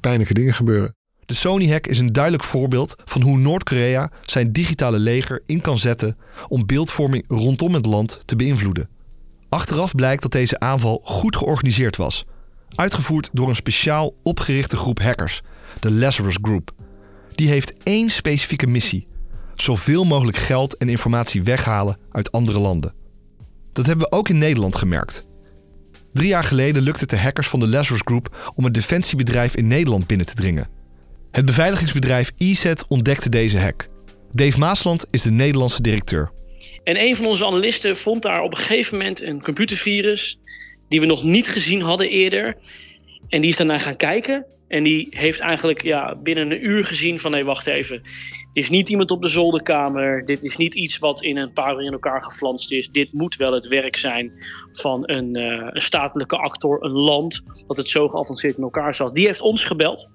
pijnlijke 0.00 0.34
dingen 0.34 0.54
gebeuren. 0.54 0.94
De 1.30 1.36
Sony-hack 1.36 1.86
is 1.86 1.98
een 1.98 2.12
duidelijk 2.12 2.44
voorbeeld 2.44 2.94
van 3.04 3.22
hoe 3.22 3.38
Noord-Korea 3.38 4.10
zijn 4.22 4.52
digitale 4.52 4.98
leger 4.98 5.42
in 5.46 5.60
kan 5.60 5.78
zetten 5.78 6.16
om 6.48 6.66
beeldvorming 6.66 7.24
rondom 7.28 7.74
het 7.74 7.86
land 7.86 8.20
te 8.24 8.36
beïnvloeden. 8.36 8.88
Achteraf 9.50 9.94
blijkt 9.94 10.22
dat 10.22 10.32
deze 10.32 10.58
aanval 10.58 11.00
goed 11.04 11.36
georganiseerd 11.36 11.96
was, 11.96 12.24
uitgevoerd 12.74 13.28
door 13.32 13.48
een 13.48 13.56
speciaal 13.56 14.14
opgerichte 14.22 14.76
groep 14.76 14.98
hackers, 14.98 15.42
de 15.80 15.90
Lazarus 15.90 16.38
Group. 16.42 16.72
Die 17.34 17.48
heeft 17.48 17.72
één 17.82 18.10
specifieke 18.10 18.66
missie: 18.66 19.06
zoveel 19.54 20.04
mogelijk 20.04 20.36
geld 20.36 20.76
en 20.76 20.88
informatie 20.88 21.42
weghalen 21.42 21.98
uit 22.10 22.32
andere 22.32 22.58
landen. 22.58 22.94
Dat 23.72 23.86
hebben 23.86 24.06
we 24.10 24.16
ook 24.16 24.28
in 24.28 24.38
Nederland 24.38 24.76
gemerkt. 24.76 25.26
Drie 26.12 26.28
jaar 26.28 26.44
geleden 26.44 26.82
lukte 26.82 27.00
het 27.00 27.10
de 27.10 27.18
hackers 27.18 27.48
van 27.48 27.60
de 27.60 27.68
Lazarus 27.68 28.02
Group 28.04 28.52
om 28.54 28.64
een 28.64 28.72
defensiebedrijf 28.72 29.56
in 29.56 29.66
Nederland 29.66 30.06
binnen 30.06 30.26
te 30.26 30.34
dringen. 30.34 30.68
Het 31.30 31.44
beveiligingsbedrijf 31.44 32.32
ESET 32.36 32.84
ontdekte 32.88 33.28
deze 33.28 33.58
hack. 33.58 33.88
Dave 34.32 34.58
Maasland 34.58 35.06
is 35.10 35.22
de 35.22 35.30
Nederlandse 35.30 35.82
directeur. 35.82 36.32
En 36.84 37.00
een 37.00 37.16
van 37.16 37.26
onze 37.26 37.46
analisten 37.46 37.96
vond 37.96 38.22
daar 38.22 38.42
op 38.42 38.50
een 38.50 38.58
gegeven 38.58 38.98
moment 38.98 39.22
een 39.22 39.42
computervirus 39.42 40.38
die 40.88 41.00
we 41.00 41.06
nog 41.06 41.22
niet 41.22 41.48
gezien 41.48 41.80
hadden 41.80 42.10
eerder. 42.10 42.56
En 43.28 43.40
die 43.40 43.50
is 43.50 43.56
daarna 43.56 43.78
gaan 43.78 43.96
kijken. 43.96 44.46
En 44.68 44.82
die 44.82 45.06
heeft 45.10 45.40
eigenlijk 45.40 45.82
ja, 45.82 46.16
binnen 46.16 46.50
een 46.50 46.66
uur 46.66 46.84
gezien 46.84 47.20
van 47.20 47.30
nee, 47.30 47.44
wacht 47.44 47.66
even. 47.66 48.02
Dit 48.52 48.64
is 48.64 48.70
niet 48.70 48.88
iemand 48.88 49.10
op 49.10 49.22
de 49.22 49.28
zolderkamer. 49.28 50.24
Dit 50.24 50.42
is 50.42 50.56
niet 50.56 50.74
iets 50.74 50.98
wat 50.98 51.22
in 51.22 51.36
een 51.36 51.52
paar 51.52 51.74
uur 51.74 51.84
in 51.84 51.92
elkaar 51.92 52.22
geflanst 52.22 52.72
is. 52.72 52.88
Dit 52.88 53.12
moet 53.12 53.36
wel 53.36 53.52
het 53.52 53.66
werk 53.66 53.96
zijn 53.96 54.32
van 54.72 55.02
een, 55.10 55.36
uh, 55.36 55.68
een 55.70 55.80
statelijke 55.80 56.36
actor, 56.36 56.84
een 56.84 56.90
land 56.90 57.42
dat 57.66 57.76
het 57.76 57.88
zo 57.88 58.08
geavanceerd 58.08 58.56
in 58.56 58.62
elkaar 58.62 58.94
zat. 58.94 59.14
Die 59.14 59.26
heeft 59.26 59.40
ons 59.40 59.64
gebeld. 59.64 60.08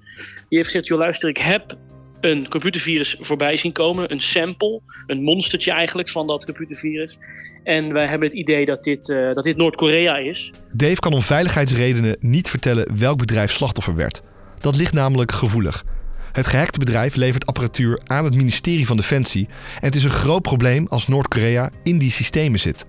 Die 0.49 0.57
heeft 0.57 0.65
gezegd, 0.65 0.87
joh 0.87 0.99
luister, 0.99 1.29
ik 1.29 1.37
heb 1.37 1.77
een 2.25 2.49
computervirus 2.49 3.15
voorbij 3.19 3.57
zien 3.57 3.71
komen. 3.71 4.11
Een 4.11 4.21
sample, 4.21 4.81
een 5.07 5.23
monstertje 5.23 5.71
eigenlijk 5.71 6.09
van 6.09 6.27
dat 6.27 6.45
computervirus. 6.45 7.17
En 7.63 7.93
wij 7.93 8.05
hebben 8.05 8.27
het 8.27 8.37
idee 8.37 8.65
dat 8.65 8.83
dit, 8.83 9.09
uh, 9.09 9.33
dat 9.33 9.43
dit 9.43 9.57
Noord-Korea 9.57 10.17
is. 10.17 10.51
Dave 10.73 10.99
kan 10.99 11.13
om 11.13 11.21
veiligheidsredenen 11.21 12.17
niet 12.19 12.49
vertellen 12.49 12.97
welk 12.97 13.17
bedrijf 13.17 13.51
slachtoffer 13.51 13.95
werd. 13.95 14.21
Dat 14.59 14.75
ligt 14.75 14.93
namelijk 14.93 15.31
gevoelig. 15.31 15.83
Het 16.31 16.47
gehackte 16.47 16.79
bedrijf 16.79 17.15
levert 17.15 17.45
apparatuur 17.45 17.99
aan 18.03 18.23
het 18.23 18.35
ministerie 18.35 18.87
van 18.87 18.97
Defensie 18.97 19.47
en 19.75 19.85
het 19.85 19.95
is 19.95 20.03
een 20.03 20.09
groot 20.09 20.41
probleem 20.41 20.87
als 20.87 21.07
Noord-Korea 21.07 21.71
in 21.83 21.97
die 21.97 22.11
systemen 22.11 22.59
zit. 22.59 22.85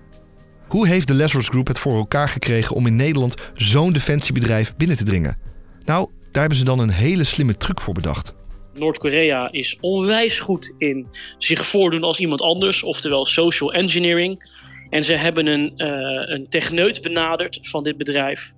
Hoe 0.67 0.87
heeft 0.87 1.07
de 1.07 1.13
Lazarus 1.13 1.47
Group 1.47 1.67
het 1.67 1.79
voor 1.79 1.97
elkaar 1.97 2.29
gekregen 2.29 2.75
om 2.75 2.87
in 2.87 2.95
Nederland 2.95 3.35
zo'n 3.53 3.93
defensiebedrijf 3.93 4.75
binnen 4.75 4.97
te 4.97 5.03
dringen? 5.03 5.37
Nou, 5.85 6.09
daar 6.31 6.41
hebben 6.41 6.57
ze 6.57 6.65
dan 6.65 6.79
een 6.79 6.89
hele 6.89 7.23
slimme 7.23 7.57
truc 7.57 7.81
voor 7.81 7.93
bedacht. 7.93 8.35
Noord-Korea 8.77 9.51
is 9.51 9.77
onwijs 9.81 10.39
goed 10.39 10.73
in 10.77 11.07
zich 11.37 11.67
voordoen 11.67 12.03
als 12.03 12.19
iemand 12.19 12.41
anders, 12.41 12.83
oftewel 12.83 13.25
social 13.25 13.73
engineering. 13.73 14.49
En 14.89 15.03
ze 15.03 15.15
hebben 15.15 15.45
een, 15.47 15.73
uh, 15.77 15.87
een 16.35 16.49
techneut 16.49 17.01
benaderd 17.01 17.59
van 17.61 17.83
dit 17.83 17.97
bedrijf. 17.97 18.53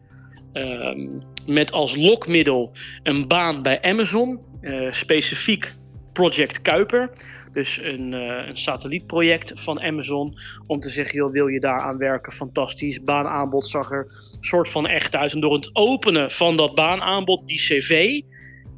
Uh, 0.53 1.10
met 1.45 1.71
als 1.71 1.95
lokmiddel 1.95 2.71
een 3.03 3.27
baan 3.27 3.62
bij 3.62 3.82
Amazon, 3.82 4.39
uh, 4.62 4.91
specifiek 4.91 5.71
Project 6.13 6.62
Kuiper. 6.62 7.10
Dus 7.53 7.79
een, 7.82 8.12
uh, 8.12 8.47
een, 8.47 8.58
satellietproject 8.58 9.51
van 9.55 9.82
Amazon. 9.82 10.38
Om 10.67 10.79
te 10.79 10.89
zeggen, 10.89 11.15
joh, 11.15 11.32
wil 11.32 11.47
je 11.47 11.60
daar 11.60 11.79
aan 11.79 11.97
werken? 11.97 12.32
Fantastisch. 12.32 13.03
Baanaanbod 13.03 13.67
zag 13.67 13.91
er 13.91 14.08
soort 14.39 14.69
van 14.69 14.88
echt 14.88 15.15
uit. 15.15 15.32
En 15.32 15.39
door 15.39 15.53
het 15.53 15.69
openen 15.73 16.32
van 16.32 16.58
dat 16.58 16.75
baanaanbod, 16.75 17.47
die 17.47 17.60
cv, 17.60 18.21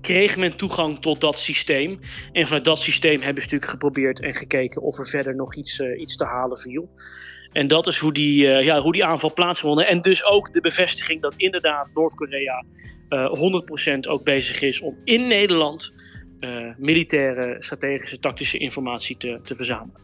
kreeg 0.01 0.37
men 0.37 0.57
toegang 0.57 0.99
tot 0.99 1.21
dat 1.21 1.39
systeem. 1.39 1.99
En 2.31 2.45
vanuit 2.45 2.65
dat 2.65 2.79
systeem 2.79 3.21
hebben 3.21 3.43
ze 3.43 3.49
natuurlijk 3.49 3.71
geprobeerd 3.71 4.21
en 4.21 4.33
gekeken 4.33 4.81
of 4.81 4.97
er 4.97 5.07
verder 5.07 5.35
nog 5.35 5.55
iets, 5.55 5.79
uh, 5.79 5.99
iets 5.99 6.15
te 6.15 6.25
halen 6.25 6.57
viel. 6.57 6.89
En 7.51 7.67
dat 7.67 7.87
is 7.87 7.97
hoe 7.97 8.13
die, 8.13 8.43
uh, 8.43 8.65
ja, 8.65 8.81
hoe 8.81 8.91
die 8.91 9.05
aanval 9.05 9.33
plaatsvond. 9.33 9.83
En 9.83 10.01
dus 10.01 10.25
ook 10.25 10.53
de 10.53 10.61
bevestiging 10.61 11.21
dat 11.21 11.33
inderdaad 11.37 11.89
Noord-Korea 11.93 12.65
uh, 13.09 13.31
100% 13.95 14.09
ook 14.09 14.23
bezig 14.23 14.61
is 14.61 14.81
om 14.81 14.97
in 15.03 15.27
Nederland 15.27 15.93
militaire, 16.77 17.55
strategische, 17.59 18.19
tactische 18.19 18.57
informatie 18.57 19.17
te, 19.17 19.39
te 19.43 19.55
verzamelen. 19.55 20.01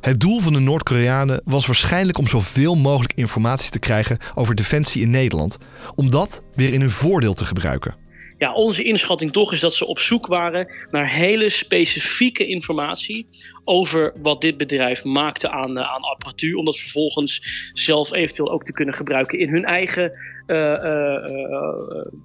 Het 0.00 0.20
doel 0.20 0.40
van 0.40 0.52
de 0.52 0.58
Noord-Koreanen 0.58 1.40
was 1.44 1.66
waarschijnlijk 1.66 2.18
om 2.18 2.26
zoveel 2.26 2.74
mogelijk 2.74 3.12
informatie 3.12 3.70
te 3.70 3.78
krijgen 3.78 4.18
over 4.34 4.54
defensie 4.54 5.02
in 5.02 5.10
Nederland, 5.10 5.58
om 5.94 6.10
dat 6.10 6.42
weer 6.54 6.72
in 6.72 6.80
hun 6.80 6.90
voordeel 6.90 7.32
te 7.32 7.44
gebruiken. 7.44 8.05
Ja, 8.38 8.52
onze 8.52 8.82
inschatting 8.82 9.32
toch 9.32 9.52
is 9.52 9.60
dat 9.60 9.74
ze 9.74 9.86
op 9.86 9.98
zoek 9.98 10.26
waren 10.26 10.68
naar 10.90 11.10
hele 11.10 11.50
specifieke 11.50 12.46
informatie 12.46 13.26
over 13.66 14.12
wat 14.22 14.40
dit 14.40 14.56
bedrijf 14.56 15.04
maakte 15.04 15.50
aan, 15.50 15.78
aan 15.78 16.02
apparatuur. 16.02 16.56
Om 16.56 16.64
dat 16.64 16.78
vervolgens 16.78 17.42
zelf 17.72 18.12
eventueel 18.12 18.52
ook 18.52 18.64
te 18.64 18.72
kunnen 18.72 18.94
gebruiken 18.94 19.38
in 19.38 19.48
hun 19.48 19.64
eigen 19.64 20.12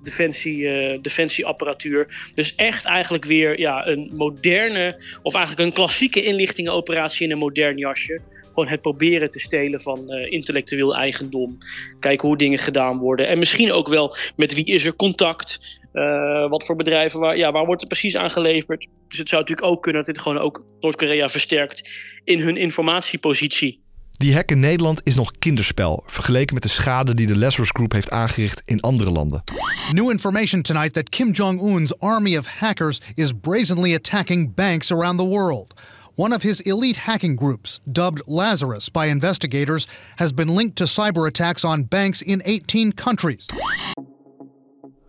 defensie, 0.03 0.61
defensieapparatuur. 1.01 2.31
Dus 2.35 2.55
echt 2.55 2.85
eigenlijk 2.85 3.25
weer 3.25 3.59
ja, 3.59 3.87
een 3.87 4.11
moderne, 4.13 5.03
of 5.21 5.33
eigenlijk 5.33 5.65
een 5.65 5.75
klassieke 5.75 6.23
inlichtingenoperatie 6.23 7.25
in 7.25 7.31
een 7.31 7.37
modern 7.37 7.77
jasje 7.77 8.21
gewoon 8.53 8.69
het 8.69 8.81
proberen 8.81 9.29
te 9.29 9.39
stelen 9.39 9.81
van 9.81 10.09
intellectueel 10.09 10.95
eigendom. 10.95 11.57
Kijken 11.99 12.27
hoe 12.27 12.37
dingen 12.37 12.59
gedaan 12.59 12.97
worden. 12.97 13.27
En 13.27 13.39
misschien 13.39 13.71
ook 13.71 13.87
wel 13.87 14.15
met 14.35 14.53
wie 14.53 14.65
is 14.65 14.85
er 14.85 14.95
contact. 14.95 15.79
Uh, 15.93 16.49
wat 16.49 16.65
voor 16.65 16.75
bedrijven, 16.75 17.19
waar, 17.19 17.37
ja, 17.37 17.51
waar 17.51 17.65
wordt 17.65 17.81
er 17.81 17.87
precies 17.87 18.15
aan 18.15 18.29
geleverd. 18.29 18.87
Dus 19.07 19.17
het 19.17 19.29
zou 19.29 19.41
natuurlijk 19.41 19.67
ook 19.67 19.81
kunnen 19.81 20.03
dat 20.03 20.13
dit 20.13 20.23
gewoon 20.23 20.37
ook 20.37 20.63
Noord-Korea 20.79 21.29
versterkt 21.31 21.89
in 22.23 22.39
hun 22.39 22.57
informatiepositie. 22.57 23.79
Die 24.21 24.33
hack 24.33 24.51
in 24.51 24.59
Nederland 24.59 25.01
is 25.03 25.15
nog 25.15 25.31
kinderspel, 25.39 26.03
vergeleken 26.05 26.53
met 26.53 26.63
de 26.63 26.69
schade 26.69 27.13
die 27.13 27.27
de 27.27 27.37
Lazarus 27.37 27.69
Group 27.69 27.91
heeft 27.91 28.11
aangericht 28.11 28.61
in 28.65 28.81
andere 28.81 29.09
landen. 29.09 29.43
New 29.91 30.09
information 30.09 30.61
tonight 30.61 30.93
that 30.93 31.09
Kim 31.09 31.31
Jong-un's 31.31 31.99
army 31.99 32.37
of 32.37 32.47
hackers 32.47 33.01
is 33.15 33.31
brazenly 33.41 33.93
attacking 33.93 34.53
banks 34.53 34.91
around 34.91 35.17
the 35.17 35.27
world. 35.27 35.73
One 36.15 36.35
of 36.35 36.41
his 36.41 36.61
elite 36.61 36.99
hacking 36.99 37.37
groups, 37.37 37.79
dubbed 37.91 38.21
Lazarus 38.27 38.89
by 38.89 39.05
investigators, 39.05 39.87
has 40.15 40.33
been 40.33 40.55
linked 40.55 40.75
to 40.75 40.83
cyber 40.83 41.27
attacks 41.27 41.63
on 41.63 41.83
banks 41.83 42.21
in 42.21 42.41
18 42.45 42.93
countries. 42.93 43.45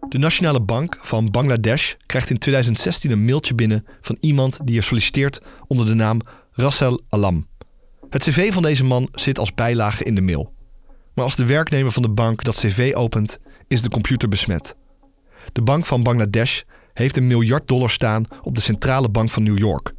De 0.08 0.18
Nationale 0.18 0.60
Bank 0.60 0.98
van 1.02 1.30
Bangladesh 1.30 1.92
krijgt 2.06 2.30
in 2.30 2.38
2016 2.38 3.10
een 3.10 3.24
mailtje 3.24 3.54
binnen 3.54 3.86
van 4.00 4.16
iemand 4.20 4.58
die 4.64 4.76
er 4.76 4.82
solliciteert 4.82 5.40
onder 5.66 5.86
de 5.86 5.94
naam 5.94 6.20
Rassel 6.52 7.00
Alam. 7.08 7.46
Het 8.10 8.22
cv 8.22 8.52
van 8.52 8.62
deze 8.62 8.84
man 8.84 9.08
zit 9.12 9.38
als 9.38 9.54
bijlage 9.54 10.04
in 10.04 10.14
de 10.14 10.22
mail. 10.22 10.54
Maar 11.14 11.24
als 11.24 11.36
de 11.36 11.46
werknemer 11.46 11.92
van 11.92 12.02
de 12.02 12.10
bank 12.10 12.44
dat 12.44 12.56
cv 12.56 12.92
opent, 12.94 13.38
is 13.68 13.82
de 13.82 13.90
computer 13.90 14.28
besmet. 14.28 14.76
De 15.52 15.62
bank 15.62 15.86
van 15.86 16.02
Bangladesh 16.02 16.60
heeft 16.92 17.16
een 17.16 17.26
miljard 17.26 17.68
dollar 17.68 17.90
staan 17.90 18.24
op 18.42 18.54
de 18.54 18.60
centrale 18.60 19.08
bank 19.08 19.30
van 19.30 19.42
New 19.42 19.58
York, 19.58 19.92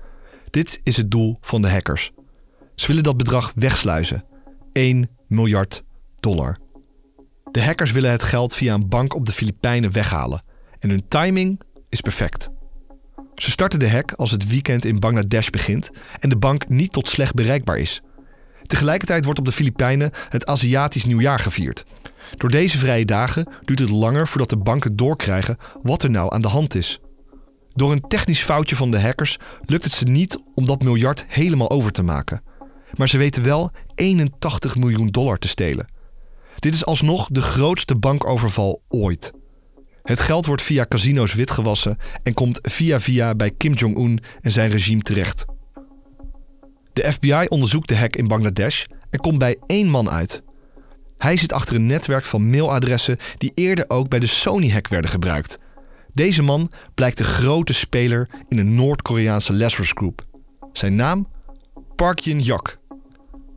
dit 0.54 0.80
is 0.84 0.98
het 0.98 1.12
doel 1.12 1.38
van 1.42 1.62
de 1.62 1.70
hackers. 1.70 2.12
Ze 2.76 2.88
willen 2.88 3.04
dat 3.04 3.18
bedrag 3.18 3.52
wegsluizen. 3.56 4.26
1 4.72 5.10
miljard 5.28 5.84
dollar. 6.20 6.58
De 7.54 7.64
hackers 7.64 7.92
willen 7.92 8.12
het 8.12 8.24
geld 8.24 8.56
via 8.56 8.74
een 8.74 8.90
bank 8.90 9.16
op 9.16 9.26
de 9.26 9.32
Filipijnen 9.32 9.92
weghalen. 9.92 10.44
En 10.80 10.90
hun 10.90 11.08
timing 11.08 11.62
is 11.90 12.02
perfect. 12.02 12.50
Ze 13.36 13.52
starten 13.52 13.80
de 13.80 13.90
hack 13.90 14.12
als 14.12 14.32
het 14.32 14.48
weekend 14.48 14.86
in 14.86 15.00
Bangladesh 15.00 15.50
begint 15.50 15.90
en 16.20 16.30
de 16.30 16.38
bank 16.38 16.70
niet 16.70 16.92
tot 16.92 17.10
slecht 17.10 17.34
bereikbaar 17.34 17.78
is. 17.78 18.02
Tegelijkertijd 18.64 19.24
wordt 19.26 19.40
op 19.40 19.46
de 19.46 19.52
Filipijnen 19.52 20.12
het 20.30 20.46
Aziatisch 20.46 21.06
nieuwjaar 21.06 21.40
gevierd. 21.40 21.84
Door 22.36 22.50
deze 22.50 22.78
vrije 22.78 23.06
dagen 23.06 23.48
duurt 23.62 23.80
het 23.80 23.90
langer 23.90 24.28
voordat 24.28 24.50
de 24.50 24.58
banken 24.58 24.96
doorkrijgen 24.96 25.58
wat 25.82 26.04
er 26.04 26.10
nou 26.10 26.34
aan 26.34 26.42
de 26.42 26.48
hand 26.48 26.76
is. 26.76 27.00
Door 27.74 27.92
een 27.92 28.08
technisch 28.08 28.44
foutje 28.44 28.76
van 28.76 28.92
de 28.92 29.02
hackers 29.02 29.38
lukt 29.66 29.84
het 29.84 29.94
ze 29.94 30.06
niet 30.06 30.38
om 30.56 30.66
dat 30.66 30.84
miljard 30.84 31.26
helemaal 31.28 31.70
over 31.70 31.92
te 31.92 32.04
maken. 32.04 32.44
Maar 32.94 33.10
ze 33.10 33.18
weten 33.18 33.44
wel 33.44 33.72
81 33.96 34.76
miljoen 34.76 35.08
dollar 35.08 35.38
te 35.38 35.48
stelen. 35.48 35.93
Dit 36.64 36.74
is 36.74 36.86
alsnog 36.86 37.28
de 37.32 37.42
grootste 37.42 37.96
bankoverval 37.96 38.82
ooit. 38.90 39.32
Het 40.04 40.20
geld 40.20 40.46
wordt 40.46 40.62
via 40.62 40.86
casino's 40.86 41.34
witgewassen 41.34 41.98
en 42.24 42.34
komt 42.34 42.60
via 42.62 43.02
via 43.02 43.36
bij 43.36 43.52
Kim 43.52 43.74
Jong-un 43.74 44.20
en 44.42 44.52
zijn 44.52 44.70
regime 44.70 45.02
terecht. 45.02 45.46
De 46.94 47.12
FBI 47.12 47.46
onderzoekt 47.48 47.88
de 47.88 47.98
hack 47.98 48.16
in 48.16 48.28
Bangladesh 48.28 48.84
en 49.10 49.20
komt 49.20 49.38
bij 49.38 49.58
één 49.68 49.90
man 49.90 50.10
uit. 50.10 50.44
Hij 51.18 51.38
zit 51.38 51.54
achter 51.54 51.76
een 51.76 51.86
netwerk 51.86 52.26
van 52.26 52.50
mailadressen 52.50 53.18
die 53.38 53.52
eerder 53.56 53.86
ook 53.88 54.10
bij 54.10 54.20
de 54.20 54.28
Sony-hack 54.28 54.88
werden 54.88 55.10
gebruikt 55.10 55.58
deze 56.14 56.42
man 56.42 56.72
blijkt 56.94 57.18
de 57.18 57.24
grote 57.24 57.74
speler 57.74 58.30
in 58.48 58.58
een 58.58 58.76
Noord-Koreaanse 58.76 59.54
Lazarus 59.54 59.92
Group. 59.92 60.26
Zijn 60.74 60.96
naam? 60.96 61.28
Park 61.96 62.20
Jin-yak. 62.20 62.80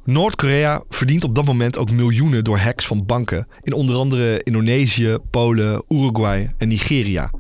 Noord-Korea 0.07 0.83
verdient 0.89 1.25
op 1.25 1.35
dat 1.35 1.45
moment 1.45 1.79
ook 1.79 1.91
miljoenen 1.91 2.45
door 2.45 2.59
hacks 2.59 2.87
van 2.87 3.07
banken 3.07 3.47
in 3.63 3.73
onder 3.73 3.97
andere 3.97 4.43
Indonesië, 4.43 5.17
Polen, 5.31 5.85
Uruguay 5.89 6.55
en 6.59 6.69
Nigeria. 6.69 7.31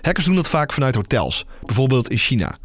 Hackers 0.00 0.24
doen 0.24 0.34
dat 0.34 0.48
vaak 0.48 0.72
vanuit 0.72 0.94
hotels, 0.94 1.46
bijvoorbeeld 1.62 2.08
in 2.08 2.16
China. 2.16 2.56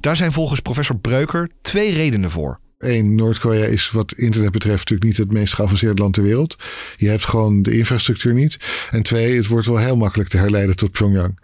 Daar 0.00 0.16
zijn 0.16 0.32
volgens 0.32 0.60
professor 0.60 0.98
Breuker 0.98 1.50
twee 1.62 1.92
redenen 1.92 2.30
voor. 2.30 2.60
Eén, 2.84 3.14
Noord-Korea 3.14 3.64
is 3.64 3.90
wat 3.90 4.12
internet 4.12 4.52
betreft 4.52 4.78
natuurlijk 4.78 5.08
niet 5.08 5.16
het 5.16 5.32
meest 5.32 5.54
geavanceerde 5.54 6.02
land 6.02 6.14
ter 6.14 6.22
wereld. 6.22 6.56
Je 6.96 7.08
hebt 7.08 7.24
gewoon 7.24 7.62
de 7.62 7.76
infrastructuur 7.76 8.34
niet. 8.34 8.56
En 8.90 9.02
twee, 9.02 9.36
het 9.36 9.46
wordt 9.46 9.66
wel 9.66 9.78
heel 9.78 9.96
makkelijk 9.96 10.28
te 10.28 10.36
herleiden 10.36 10.76
tot 10.76 10.90
Pyongyang. 10.90 11.38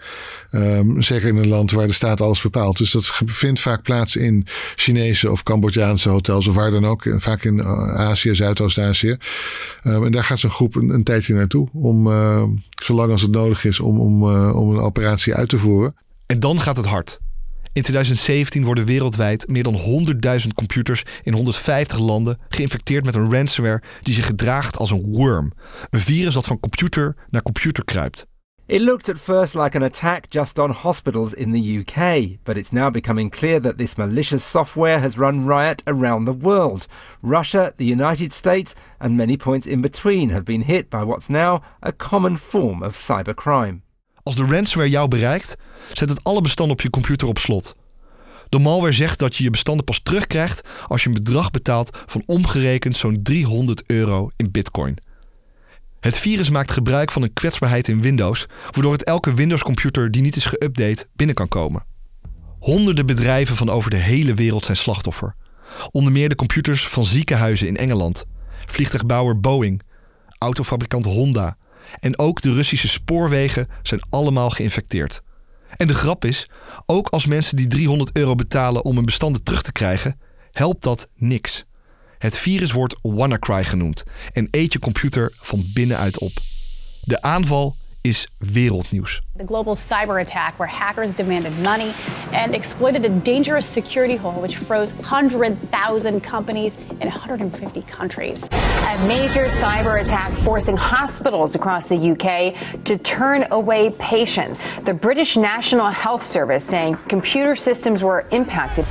Um, 0.53 1.03
zeker 1.03 1.29
in 1.29 1.37
een 1.37 1.49
land 1.49 1.71
waar 1.71 1.87
de 1.87 1.93
staat 1.93 2.21
alles 2.21 2.43
bepaalt. 2.43 2.79
Dus 2.79 2.91
dat 2.91 3.21
vindt 3.27 3.61
vaak 3.61 3.83
plaats 3.83 4.17
in 4.17 4.47
Chinese 4.75 5.31
of 5.31 5.43
Cambodjaanse 5.43 6.09
hotels 6.09 6.47
of 6.47 6.55
waar 6.55 6.71
dan 6.71 6.87
ook. 6.87 7.15
Vaak 7.17 7.45
in 7.45 7.61
eh, 7.61 7.95
Azië, 7.95 8.35
Zuidoost-Azië. 8.35 9.17
Um, 9.85 10.05
en 10.05 10.13
daar 10.13 10.25
gaat 10.25 10.39
zo'n 10.39 10.51
groep 10.51 10.75
een, 10.75 11.05
tijdje 11.05 11.35
naartoe. 11.35 11.69
Om, 11.73 12.07
uh, 12.07 12.43
zolang 12.83 13.11
als 13.11 13.23
het 13.23 13.31
nodig 13.31 13.65
is, 13.65 13.81
om, 13.81 14.01
om, 14.01 14.23
uh, 14.23 14.57
om 14.57 14.71
een 14.71 14.81
operatie 14.81 15.35
uit 15.35 15.49
te 15.49 15.59
voeren. 15.59 15.95
En 16.27 16.41
dan 16.41 16.61
gaat 16.61 16.77
het 16.77 16.87
hard. 16.87 17.21
In 17.73 17.83
2017 17.83 18.65
worden 18.65 18.85
wereldwijd 18.85 19.49
meer 19.49 19.63
dan 19.63 19.79
100.000 20.41 20.49
computers 20.55 21.03
in 21.23 21.33
150 21.33 21.99
landen 21.99 22.39
geïnfecteerd 22.49 23.05
met 23.05 23.15
een 23.15 23.33
ransomware 23.33 23.83
die 24.03 24.15
zich 24.15 24.27
gedraagt 24.27 24.77
als 24.77 24.91
een 24.91 25.07
worm. 25.07 25.53
Een 25.91 26.01
virus 26.01 26.35
dat 26.35 26.47
van 26.47 26.61
computer 26.61 27.17
naar 27.31 27.43
computer 27.43 27.85
kruipt. 27.85 28.27
It 28.67 28.81
looked 28.81 29.09
at 29.09 29.19
first 29.19 29.55
like 29.55 29.77
an 29.77 29.83
attack 29.83 30.25
just 30.29 30.59
on 30.59 30.71
hospitals 30.71 31.35
in 31.35 31.53
the 31.53 31.79
UK, 31.79 32.39
but 32.45 32.57
it's 32.57 32.71
now 32.71 32.93
becoming 32.93 33.31
clear 33.31 33.61
that 33.61 33.79
this 33.79 33.95
malicious 33.95 34.51
software 34.51 34.99
has 34.99 35.17
run 35.17 35.47
riot 35.47 35.83
around 35.87 36.27
the 36.27 36.39
world. 36.39 36.87
Russia, 37.23 37.73
the 37.77 37.93
United 37.93 38.33
States, 38.33 38.75
and 38.99 39.17
many 39.17 39.37
points 39.37 39.67
in 39.67 39.81
between 39.81 40.31
have 40.31 40.45
been 40.45 40.63
hit 40.63 40.89
by 40.89 41.03
what's 41.03 41.29
now 41.29 41.61
a 41.81 41.93
common 41.93 42.37
form 42.37 42.83
of 42.83 42.95
cybercrime. 42.95 43.81
Als 44.23 44.35
de 44.37 44.45
ransomware 44.45 44.91
jou 44.91 45.09
bereikt, 45.09 45.57
zet 45.93 46.09
het 46.09 46.25
alle 46.25 46.41
bestanden 46.41 46.77
op 46.77 46.83
je 46.83 46.91
computer 46.91 47.29
op 47.29 47.39
slot. 47.39 47.75
De 48.49 48.59
malware 48.59 48.93
zegt 48.93 49.19
dat 49.19 49.37
je 49.37 49.43
je 49.43 49.51
bestanden 49.51 49.85
pas 49.85 50.01
terugkrijgt 50.03 50.69
als 50.87 51.03
je 51.03 51.09
een 51.09 51.15
bedrag 51.15 51.51
betaalt 51.51 51.99
van 52.07 52.23
omgerekend 52.27 52.97
zo'n 52.97 53.23
300 53.23 53.83
euro 53.87 54.31
in 54.37 54.51
bitcoin. 54.51 54.99
Het 56.01 56.19
virus 56.19 56.51
maakt 56.51 56.71
gebruik 56.71 57.11
van 57.11 57.23
een 57.23 57.33
kwetsbaarheid 57.33 57.89
in 57.89 58.01
Windows, 58.01 58.47
waardoor 58.71 58.93
het 58.93 59.05
elke 59.05 59.35
Windows-computer 59.35 60.11
die 60.11 60.23
niet 60.23 60.37
is 60.37 60.47
geüpdate 60.47 61.07
binnen 61.17 61.35
kan 61.35 61.49
komen. 61.49 61.85
Honderden 62.59 63.07
bedrijven 63.07 63.57
van 63.57 63.71
over 63.71 63.91
de 63.91 63.97
hele 63.97 64.35
wereld 64.35 64.65
zijn 64.65 64.77
slachtoffer. 64.77 65.35
Onder 65.91 66.13
meer 66.13 66.29
de 66.29 66.35
computers 66.35 66.89
van 66.89 67.05
ziekenhuizen 67.05 67.67
in 67.67 67.77
Engeland, 67.77 68.25
vliegtuigbouwer 68.67 69.41
Boeing, 69.41 69.83
autofabrikant 70.39 71.05
Honda 71.05 71.57
en 72.01 72.19
ook 72.19 72.41
de 72.41 72.53
Russische 72.53 72.89
spoorwegen 72.89 73.69
zijn 73.83 74.03
allemaal 74.11 74.51
geïnfecteerd. 74.51 75.23
En 75.77 75.87
de 75.87 75.95
grap 75.95 76.25
is, 76.25 76.49
ook 76.87 77.09
als 77.09 77.27
mensen 77.27 77.57
die 77.57 77.67
300 77.67 78.11
euro 78.13 78.35
betalen 78.35 78.85
om 78.85 78.97
hun 78.97 79.05
bestanden 79.05 79.43
terug 79.43 79.63
te 79.63 79.73
krijgen, 79.73 80.21
helpt 80.53 80.83
dat 80.83 81.09
niks. 81.17 81.65
Het 82.19 82.39
virus 82.39 82.73
wordt 82.73 82.99
WannaCry 83.03 83.65
genoemd 83.65 84.03
en 84.33 84.49
eet 84.51 84.73
je 84.73 84.79
computer 84.79 85.33
van 85.37 85.65
binnenuit 85.75 86.19
op. 86.19 86.33
De 87.01 87.23
aanval 87.23 87.77
is 88.03 88.27
wereldnieuws. 88.43 89.21
The 89.37 89.45
global 89.45 89.75
cyber 89.75 90.23
attack 90.23 90.59
where 90.59 90.69
hackers 90.69 91.15
demanded 91.15 91.53
money 91.59 91.93
and 92.33 92.55
exploited 92.55 93.05
a 93.05 93.09
dangerous 93.09 93.67
security 93.67 94.17
hole 94.17 94.41
which 94.41 94.57
froze 94.57 94.95
100,000 94.95 96.21
companies 96.21 96.75
in 96.75 97.09
150 97.09 97.83
countries. 97.83 98.49
A 98.53 99.05
major 99.07 99.49
cyber 99.63 100.03
attack 100.03 100.45
forcing 100.45 100.77
hospitals 100.77 101.55
across 101.55 101.89
the 101.89 101.97
UK 101.97 102.85
to 102.85 102.99
turn 102.99 103.45
away 103.51 103.91
patients. 103.99 104.59
The 104.87 104.95
British 104.95 105.37
National 105.37 105.91
Health 105.91 106.23
Service 106.33 106.63
saying 106.71 106.97
computer 107.09 107.57
systems 107.57 108.03
were 108.03 108.27
impacted. 108.31 108.87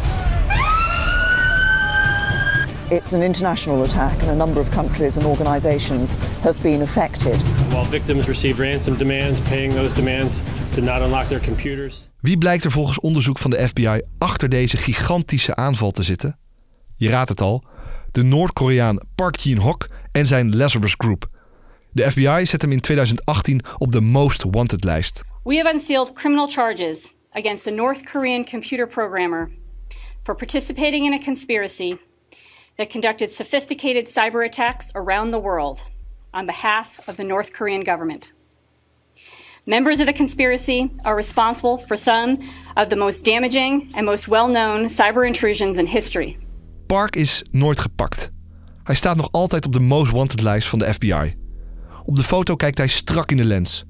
It's 2.92 3.14
an 3.14 3.22
international 3.22 3.84
attack, 3.84 4.22
and 4.22 4.30
a 4.30 4.36
number 4.36 4.60
of 4.60 4.70
countries 4.70 5.18
and 5.18 5.26
organizations 5.26 6.16
have 6.42 6.62
been 6.62 6.82
affected. 6.82 7.36
While 7.72 7.90
victims 7.90 8.28
receive 8.28 8.60
ransom 8.60 8.98
demands, 8.98 9.40
paying 9.40 9.74
those 9.74 9.94
demands 9.94 10.42
did 10.74 10.84
not 10.84 11.02
unlock 11.02 11.28
their 11.28 11.40
computers. 11.40 12.10
Wie 12.20 12.38
blijkt 12.38 12.64
er 12.64 12.72
volgens 12.72 13.00
onderzoek 13.00 13.40
van 13.40 13.50
de 13.50 13.68
FBI 13.68 14.02
achter 14.18 14.50
deze 14.50 14.78
gigantische 14.78 15.56
aanval 15.56 15.92
te 15.92 16.04
zitten? 16.04 16.40
Je 16.96 17.10
raadt 17.10 17.30
het 17.30 17.42
al, 17.42 17.64
de 18.12 18.24
Noord-Koreaan 18.24 19.02
Park 19.16 19.36
Jin-hok 19.36 19.88
en 20.12 20.26
zijn 20.26 20.56
Lazarus 20.56 20.94
Group. 20.98 21.28
De 21.92 22.12
FBI 22.12 22.46
zet 22.46 22.62
hem 22.62 22.72
in 22.72 22.80
2018 22.80 23.62
op 23.78 23.92
de 23.92 24.02
Most 24.02 24.44
Wanted 24.52 24.84
lijst. 24.84 25.24
We 25.44 25.56
have 25.56 25.74
unsealed 25.74 26.14
criminal 26.14 26.48
charges 26.48 27.14
against 27.32 27.68
a 27.68 27.72
North 27.72 28.04
Korean 28.04 28.46
computer 28.46 28.88
programmer 28.88 29.50
for 30.24 30.36
participating 30.36 31.06
in 31.06 31.14
a 31.14 31.24
conspiracy 31.24 31.96
that 32.80 32.90
conducted 32.90 33.30
sophisticated 33.30 34.08
cyber 34.08 34.46
attacks 34.46 34.90
around 34.96 35.32
the 35.32 35.40
world 35.40 35.84
on 36.34 36.46
behalf 36.46 37.08
of 37.08 37.16
the 37.18 37.24
North 37.24 37.52
Korean 37.52 37.84
government. 37.84 38.32
Members 39.66 40.00
of 40.00 40.06
the 40.06 40.14
conspiracy 40.14 40.90
are 41.04 41.16
responsible 41.16 41.78
for 41.78 41.98
some 41.98 42.38
of 42.76 42.88
the 42.88 42.96
most 42.96 43.26
damaging 43.26 43.92
and 43.96 44.06
most 44.06 44.28
well 44.28 44.48
known 44.48 44.88
cyber 44.88 45.28
intrusions 45.28 45.78
in 45.78 45.86
history. 45.88 46.38
Park 46.88 47.16
is 47.16 47.44
nooit 47.52 47.80
gepakt. 47.80 48.32
Hij 48.84 48.96
staat 48.96 49.16
nog 49.16 49.32
altijd 49.32 49.66
op 49.66 49.74
de 49.74 49.80
Most 49.80 50.12
Wanted 50.12 50.42
lijst 50.42 50.68
van 50.68 50.80
de 50.80 50.94
FBI. 50.94 51.36
Op 52.06 52.16
de 52.16 52.24
foto 52.24 52.56
kijkt 52.56 52.78
hij 52.78 52.88
strak 52.88 53.32
in 53.32 53.38
de 53.38 53.46
lens. 53.46 53.84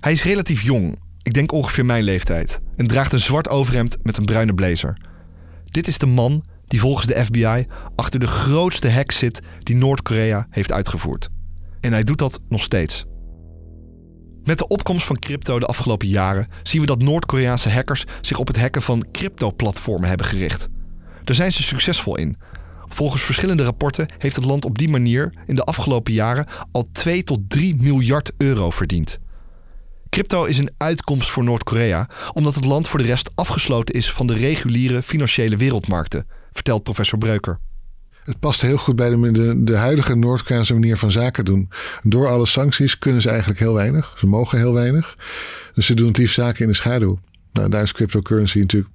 Hij 0.00 0.12
is 0.12 0.24
relatief 0.24 0.62
jong, 0.62 0.98
ik 1.22 1.34
denk 1.34 1.52
ongeveer 1.52 1.84
mijn 1.84 2.04
leeftijd, 2.04 2.60
en 2.76 2.86
draagt 2.86 3.12
een 3.12 3.18
zwart 3.18 3.48
overhemd 3.48 3.96
met 4.02 4.16
een 4.16 4.24
bruine 4.24 4.54
blazer. 4.54 4.96
Dit 5.64 5.86
is 5.86 5.98
de 5.98 6.06
man 6.06 6.44
die 6.74 6.82
volgens 6.82 7.06
de 7.06 7.24
FBI 7.24 7.66
achter 7.96 8.20
de 8.20 8.26
grootste 8.26 8.90
hack 8.90 9.12
zit 9.12 9.40
die 9.62 9.76
Noord-Korea 9.76 10.46
heeft 10.50 10.72
uitgevoerd. 10.72 11.28
En 11.80 11.92
hij 11.92 12.04
doet 12.04 12.18
dat 12.18 12.40
nog 12.48 12.62
steeds. 12.62 13.04
Met 14.44 14.58
de 14.58 14.66
opkomst 14.66 15.06
van 15.06 15.18
crypto 15.18 15.58
de 15.58 15.66
afgelopen 15.66 16.08
jaren 16.08 16.46
zien 16.62 16.80
we 16.80 16.86
dat 16.86 17.02
Noord-Koreaanse 17.02 17.70
hackers 17.70 18.04
zich 18.20 18.38
op 18.38 18.46
het 18.46 18.60
hacken 18.60 18.82
van 18.82 19.06
crypto-platformen 19.12 20.08
hebben 20.08 20.26
gericht. 20.26 20.68
Daar 21.24 21.34
zijn 21.34 21.52
ze 21.52 21.62
succesvol 21.62 22.16
in. 22.16 22.36
Volgens 22.84 23.22
verschillende 23.22 23.64
rapporten 23.64 24.06
heeft 24.18 24.36
het 24.36 24.44
land 24.44 24.64
op 24.64 24.78
die 24.78 24.88
manier 24.88 25.32
in 25.46 25.54
de 25.54 25.64
afgelopen 25.64 26.12
jaren 26.12 26.46
al 26.72 26.86
2 26.92 27.24
tot 27.24 27.40
3 27.48 27.76
miljard 27.76 28.32
euro 28.36 28.70
verdiend. 28.70 29.18
Crypto 30.08 30.44
is 30.44 30.58
een 30.58 30.74
uitkomst 30.76 31.30
voor 31.30 31.44
Noord-Korea, 31.44 32.08
omdat 32.32 32.54
het 32.54 32.64
land 32.64 32.88
voor 32.88 32.98
de 32.98 33.06
rest 33.06 33.30
afgesloten 33.34 33.94
is 33.94 34.12
van 34.12 34.26
de 34.26 34.34
reguliere 34.34 35.02
financiële 35.02 35.56
wereldmarkten, 35.56 36.26
vertelt 36.54 36.82
professor 36.82 37.18
Breuker. 37.18 37.58
Het 38.24 38.38
past 38.38 38.60
heel 38.60 38.76
goed 38.76 38.96
bij 38.96 39.10
de, 39.10 39.64
de, 39.64 39.76
huidige 39.76 40.14
Noord-Koreaanse 40.14 40.72
manier 40.72 40.96
van 40.96 41.10
zaken 41.10 41.44
doen. 41.44 41.68
Door 42.02 42.28
alle 42.28 42.46
sancties 42.46 42.98
kunnen 42.98 43.20
ze 43.20 43.28
eigenlijk 43.28 43.58
heel 43.58 43.74
weinig. 43.74 44.14
Ze 44.18 44.26
mogen 44.26 44.58
heel 44.58 44.72
weinig. 44.72 45.16
Dus 45.74 45.86
ze 45.86 45.94
doen 45.94 46.08
het 46.08 46.16
liefst 46.16 46.34
zaken 46.34 46.62
in 46.62 46.68
de 46.68 46.74
schaduw. 46.74 47.18
Nou, 47.52 47.68
daar 47.68 47.82
is 47.82 47.92
cryptocurrency 47.92 48.58
natuurlijk 48.58 48.92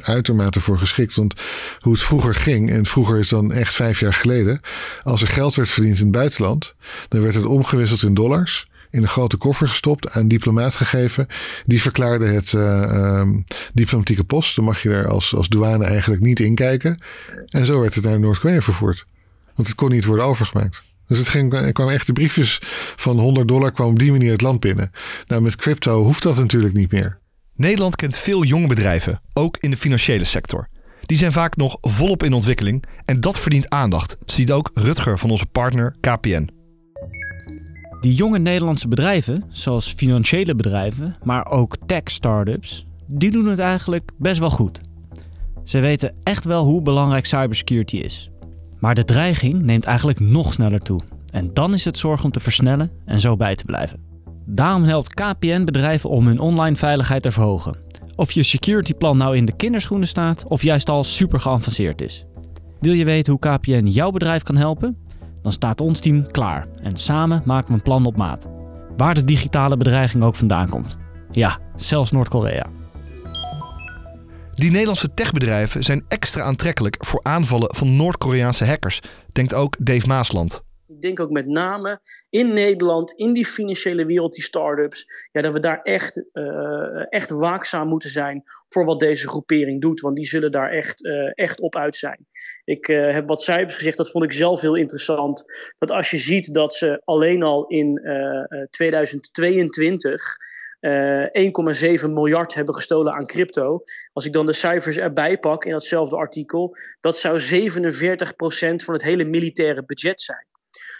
uitermate 0.00 0.60
voor 0.60 0.78
geschikt. 0.78 1.14
Want 1.14 1.34
hoe 1.78 1.92
het 1.92 2.02
vroeger 2.02 2.34
ging, 2.34 2.70
en 2.70 2.86
vroeger 2.86 3.18
is 3.18 3.28
dan 3.28 3.52
echt 3.52 3.74
vijf 3.74 4.00
jaar 4.00 4.12
geleden, 4.12 4.60
als 5.02 5.22
er 5.22 5.28
geld 5.28 5.54
werd 5.54 5.68
verdiend 5.68 5.96
in 5.96 6.02
het 6.02 6.12
buitenland, 6.12 6.74
dan 7.08 7.20
werd 7.20 7.34
het 7.34 7.44
omgewisseld 7.44 8.02
in 8.02 8.14
dollars 8.14 8.66
in 8.92 9.02
een 9.02 9.08
grote 9.08 9.36
koffer 9.36 9.68
gestopt, 9.68 10.10
aan 10.10 10.22
een 10.22 10.28
diplomaat 10.28 10.74
gegeven. 10.74 11.26
Die 11.66 11.82
verklaarde 11.82 12.26
het 12.26 12.52
uh, 12.52 13.28
diplomatieke 13.72 14.24
post. 14.24 14.56
Dan 14.56 14.64
mag 14.64 14.82
je 14.82 14.88
daar 14.88 15.08
als, 15.08 15.34
als 15.34 15.48
douane 15.48 15.84
eigenlijk 15.84 16.22
niet 16.22 16.40
inkijken. 16.40 17.02
En 17.48 17.66
zo 17.66 17.80
werd 17.80 17.94
het 17.94 18.04
naar 18.04 18.20
Noord-Korea 18.20 18.60
vervoerd. 18.60 19.04
Want 19.54 19.68
het 19.68 19.76
kon 19.76 19.90
niet 19.90 20.04
worden 20.04 20.24
overgemaakt. 20.24 20.82
Dus 21.06 21.18
het 21.18 21.28
ging, 21.28 21.52
er 21.54 21.72
kwamen 21.72 21.94
echte 21.94 22.12
briefjes 22.12 22.58
van 22.96 23.18
100 23.18 23.48
dollar 23.48 23.72
kwam 23.72 23.88
op 23.88 23.98
die 23.98 24.10
manier 24.10 24.32
het 24.32 24.40
land 24.40 24.60
binnen. 24.60 24.90
Nou, 25.26 25.42
met 25.42 25.56
crypto 25.56 26.02
hoeft 26.02 26.22
dat 26.22 26.36
natuurlijk 26.36 26.74
niet 26.74 26.92
meer. 26.92 27.18
Nederland 27.54 27.96
kent 27.96 28.16
veel 28.16 28.44
jonge 28.44 28.66
bedrijven, 28.66 29.22
ook 29.32 29.56
in 29.60 29.70
de 29.70 29.76
financiële 29.76 30.24
sector. 30.24 30.68
Die 31.02 31.16
zijn 31.16 31.32
vaak 31.32 31.56
nog 31.56 31.78
volop 31.80 32.22
in 32.22 32.32
ontwikkeling 32.32 32.84
en 33.04 33.20
dat 33.20 33.38
verdient 33.38 33.68
aandacht, 33.70 34.16
ziet 34.26 34.52
ook 34.52 34.70
Rutger 34.74 35.18
van 35.18 35.30
onze 35.30 35.46
partner 35.46 35.96
KPN. 36.00 36.61
Die 38.02 38.14
jonge 38.14 38.38
Nederlandse 38.38 38.88
bedrijven, 38.88 39.44
zoals 39.48 39.92
financiële 39.92 40.54
bedrijven, 40.54 41.16
maar 41.22 41.46
ook 41.46 41.76
tech-startups, 41.86 42.86
die 43.06 43.30
doen 43.30 43.46
het 43.46 43.58
eigenlijk 43.58 44.10
best 44.18 44.38
wel 44.38 44.50
goed. 44.50 44.80
Ze 45.64 45.80
weten 45.80 46.14
echt 46.22 46.44
wel 46.44 46.64
hoe 46.64 46.82
belangrijk 46.82 47.26
cybersecurity 47.26 47.96
is. 47.96 48.30
Maar 48.80 48.94
de 48.94 49.04
dreiging 49.04 49.62
neemt 49.62 49.84
eigenlijk 49.84 50.20
nog 50.20 50.52
sneller 50.52 50.80
toe. 50.80 51.00
En 51.32 51.50
dan 51.54 51.74
is 51.74 51.84
het 51.84 51.98
zorg 51.98 52.24
om 52.24 52.30
te 52.30 52.40
versnellen 52.40 52.90
en 53.04 53.20
zo 53.20 53.36
bij 53.36 53.54
te 53.54 53.64
blijven. 53.64 54.00
Daarom 54.46 54.82
helpt 54.82 55.14
KPN 55.14 55.64
bedrijven 55.64 56.10
om 56.10 56.26
hun 56.26 56.38
online 56.38 56.76
veiligheid 56.76 57.22
te 57.22 57.30
verhogen. 57.30 57.76
Of 58.16 58.32
je 58.32 58.42
securityplan 58.42 59.16
nou 59.16 59.36
in 59.36 59.44
de 59.44 59.56
kinderschoenen 59.56 60.08
staat 60.08 60.44
of 60.48 60.62
juist 60.62 60.88
al 60.88 61.04
super 61.04 61.40
geavanceerd 61.40 62.02
is. 62.02 62.24
Wil 62.80 62.92
je 62.92 63.04
weten 63.04 63.32
hoe 63.32 63.58
KPN 63.58 63.86
jouw 63.86 64.10
bedrijf 64.10 64.42
kan 64.42 64.56
helpen? 64.56 64.96
Dan 65.42 65.52
staat 65.52 65.80
ons 65.80 66.00
team 66.00 66.30
klaar 66.30 66.66
en 66.82 66.96
samen 66.96 67.42
maken 67.44 67.68
we 67.68 67.74
een 67.74 67.82
plan 67.82 68.06
op 68.06 68.16
maat. 68.16 68.48
Waar 68.96 69.14
de 69.14 69.24
digitale 69.24 69.76
bedreiging 69.76 70.24
ook 70.24 70.36
vandaan 70.36 70.68
komt. 70.68 70.96
Ja, 71.30 71.58
zelfs 71.76 72.10
Noord-Korea. 72.10 72.66
Die 74.54 74.70
Nederlandse 74.70 75.14
techbedrijven 75.14 75.84
zijn 75.84 76.04
extra 76.08 76.42
aantrekkelijk 76.42 76.96
voor 76.98 77.20
aanvallen 77.22 77.74
van 77.74 77.96
Noord-Koreaanse 77.96 78.64
hackers, 78.64 79.00
denkt 79.32 79.54
ook 79.54 79.76
Dave 79.78 80.06
Maasland. 80.06 80.62
Ik 81.02 81.08
denk 81.08 81.20
ook 81.20 81.30
met 81.30 81.46
name 81.46 82.00
in 82.30 82.52
Nederland, 82.52 83.12
in 83.12 83.32
die 83.32 83.46
financiële 83.46 84.04
wereld, 84.04 84.32
die 84.32 84.42
start-ups, 84.42 85.06
ja, 85.32 85.40
dat 85.40 85.52
we 85.52 85.60
daar 85.60 85.82
echt, 85.82 86.24
uh, 86.32 87.12
echt 87.12 87.30
waakzaam 87.30 87.88
moeten 87.88 88.10
zijn 88.10 88.42
voor 88.68 88.84
wat 88.84 89.00
deze 89.00 89.28
groepering 89.28 89.80
doet. 89.80 90.00
Want 90.00 90.16
die 90.16 90.24
zullen 90.24 90.52
daar 90.52 90.70
echt, 90.70 91.04
uh, 91.04 91.30
echt 91.34 91.60
op 91.60 91.76
uit 91.76 91.96
zijn. 91.96 92.26
Ik 92.64 92.88
uh, 92.88 93.12
heb 93.12 93.28
wat 93.28 93.42
cijfers 93.42 93.74
gezegd, 93.74 93.96
dat 93.96 94.10
vond 94.10 94.24
ik 94.24 94.32
zelf 94.32 94.60
heel 94.60 94.74
interessant. 94.74 95.44
Dat 95.78 95.90
als 95.90 96.10
je 96.10 96.18
ziet 96.18 96.54
dat 96.54 96.74
ze 96.74 97.02
alleen 97.04 97.42
al 97.42 97.66
in 97.66 98.00
2022 98.70 100.36
1,7 100.82 102.10
miljard 102.10 102.54
hebben 102.54 102.74
gestolen 102.74 103.12
aan 103.12 103.26
crypto. 103.26 103.82
Als 104.12 104.26
ik 104.26 104.32
dan 104.32 104.46
de 104.46 104.52
cijfers 104.52 104.96
erbij 104.96 105.38
pak 105.38 105.64
in 105.64 105.70
datzelfde 105.70 106.16
artikel, 106.16 106.76
dat 107.00 107.18
zou 107.18 107.40
47% 107.40 108.84
van 108.84 108.94
het 108.94 109.02
hele 109.02 109.24
militaire 109.24 109.84
budget 109.84 110.20
zijn. 110.20 110.46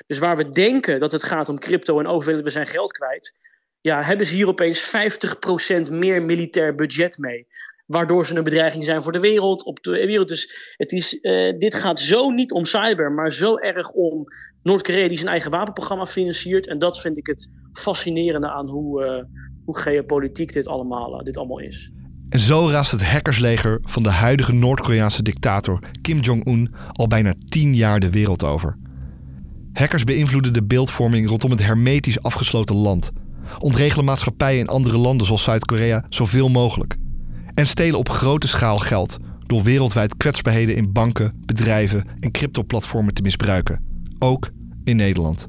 Dus 0.07 0.19
waar 0.19 0.37
we 0.37 0.51
denken 0.51 1.01
dat 1.01 1.13
het 1.13 1.23
gaat 1.23 1.49
om 1.49 1.59
crypto 1.59 1.99
en 1.99 2.07
overwegen 2.07 2.45
we 2.45 2.51
zijn 2.51 2.67
geld 2.67 2.93
kwijt, 2.93 3.35
ja, 3.81 4.03
hebben 4.03 4.27
ze 4.27 4.35
hier 4.35 4.49
opeens 4.49 4.81
50% 4.81 5.91
meer 5.91 6.23
militair 6.23 6.75
budget 6.75 7.19
mee. 7.19 7.47
Waardoor 7.87 8.27
ze 8.27 8.37
een 8.37 8.45
bedreiging 8.45 8.85
zijn 8.85 9.03
voor 9.03 9.13
de 9.13 9.21
wereld. 9.21 9.65
Op 9.65 9.83
de 9.83 9.91
wereld. 9.91 10.29
Dus 10.29 10.75
het 10.77 10.93
is, 10.93 11.19
uh, 11.21 11.59
dit 11.59 11.75
gaat 11.75 12.01
zo 12.01 12.31
niet 12.31 12.53
om 12.53 12.65
cyber, 12.65 13.13
maar 13.13 13.33
zo 13.33 13.57
erg 13.57 13.91
om 13.91 14.25
Noord-Korea 14.63 15.09
die 15.09 15.17
zijn 15.17 15.31
eigen 15.31 15.51
wapenprogramma 15.51 16.07
financiert. 16.07 16.67
En 16.67 16.79
dat 16.79 17.01
vind 17.01 17.17
ik 17.17 17.27
het 17.27 17.49
fascinerende 17.73 18.51
aan 18.51 18.69
hoe, 18.69 19.05
uh, 19.05 19.39
hoe 19.65 19.79
geopolitiek 19.79 20.53
dit 20.53 20.67
allemaal, 20.67 21.19
uh, 21.19 21.25
dit 21.25 21.37
allemaal 21.37 21.61
is. 21.61 21.91
En 22.29 22.39
zo 22.39 22.69
raast 22.69 22.91
het 22.91 23.05
hackersleger 23.05 23.79
van 23.83 24.03
de 24.03 24.11
huidige 24.11 24.53
Noord-Koreaanse 24.53 25.23
dictator 25.23 25.79
Kim 26.03 26.21
Jong-un 26.21 26.75
al 26.93 27.07
bijna 27.07 27.35
tien 27.49 27.75
jaar 27.75 28.01
de 28.01 28.11
wereld 28.11 28.45
over. 28.45 28.79
Hackers 29.73 30.05
beïnvloeden 30.05 30.53
de 30.53 30.65
beeldvorming 30.65 31.29
rondom 31.29 31.51
het 31.51 31.63
hermetisch 31.63 32.23
afgesloten 32.23 32.77
land, 32.77 33.11
ontregelen 33.59 34.05
maatschappijen 34.05 34.61
in 34.61 34.69
andere 34.69 34.99
landen 34.99 35.27
zoals 35.27 35.43
Zuid-Korea 35.43 36.05
zoveel 36.09 36.49
mogelijk 36.49 36.97
en 37.55 37.67
stelen 37.67 37.99
op 37.99 38.09
grote 38.09 38.49
schaal 38.49 38.79
geld 38.79 39.17
door 39.47 39.63
wereldwijd 39.63 40.17
kwetsbaarheden 40.17 40.77
in 40.77 40.93
banken, 40.93 41.33
bedrijven 41.45 42.05
en 42.21 42.31
cryptoplatformen 42.31 43.15
te 43.15 43.23
misbruiken, 43.23 43.83
ook 44.19 44.51
in 44.85 44.97
Nederland. 44.97 45.47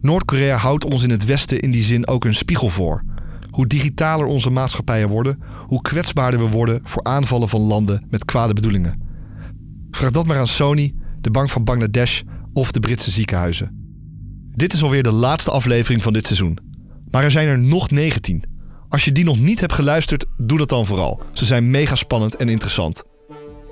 Noord-Korea 0.00 0.56
houdt 0.56 0.84
ons 0.84 1.02
in 1.02 1.10
het 1.10 1.24
Westen 1.24 1.60
in 1.60 1.70
die 1.70 1.82
zin 1.82 2.06
ook 2.06 2.24
een 2.24 2.34
spiegel 2.34 2.68
voor. 2.68 3.02
Hoe 3.50 3.66
digitaler 3.66 4.26
onze 4.26 4.50
maatschappijen 4.50 5.08
worden, 5.08 5.38
hoe 5.66 5.82
kwetsbaarder 5.82 6.40
we 6.40 6.48
worden 6.48 6.80
voor 6.82 7.02
aanvallen 7.02 7.48
van 7.48 7.60
landen 7.60 8.06
met 8.10 8.24
kwade 8.24 8.52
bedoelingen. 8.52 9.02
Vraag 9.90 10.10
dat 10.10 10.26
maar 10.26 10.38
aan 10.38 10.46
Sony, 10.46 10.94
de 11.20 11.30
Bank 11.30 11.50
van 11.50 11.64
Bangladesh 11.64 12.20
of 12.58 12.72
de 12.72 12.80
Britse 12.80 13.10
ziekenhuizen. 13.10 13.70
Dit 14.54 14.72
is 14.72 14.82
alweer 14.82 15.02
de 15.02 15.12
laatste 15.12 15.50
aflevering 15.50 16.02
van 16.02 16.12
dit 16.12 16.26
seizoen. 16.26 16.58
Maar 17.10 17.24
er 17.24 17.30
zijn 17.30 17.48
er 17.48 17.58
nog 17.58 17.90
19. 17.90 18.44
Als 18.88 19.04
je 19.04 19.12
die 19.12 19.24
nog 19.24 19.38
niet 19.38 19.60
hebt 19.60 19.72
geluisterd, 19.72 20.26
doe 20.36 20.58
dat 20.58 20.68
dan 20.68 20.86
vooral. 20.86 21.22
Ze 21.32 21.44
zijn 21.44 21.70
mega 21.70 21.94
spannend 21.94 22.36
en 22.36 22.48
interessant. 22.48 23.02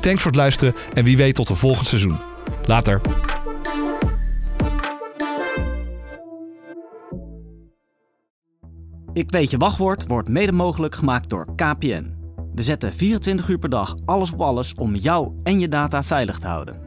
Thanks 0.00 0.22
voor 0.22 0.30
het 0.30 0.40
luisteren 0.40 0.74
en 0.94 1.04
wie 1.04 1.16
weet 1.16 1.34
tot 1.34 1.48
een 1.48 1.56
volgend 1.56 1.86
seizoen. 1.86 2.16
Later. 2.66 3.00
Ik 9.12 9.30
weet 9.30 9.50
je 9.50 9.56
wachtwoord 9.56 10.06
wordt 10.06 10.28
mede 10.28 10.52
mogelijk 10.52 10.94
gemaakt 10.94 11.30
door 11.30 11.54
KPN. 11.54 12.14
We 12.54 12.62
zetten 12.62 12.92
24 12.92 13.48
uur 13.48 13.58
per 13.58 13.68
dag 13.68 13.96
alles 14.04 14.32
op 14.32 14.40
alles 14.40 14.74
om 14.74 14.94
jou 14.94 15.32
en 15.42 15.60
je 15.60 15.68
data 15.68 16.02
veilig 16.02 16.38
te 16.38 16.46
houden. 16.46 16.80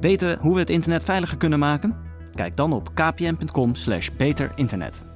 Weten 0.00 0.38
hoe 0.40 0.54
we 0.54 0.60
het 0.60 0.70
internet 0.70 1.04
veiliger 1.04 1.36
kunnen 1.36 1.58
maken? 1.58 1.96
Kijk 2.34 2.56
dan 2.56 2.72
op 2.72 2.94
kpn.com/beterinternet. 2.94 5.13